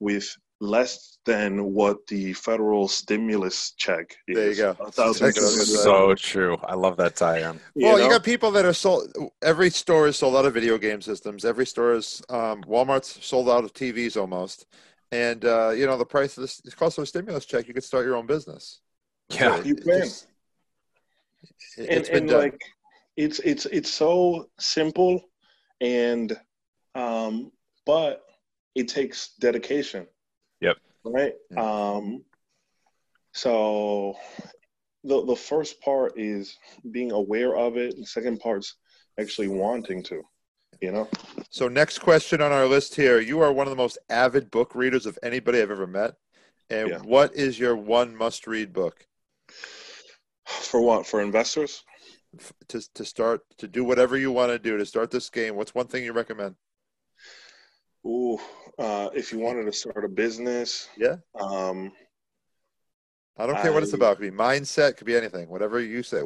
with 0.00 0.34
less 0.62 1.18
than 1.26 1.74
what 1.74 2.06
the 2.06 2.32
federal 2.32 2.88
stimulus 2.88 3.72
check 3.76 4.16
is. 4.28 4.34
There 4.34 4.48
you 4.48 4.56
go. 4.56 4.76
A 4.80 4.90
thousand 4.90 5.26
Check 5.26 5.36
it 5.36 5.44
out. 5.44 5.50
two 5.50 5.56
hundred 5.58 5.66
So 5.66 6.14
true. 6.14 6.56
I 6.64 6.74
love 6.74 6.96
that 6.96 7.14
tie-in. 7.14 7.60
well, 7.74 7.98
you 7.98 8.04
know? 8.04 8.08
got 8.08 8.24
people 8.24 8.50
that 8.52 8.64
are 8.64 8.72
sold. 8.72 9.12
Every 9.42 9.68
store 9.68 10.06
is 10.06 10.16
sold 10.16 10.36
out 10.36 10.46
of 10.46 10.54
video 10.54 10.78
game 10.78 11.02
systems. 11.02 11.44
Every 11.44 11.66
store 11.66 11.92
is 11.92 12.22
um, 12.30 12.62
Walmart's 12.62 13.22
sold 13.22 13.50
out 13.50 13.64
of 13.64 13.74
TVs 13.74 14.18
almost, 14.18 14.64
and 15.10 15.44
uh, 15.44 15.72
you 15.76 15.84
know 15.84 15.98
the 15.98 16.06
price 16.06 16.38
of 16.38 16.42
this 16.42 16.62
the 16.62 16.70
cost 16.70 16.96
of 16.96 17.04
a 17.04 17.06
stimulus 17.06 17.44
check, 17.44 17.68
you 17.68 17.74
could 17.74 17.84
start 17.84 18.06
your 18.06 18.16
own 18.16 18.26
business. 18.26 18.80
Yeah, 19.32 19.62
You 19.64 19.74
it 19.74 19.84
can. 19.84 20.00
just- 20.00 20.26
it- 21.76 21.88
and, 21.88 22.04
been 22.04 22.16
and 22.16 22.28
done. 22.28 22.38
like 22.42 22.60
it's 23.16 23.38
it's 23.40 23.66
it's 23.66 23.90
so 23.90 24.48
simple 24.58 25.20
and 25.80 26.38
um 26.94 27.50
but 27.86 28.24
it 28.74 28.88
takes 28.88 29.34
dedication 29.40 30.06
Yep. 30.60 30.76
right 31.04 31.34
Yeah. 31.50 31.60
um 31.96 32.24
so 33.32 34.16
the 35.04 35.24
the 35.24 35.36
first 35.36 35.80
part 35.80 36.18
is 36.18 36.56
being 36.90 37.12
aware 37.12 37.56
of 37.56 37.76
it 37.76 37.96
and 37.96 38.06
second 38.06 38.38
part's 38.40 38.76
actually 39.18 39.48
wanting 39.48 40.02
to 40.04 40.22
you 40.80 40.92
know 40.92 41.08
So 41.50 41.68
next 41.68 41.98
question 41.98 42.40
on 42.40 42.50
our 42.52 42.66
list 42.66 42.94
here. 42.94 43.20
You 43.20 43.40
are 43.40 43.52
one 43.52 43.66
of 43.66 43.70
the 43.70 43.76
most 43.76 43.98
avid 44.08 44.50
book 44.50 44.74
readers 44.74 45.04
of 45.06 45.18
anybody 45.22 45.60
I've 45.60 45.70
ever 45.70 45.86
met. 45.86 46.14
And 46.70 46.88
Yeah. 46.88 46.98
what 47.00 47.34
is 47.34 47.58
your 47.58 47.76
one 47.76 48.16
must 48.16 48.46
read 48.46 48.72
book 48.72 49.06
for 50.44 50.80
what 50.80 51.06
for 51.06 51.20
investors 51.20 51.82
to 52.68 52.82
to 52.94 53.04
start 53.04 53.42
to 53.58 53.68
do 53.68 53.84
whatever 53.84 54.16
you 54.16 54.32
want 54.32 54.50
to 54.50 54.58
do 54.58 54.76
to 54.76 54.86
start 54.86 55.10
this 55.10 55.30
game? 55.30 55.56
What's 55.56 55.74
one 55.74 55.86
thing 55.86 56.04
you 56.04 56.12
recommend? 56.12 56.56
Ooh, 58.06 58.38
uh, 58.78 59.10
if 59.14 59.32
you 59.32 59.38
wanted 59.38 59.64
to 59.64 59.72
start 59.72 60.04
a 60.04 60.08
business 60.08 60.88
Yeah. 60.96 61.16
um 61.40 61.92
I 63.38 63.46
don't 63.46 63.56
care 63.56 63.72
what 63.72 63.82
it's 63.82 63.94
about. 63.94 64.12
It 64.12 64.16
could 64.16 64.30
be 64.30 64.36
mindset, 64.36 64.96
could 64.96 65.06
be 65.06 65.16
anything. 65.16 65.48
Whatever 65.48 65.80
you 65.80 66.02
say. 66.02 66.22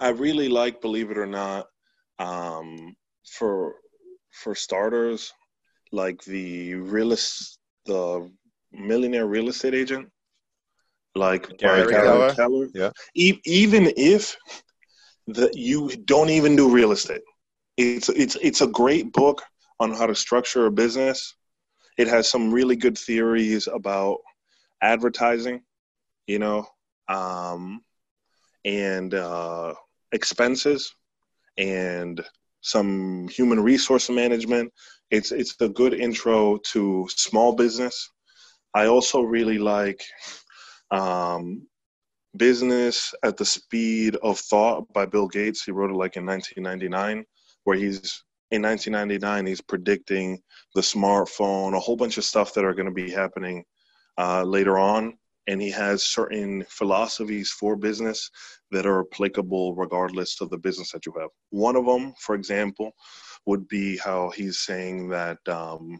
I 0.00 0.08
really 0.08 0.48
like, 0.48 0.80
believe 0.80 1.10
it 1.12 1.18
or 1.18 1.26
not, 1.26 1.68
um, 2.18 2.96
for 3.24 3.76
for 4.32 4.54
starters, 4.54 5.32
like 5.92 6.22
the 6.24 6.74
real 6.74 7.10
the 7.86 8.30
millionaire 8.72 9.26
real 9.26 9.48
estate 9.48 9.74
agent, 9.74 10.08
like 11.14 11.56
Gary 11.58 11.84
by 11.84 11.90
Keller? 11.90 12.34
Keller. 12.34 12.68
Yeah. 12.74 12.90
E- 13.14 13.40
even 13.44 13.92
if 13.96 14.36
the 15.26 15.50
you 15.54 15.88
don't 16.04 16.30
even 16.30 16.56
do 16.56 16.70
real 16.70 16.92
estate, 16.92 17.22
it's 17.76 18.08
it's 18.08 18.36
it's 18.36 18.60
a 18.60 18.66
great 18.66 19.12
book 19.12 19.42
on 19.80 19.92
how 19.92 20.06
to 20.06 20.14
structure 20.14 20.66
a 20.66 20.70
business. 20.70 21.34
It 21.98 22.08
has 22.08 22.28
some 22.28 22.52
really 22.52 22.76
good 22.76 22.96
theories 22.98 23.66
about 23.66 24.18
advertising, 24.82 25.62
you 26.26 26.38
know, 26.38 26.66
um, 27.08 27.82
and 28.64 29.14
uh, 29.14 29.74
expenses 30.12 30.94
and 31.58 32.22
some 32.60 33.28
human 33.28 33.60
resource 33.60 34.08
management. 34.10 34.72
It's 35.10 35.32
it's 35.32 35.54
a 35.60 35.68
good 35.68 35.94
intro 35.94 36.58
to 36.72 37.06
small 37.10 37.54
business. 37.54 38.10
I 38.74 38.86
also 38.86 39.20
really 39.20 39.58
like 39.58 40.02
um, 40.92 41.66
Business 42.36 43.14
at 43.22 43.36
the 43.36 43.44
Speed 43.44 44.16
of 44.22 44.38
Thought 44.38 44.90
by 44.92 45.04
Bill 45.04 45.26
Gates. 45.26 45.64
He 45.64 45.72
wrote 45.72 45.90
it 45.90 45.96
like 45.96 46.16
in 46.16 46.24
1999, 46.24 47.24
where 47.64 47.76
he's 47.76 48.24
in 48.50 48.62
1999 48.62 49.46
he's 49.46 49.60
predicting 49.60 50.40
the 50.74 50.80
smartphone, 50.80 51.74
a 51.74 51.80
whole 51.80 51.96
bunch 51.96 52.18
of 52.18 52.24
stuff 52.24 52.54
that 52.54 52.64
are 52.64 52.74
going 52.74 52.86
to 52.86 52.92
be 52.92 53.10
happening 53.10 53.64
uh, 54.18 54.42
later 54.44 54.78
on. 54.78 55.18
And 55.48 55.60
he 55.60 55.70
has 55.70 56.04
certain 56.04 56.64
philosophies 56.68 57.50
for 57.50 57.74
business 57.74 58.30
that 58.70 58.86
are 58.86 59.00
applicable 59.00 59.74
regardless 59.74 60.40
of 60.40 60.50
the 60.50 60.58
business 60.58 60.92
that 60.92 61.04
you 61.04 61.12
have. 61.18 61.30
One 61.50 61.74
of 61.74 61.84
them, 61.84 62.14
for 62.20 62.34
example, 62.34 62.92
would 63.46 63.66
be 63.66 63.96
how 63.96 64.30
he's 64.30 64.60
saying 64.60 65.08
that 65.08 65.38
um, 65.48 65.98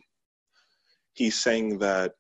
he's 1.15 1.43
saying 1.43 1.79
that 1.81 2.13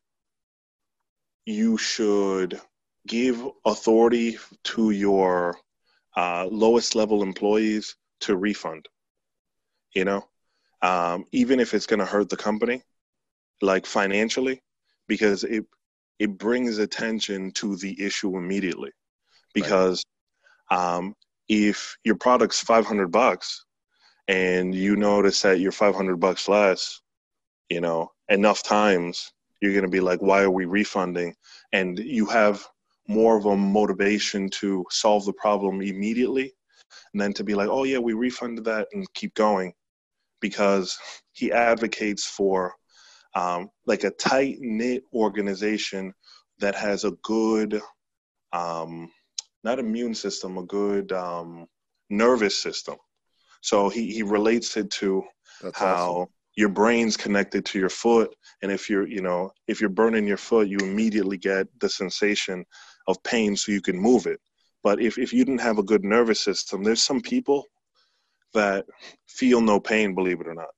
you 1.44 1.76
should 1.76 2.60
give 3.06 3.44
authority 3.64 4.38
to 4.64 4.90
your 4.90 5.58
uh, 6.16 6.46
lowest 6.50 6.94
level 6.94 7.22
employees 7.22 7.96
to 8.20 8.36
refund. 8.36 8.88
You 9.94 10.04
know, 10.04 10.28
um, 10.80 11.26
even 11.32 11.60
if 11.60 11.74
it's 11.74 11.86
going 11.86 12.00
to 12.00 12.06
hurt 12.06 12.28
the 12.28 12.36
company, 12.36 12.82
like 13.60 13.86
financially, 13.86 14.62
because 15.08 15.44
it 15.44 15.64
it 16.18 16.38
brings 16.38 16.78
attention 16.78 17.50
to 17.52 17.76
the 17.76 18.00
issue 18.00 18.36
immediately. 18.36 18.92
Because 19.54 20.04
um, 20.70 21.14
if 21.48 21.96
your 22.04 22.14
product's 22.14 22.60
500 22.60 23.08
bucks 23.08 23.64
and 24.28 24.74
you 24.74 24.96
notice 24.96 25.42
that 25.42 25.60
you're 25.60 25.72
500 25.72 26.16
bucks 26.16 26.48
less, 26.48 27.00
you 27.68 27.80
know, 27.80 28.12
enough 28.28 28.62
times, 28.62 29.32
you're 29.62 29.72
going 29.72 29.84
to 29.84 29.88
be 29.88 30.00
like, 30.00 30.20
why 30.20 30.42
are 30.42 30.50
we 30.50 30.64
refunding? 30.64 31.34
And 31.72 31.98
you 31.98 32.26
have 32.26 32.66
more 33.06 33.36
of 33.36 33.46
a 33.46 33.56
motivation 33.56 34.50
to 34.50 34.84
solve 34.90 35.24
the 35.24 35.32
problem 35.32 35.80
immediately 35.80 36.52
and 37.12 37.22
then 37.22 37.32
to 37.34 37.44
be 37.44 37.54
like, 37.54 37.68
oh, 37.68 37.84
yeah, 37.84 37.98
we 37.98 38.12
refunded 38.12 38.64
that 38.64 38.88
and 38.92 39.06
keep 39.14 39.34
going 39.34 39.72
because 40.40 40.98
he 41.32 41.52
advocates 41.52 42.26
for 42.26 42.74
um, 43.36 43.70
like 43.86 44.02
a 44.02 44.10
tight 44.10 44.56
knit 44.58 45.04
organization 45.14 46.12
that 46.58 46.74
has 46.74 47.04
a 47.04 47.12
good, 47.22 47.80
um, 48.52 49.10
not 49.62 49.78
immune 49.78 50.14
system, 50.14 50.58
a 50.58 50.64
good 50.64 51.12
um, 51.12 51.66
nervous 52.10 52.60
system. 52.60 52.96
So 53.60 53.88
he, 53.88 54.12
he 54.12 54.24
relates 54.24 54.76
it 54.76 54.90
to 54.90 55.22
That's 55.62 55.78
how 55.78 56.10
awesome. 56.10 56.32
Your 56.56 56.68
brain's 56.68 57.16
connected 57.16 57.64
to 57.64 57.78
your 57.78 57.88
foot 57.88 58.34
and 58.62 58.70
if 58.70 58.88
you're 58.90 59.06
you 59.08 59.22
know 59.22 59.50
if 59.68 59.80
you're 59.80 59.90
burning 59.90 60.26
your 60.26 60.36
foot 60.36 60.68
you 60.68 60.78
immediately 60.78 61.36
get 61.38 61.66
the 61.80 61.88
sensation 61.88 62.64
of 63.08 63.22
pain 63.22 63.56
so 63.56 63.72
you 63.72 63.80
can 63.80 63.96
move 63.96 64.26
it 64.26 64.40
but 64.82 65.00
if, 65.00 65.16
if 65.18 65.32
you 65.32 65.44
didn't 65.44 65.60
have 65.60 65.78
a 65.78 65.82
good 65.82 66.04
nervous 66.04 66.40
system 66.40 66.82
there's 66.82 67.02
some 67.02 67.20
people 67.20 67.64
that 68.54 68.84
feel 69.26 69.60
no 69.60 69.80
pain 69.80 70.14
believe 70.14 70.40
it 70.40 70.46
or 70.48 70.54
not 70.54 70.68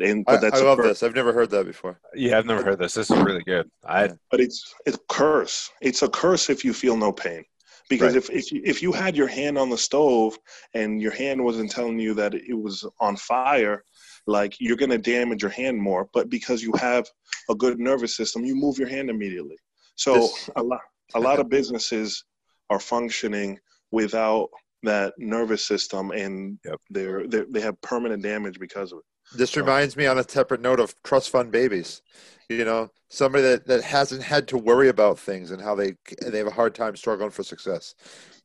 and 0.00 0.26
I, 0.26 0.32
but 0.32 0.40
that's 0.40 0.60
I 0.60 0.62
a 0.62 0.66
love 0.66 0.78
cur- 0.78 0.88
this. 0.88 1.02
I've 1.02 1.14
never 1.14 1.32
heard 1.32 1.50
that 1.50 1.66
before. 1.66 2.00
Yeah, 2.14 2.38
I've 2.38 2.46
never 2.46 2.62
heard 2.64 2.78
this. 2.78 2.94
This 2.94 3.10
is 3.10 3.18
really 3.22 3.42
good. 3.44 3.70
I 3.84 4.10
but 4.30 4.40
it's 4.40 4.74
it's 4.86 4.98
curse 5.08 5.70
it's 5.80 6.02
a 6.02 6.08
curse 6.08 6.50
if 6.50 6.64
you 6.64 6.72
feel 6.72 6.96
no 6.96 7.12
pain 7.12 7.44
because 7.88 8.14
Right. 8.14 8.16
if 8.16 8.30
if 8.30 8.50
you, 8.52 8.62
if 8.64 8.82
you 8.82 8.92
had 8.92 9.16
your 9.16 9.26
hand 9.28 9.58
on 9.58 9.68
the 9.70 9.78
stove 9.78 10.36
and 10.74 11.00
your 11.00 11.12
hand 11.12 11.44
wasn't 11.44 11.70
telling 11.70 11.98
you 11.98 12.14
that 12.14 12.34
it 12.34 12.54
was 12.54 12.84
on 13.00 13.16
fire 13.16 13.84
like 14.26 14.54
you're 14.60 14.76
going 14.76 14.90
to 14.90 14.98
damage 14.98 15.42
your 15.42 15.50
hand 15.50 15.76
more 15.80 16.08
but 16.14 16.28
because 16.30 16.62
you 16.62 16.72
have 16.74 17.06
a 17.50 17.54
good 17.54 17.78
nervous 17.78 18.16
system 18.16 18.44
you 18.44 18.54
move 18.54 18.78
your 18.78 18.88
hand 18.88 19.10
immediately 19.10 19.56
so 19.96 20.14
This- 20.14 20.50
a 20.56 20.62
lot 20.62 20.80
a 21.14 21.20
lot 21.20 21.38
of 21.40 21.48
businesses 21.58 22.24
are 22.70 22.80
functioning 22.80 23.58
without 23.90 24.48
that 24.84 25.12
nervous 25.18 25.64
system 25.64 26.10
and 26.10 26.58
Yep. 26.64 26.80
they're, 26.90 27.26
they're 27.28 27.46
they 27.50 27.60
have 27.60 27.80
permanent 27.82 28.22
damage 28.22 28.58
because 28.58 28.92
of 28.92 28.98
it 28.98 29.36
This 29.38 29.56
reminds 29.56 29.96
me 29.96 30.06
on 30.06 30.18
a 30.18 30.28
separate 30.28 30.60
note 30.60 30.80
of 30.80 30.94
trust 31.04 31.30
fund 31.30 31.50
babies. 31.52 32.02
You 32.48 32.64
know, 32.66 32.90
somebody 33.08 33.42
that, 33.44 33.66
that 33.66 33.82
hasn't 33.82 34.22
had 34.22 34.46
to 34.48 34.58
worry 34.58 34.88
about 34.88 35.18
things 35.18 35.52
and 35.52 35.62
how 35.62 35.74
they 35.74 35.94
they 36.26 36.38
have 36.38 36.48
a 36.48 36.50
hard 36.60 36.74
time 36.74 36.96
struggling 36.96 37.30
for 37.30 37.42
success. 37.42 37.94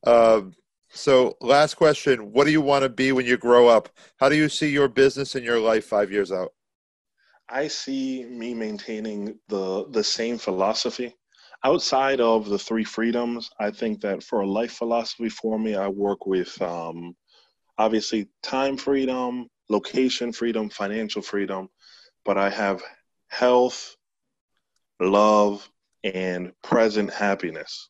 Um, 0.06 0.54
so, 0.90 1.36
last 1.40 1.74
question: 1.74 2.32
What 2.32 2.44
do 2.44 2.50
you 2.50 2.60
want 2.60 2.82
to 2.82 2.88
be 2.88 3.12
when 3.12 3.26
you 3.26 3.36
grow 3.36 3.68
up? 3.68 3.88
How 4.18 4.28
do 4.28 4.36
you 4.36 4.48
see 4.48 4.70
your 4.70 4.88
business 4.88 5.34
and 5.34 5.44
your 5.44 5.60
life 5.60 5.84
five 5.84 6.10
years 6.10 6.32
out? 6.32 6.52
I 7.48 7.68
see 7.68 8.24
me 8.24 8.54
maintaining 8.54 9.38
the 9.48 9.86
the 9.90 10.04
same 10.04 10.38
philosophy. 10.38 11.14
Outside 11.64 12.20
of 12.20 12.48
the 12.48 12.58
three 12.58 12.84
freedoms, 12.84 13.50
I 13.58 13.70
think 13.70 14.00
that 14.02 14.22
for 14.22 14.40
a 14.40 14.46
life 14.46 14.72
philosophy 14.72 15.28
for 15.28 15.58
me, 15.58 15.74
I 15.74 15.88
work 15.88 16.24
with 16.26 16.60
um, 16.62 17.16
obviously 17.78 18.28
time 18.42 18.76
freedom, 18.76 19.48
location 19.68 20.32
freedom, 20.32 20.70
financial 20.70 21.22
freedom, 21.22 21.68
but 22.24 22.38
I 22.38 22.50
have 22.50 22.82
health, 23.28 23.96
love, 25.00 25.68
and 26.04 26.52
present 26.62 27.12
happiness, 27.12 27.88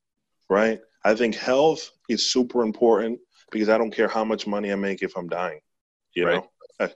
right? 0.49 0.81
I 1.05 1.15
think 1.15 1.35
health 1.35 1.91
is 2.09 2.31
super 2.31 2.63
important 2.63 3.21
because 3.51 3.69
I 3.69 3.79
don't 3.79 3.95
care 3.95 4.09
how 4.09 4.25
much 4.25 4.47
money 4.47 4.73
I 4.73 4.77
make 4.77 5.03
if 5.03 5.17
I'm 5.17 5.29
dying, 5.29 5.61
you 6.15 6.25
Right. 6.25 6.43
know? 6.43 6.51
Uh, 6.81 6.89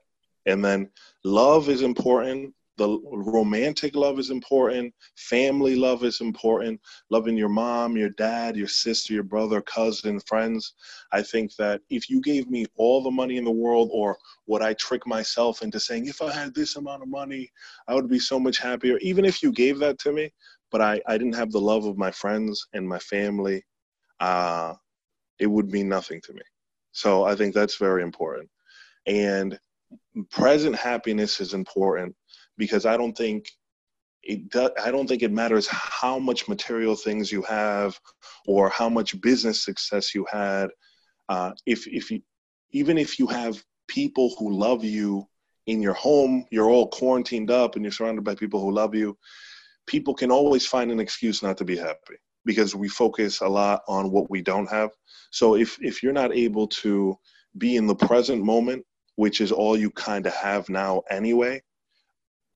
And 0.46 0.64
then 0.64 0.90
love 1.24 1.68
is 1.68 1.82
important. 1.82 2.54
The 2.78 2.98
romantic 3.12 3.94
love 3.94 4.18
is 4.18 4.30
important. 4.30 4.94
Family 5.16 5.76
love 5.76 6.04
is 6.04 6.20
important. 6.20 6.80
Loving 7.10 7.36
your 7.36 7.48
mom, 7.50 7.96
your 7.96 8.08
dad, 8.10 8.56
your 8.56 8.66
sister, 8.66 9.12
your 9.14 9.22
brother, 9.22 9.60
cousin, 9.60 10.18
friends. 10.20 10.74
I 11.12 11.22
think 11.22 11.54
that 11.56 11.82
if 11.90 12.10
you 12.10 12.20
gave 12.20 12.50
me 12.50 12.66
all 12.76 13.02
the 13.02 13.10
money 13.10 13.36
in 13.36 13.44
the 13.44 13.50
world, 13.50 13.90
or 13.92 14.18
would 14.46 14.62
I 14.62 14.72
trick 14.74 15.06
myself 15.06 15.62
into 15.62 15.78
saying, 15.78 16.06
if 16.06 16.20
I 16.22 16.32
had 16.32 16.54
this 16.54 16.76
amount 16.76 17.02
of 17.02 17.08
money, 17.08 17.52
I 17.86 17.94
would 17.94 18.08
be 18.08 18.18
so 18.18 18.40
much 18.40 18.58
happier, 18.58 18.98
even 18.98 19.24
if 19.24 19.42
you 19.42 19.52
gave 19.52 19.78
that 19.78 19.98
to 20.00 20.12
me, 20.12 20.32
but 20.70 20.80
I, 20.80 21.00
I 21.06 21.18
didn't 21.18 21.36
have 21.36 21.52
the 21.52 21.60
love 21.60 21.84
of 21.84 21.98
my 21.98 22.10
friends 22.10 22.66
and 22.72 22.88
my 22.88 22.98
family, 22.98 23.64
uh, 24.22 24.74
it 25.40 25.48
would 25.48 25.72
mean 25.72 25.88
nothing 25.88 26.20
to 26.22 26.32
me. 26.32 26.42
So 26.92 27.24
I 27.24 27.34
think 27.34 27.54
that's 27.54 27.76
very 27.76 28.02
important. 28.02 28.48
And 29.06 29.58
present 30.30 30.76
happiness 30.76 31.40
is 31.40 31.54
important 31.54 32.14
because 32.56 32.86
I 32.86 32.96
don't 32.96 33.16
think 33.16 33.50
it 34.22 34.48
does, 34.48 34.70
I 34.80 34.92
don't 34.92 35.08
think 35.08 35.22
it 35.22 35.32
matters 35.32 35.66
how 35.68 36.20
much 36.20 36.46
material 36.46 36.94
things 36.94 37.32
you 37.32 37.42
have 37.42 37.98
or 38.46 38.68
how 38.68 38.88
much 38.88 39.20
business 39.20 39.64
success 39.64 40.14
you 40.14 40.24
had. 40.30 40.70
Uh, 41.28 41.50
if 41.66 41.88
if 41.88 42.08
you 42.12 42.22
even 42.70 42.98
if 42.98 43.18
you 43.18 43.26
have 43.26 43.64
people 43.88 44.36
who 44.38 44.56
love 44.56 44.84
you 44.84 45.26
in 45.66 45.82
your 45.82 45.94
home, 45.94 46.46
you're 46.52 46.70
all 46.70 46.86
quarantined 46.86 47.50
up 47.50 47.74
and 47.74 47.84
you're 47.84 47.90
surrounded 47.90 48.22
by 48.22 48.36
people 48.36 48.60
who 48.60 48.70
love 48.70 48.94
you. 48.94 49.18
People 49.88 50.14
can 50.14 50.30
always 50.30 50.64
find 50.64 50.92
an 50.92 51.00
excuse 51.00 51.42
not 51.42 51.56
to 51.58 51.64
be 51.64 51.76
happy 51.76 52.18
because 52.44 52.74
we 52.74 52.88
focus 52.88 53.40
a 53.40 53.48
lot 53.48 53.82
on 53.88 54.10
what 54.10 54.30
we 54.30 54.42
don't 54.42 54.70
have. 54.70 54.90
So 55.30 55.56
if 55.56 55.78
if 55.80 56.02
you're 56.02 56.12
not 56.12 56.34
able 56.34 56.66
to 56.68 57.16
be 57.58 57.76
in 57.76 57.86
the 57.86 57.94
present 57.94 58.42
moment, 58.42 58.84
which 59.16 59.40
is 59.40 59.52
all 59.52 59.76
you 59.76 59.90
kind 59.90 60.26
of 60.26 60.34
have 60.34 60.68
now 60.68 61.02
anyway, 61.10 61.62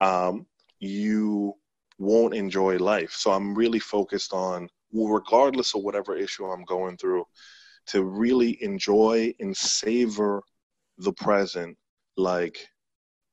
um, 0.00 0.46
you 0.80 1.54
won't 1.98 2.34
enjoy 2.34 2.76
life. 2.78 3.12
So 3.12 3.32
I'm 3.32 3.54
really 3.54 3.78
focused 3.78 4.32
on, 4.32 4.68
regardless 4.92 5.74
of 5.74 5.82
whatever 5.82 6.16
issue 6.16 6.46
I'm 6.46 6.64
going 6.64 6.96
through, 6.96 7.24
to 7.88 8.04
really 8.04 8.62
enjoy 8.62 9.32
and 9.40 9.56
savor 9.56 10.42
the 10.98 11.12
present 11.12 11.76
like 12.16 12.66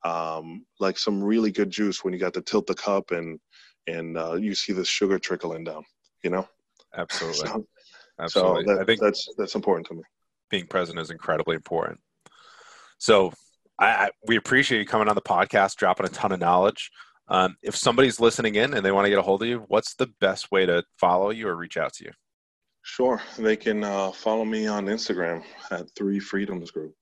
um, 0.05 0.65
like 0.79 0.97
some 0.97 1.23
really 1.23 1.51
good 1.51 1.69
juice 1.69 2.03
when 2.03 2.13
you 2.13 2.19
got 2.19 2.33
to 2.33 2.41
tilt 2.41 2.67
the 2.67 2.75
cup 2.75 3.11
and 3.11 3.39
and 3.87 4.17
uh, 4.17 4.33
you 4.33 4.55
see 4.55 4.73
the 4.73 4.85
sugar 4.85 5.19
trickling 5.19 5.63
down. 5.63 5.83
You 6.23 6.31
know. 6.31 6.47
Absolutely. 6.95 7.47
So, 7.47 7.65
Absolutely. 8.19 8.63
so 8.65 8.73
that, 8.73 8.81
I 8.81 8.85
think 8.85 9.01
that's 9.01 9.27
that's 9.37 9.55
important 9.55 9.87
to 9.87 9.95
me. 9.95 10.03
being 10.49 10.67
present 10.67 10.99
is 10.99 11.09
incredibly 11.09 11.55
important. 11.55 11.99
So 12.99 13.33
I, 13.79 13.87
I 13.87 14.09
we 14.27 14.35
appreciate 14.35 14.79
you 14.79 14.85
coming 14.85 15.09
on 15.09 15.15
the 15.15 15.21
podcast, 15.21 15.75
dropping 15.75 16.05
a 16.05 16.09
ton 16.09 16.31
of 16.31 16.39
knowledge. 16.39 16.91
Um, 17.27 17.55
if 17.63 17.75
somebody's 17.75 18.19
listening 18.19 18.55
in 18.55 18.73
and 18.73 18.85
they 18.85 18.91
want 18.91 19.05
to 19.05 19.09
get 19.09 19.17
a 19.17 19.23
hold 19.23 19.41
of 19.41 19.47
you, 19.47 19.65
what's 19.67 19.95
the 19.95 20.07
best 20.19 20.51
way 20.51 20.65
to 20.65 20.83
follow 20.99 21.31
you 21.31 21.47
or 21.47 21.55
reach 21.55 21.77
out 21.77 21.93
to 21.93 22.05
you? 22.05 22.11
Sure, 22.83 23.21
they 23.37 23.55
can 23.55 23.83
uh, 23.83 24.11
follow 24.11 24.45
me 24.45 24.67
on 24.67 24.85
Instagram 24.85 25.41
at 25.71 25.87
Three 25.97 26.19
Freedoms 26.19 26.69
Group. 26.69 26.93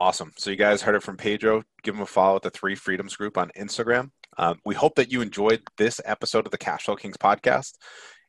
Awesome. 0.00 0.32
So 0.36 0.50
you 0.50 0.56
guys 0.56 0.82
heard 0.82 0.96
it 0.96 1.02
from 1.02 1.16
Pedro. 1.16 1.62
Give 1.84 1.94
him 1.94 2.00
a 2.00 2.06
follow 2.06 2.36
at 2.36 2.42
the 2.42 2.50
Three 2.50 2.74
Freedoms 2.74 3.14
Group 3.14 3.38
on 3.38 3.50
Instagram. 3.56 4.10
Um, 4.38 4.58
we 4.64 4.74
hope 4.74 4.94
that 4.96 5.12
you 5.12 5.20
enjoyed 5.20 5.62
this 5.76 6.00
episode 6.04 6.46
of 6.46 6.50
the 6.50 6.58
Cashflow 6.58 6.98
Kings 6.98 7.18
podcast. 7.18 7.74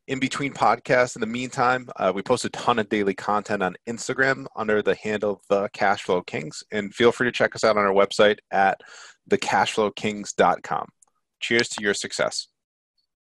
In 0.07 0.19
between 0.19 0.53
podcasts, 0.53 1.15
in 1.15 1.21
the 1.21 1.27
meantime, 1.27 1.87
uh, 1.95 2.11
we 2.13 2.21
post 2.21 2.43
a 2.43 2.49
ton 2.49 2.77
of 2.77 2.89
daily 2.89 3.13
content 3.13 3.63
on 3.63 3.75
Instagram 3.87 4.45
under 4.53 4.81
the 4.81 4.95
handle 4.95 5.41
The 5.47 5.69
Cashflow 5.69 6.25
Kings. 6.25 6.61
And 6.73 6.93
feel 6.93 7.13
free 7.13 7.27
to 7.27 7.31
check 7.31 7.55
us 7.55 7.63
out 7.63 7.77
on 7.77 7.85
our 7.85 7.93
website 7.93 8.39
at 8.51 8.81
thecashflowkings.com. 9.29 10.89
Cheers 11.39 11.69
to 11.69 11.81
your 11.81 11.93
success. 11.93 12.47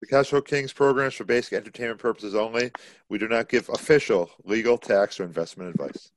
The 0.01 0.09
Cashflow 0.09 0.45
Kings 0.45 0.73
program 0.73 1.07
is 1.07 1.15
for 1.15 1.25
basic 1.25 1.53
entertainment 1.53 2.01
purposes 2.01 2.35
only. 2.35 2.73
We 3.09 3.19
do 3.19 3.29
not 3.29 3.49
give 3.49 3.69
official 3.69 4.31
legal, 4.43 4.77
tax, 4.77 5.21
or 5.21 5.25
investment 5.25 5.71
advice. 5.71 6.11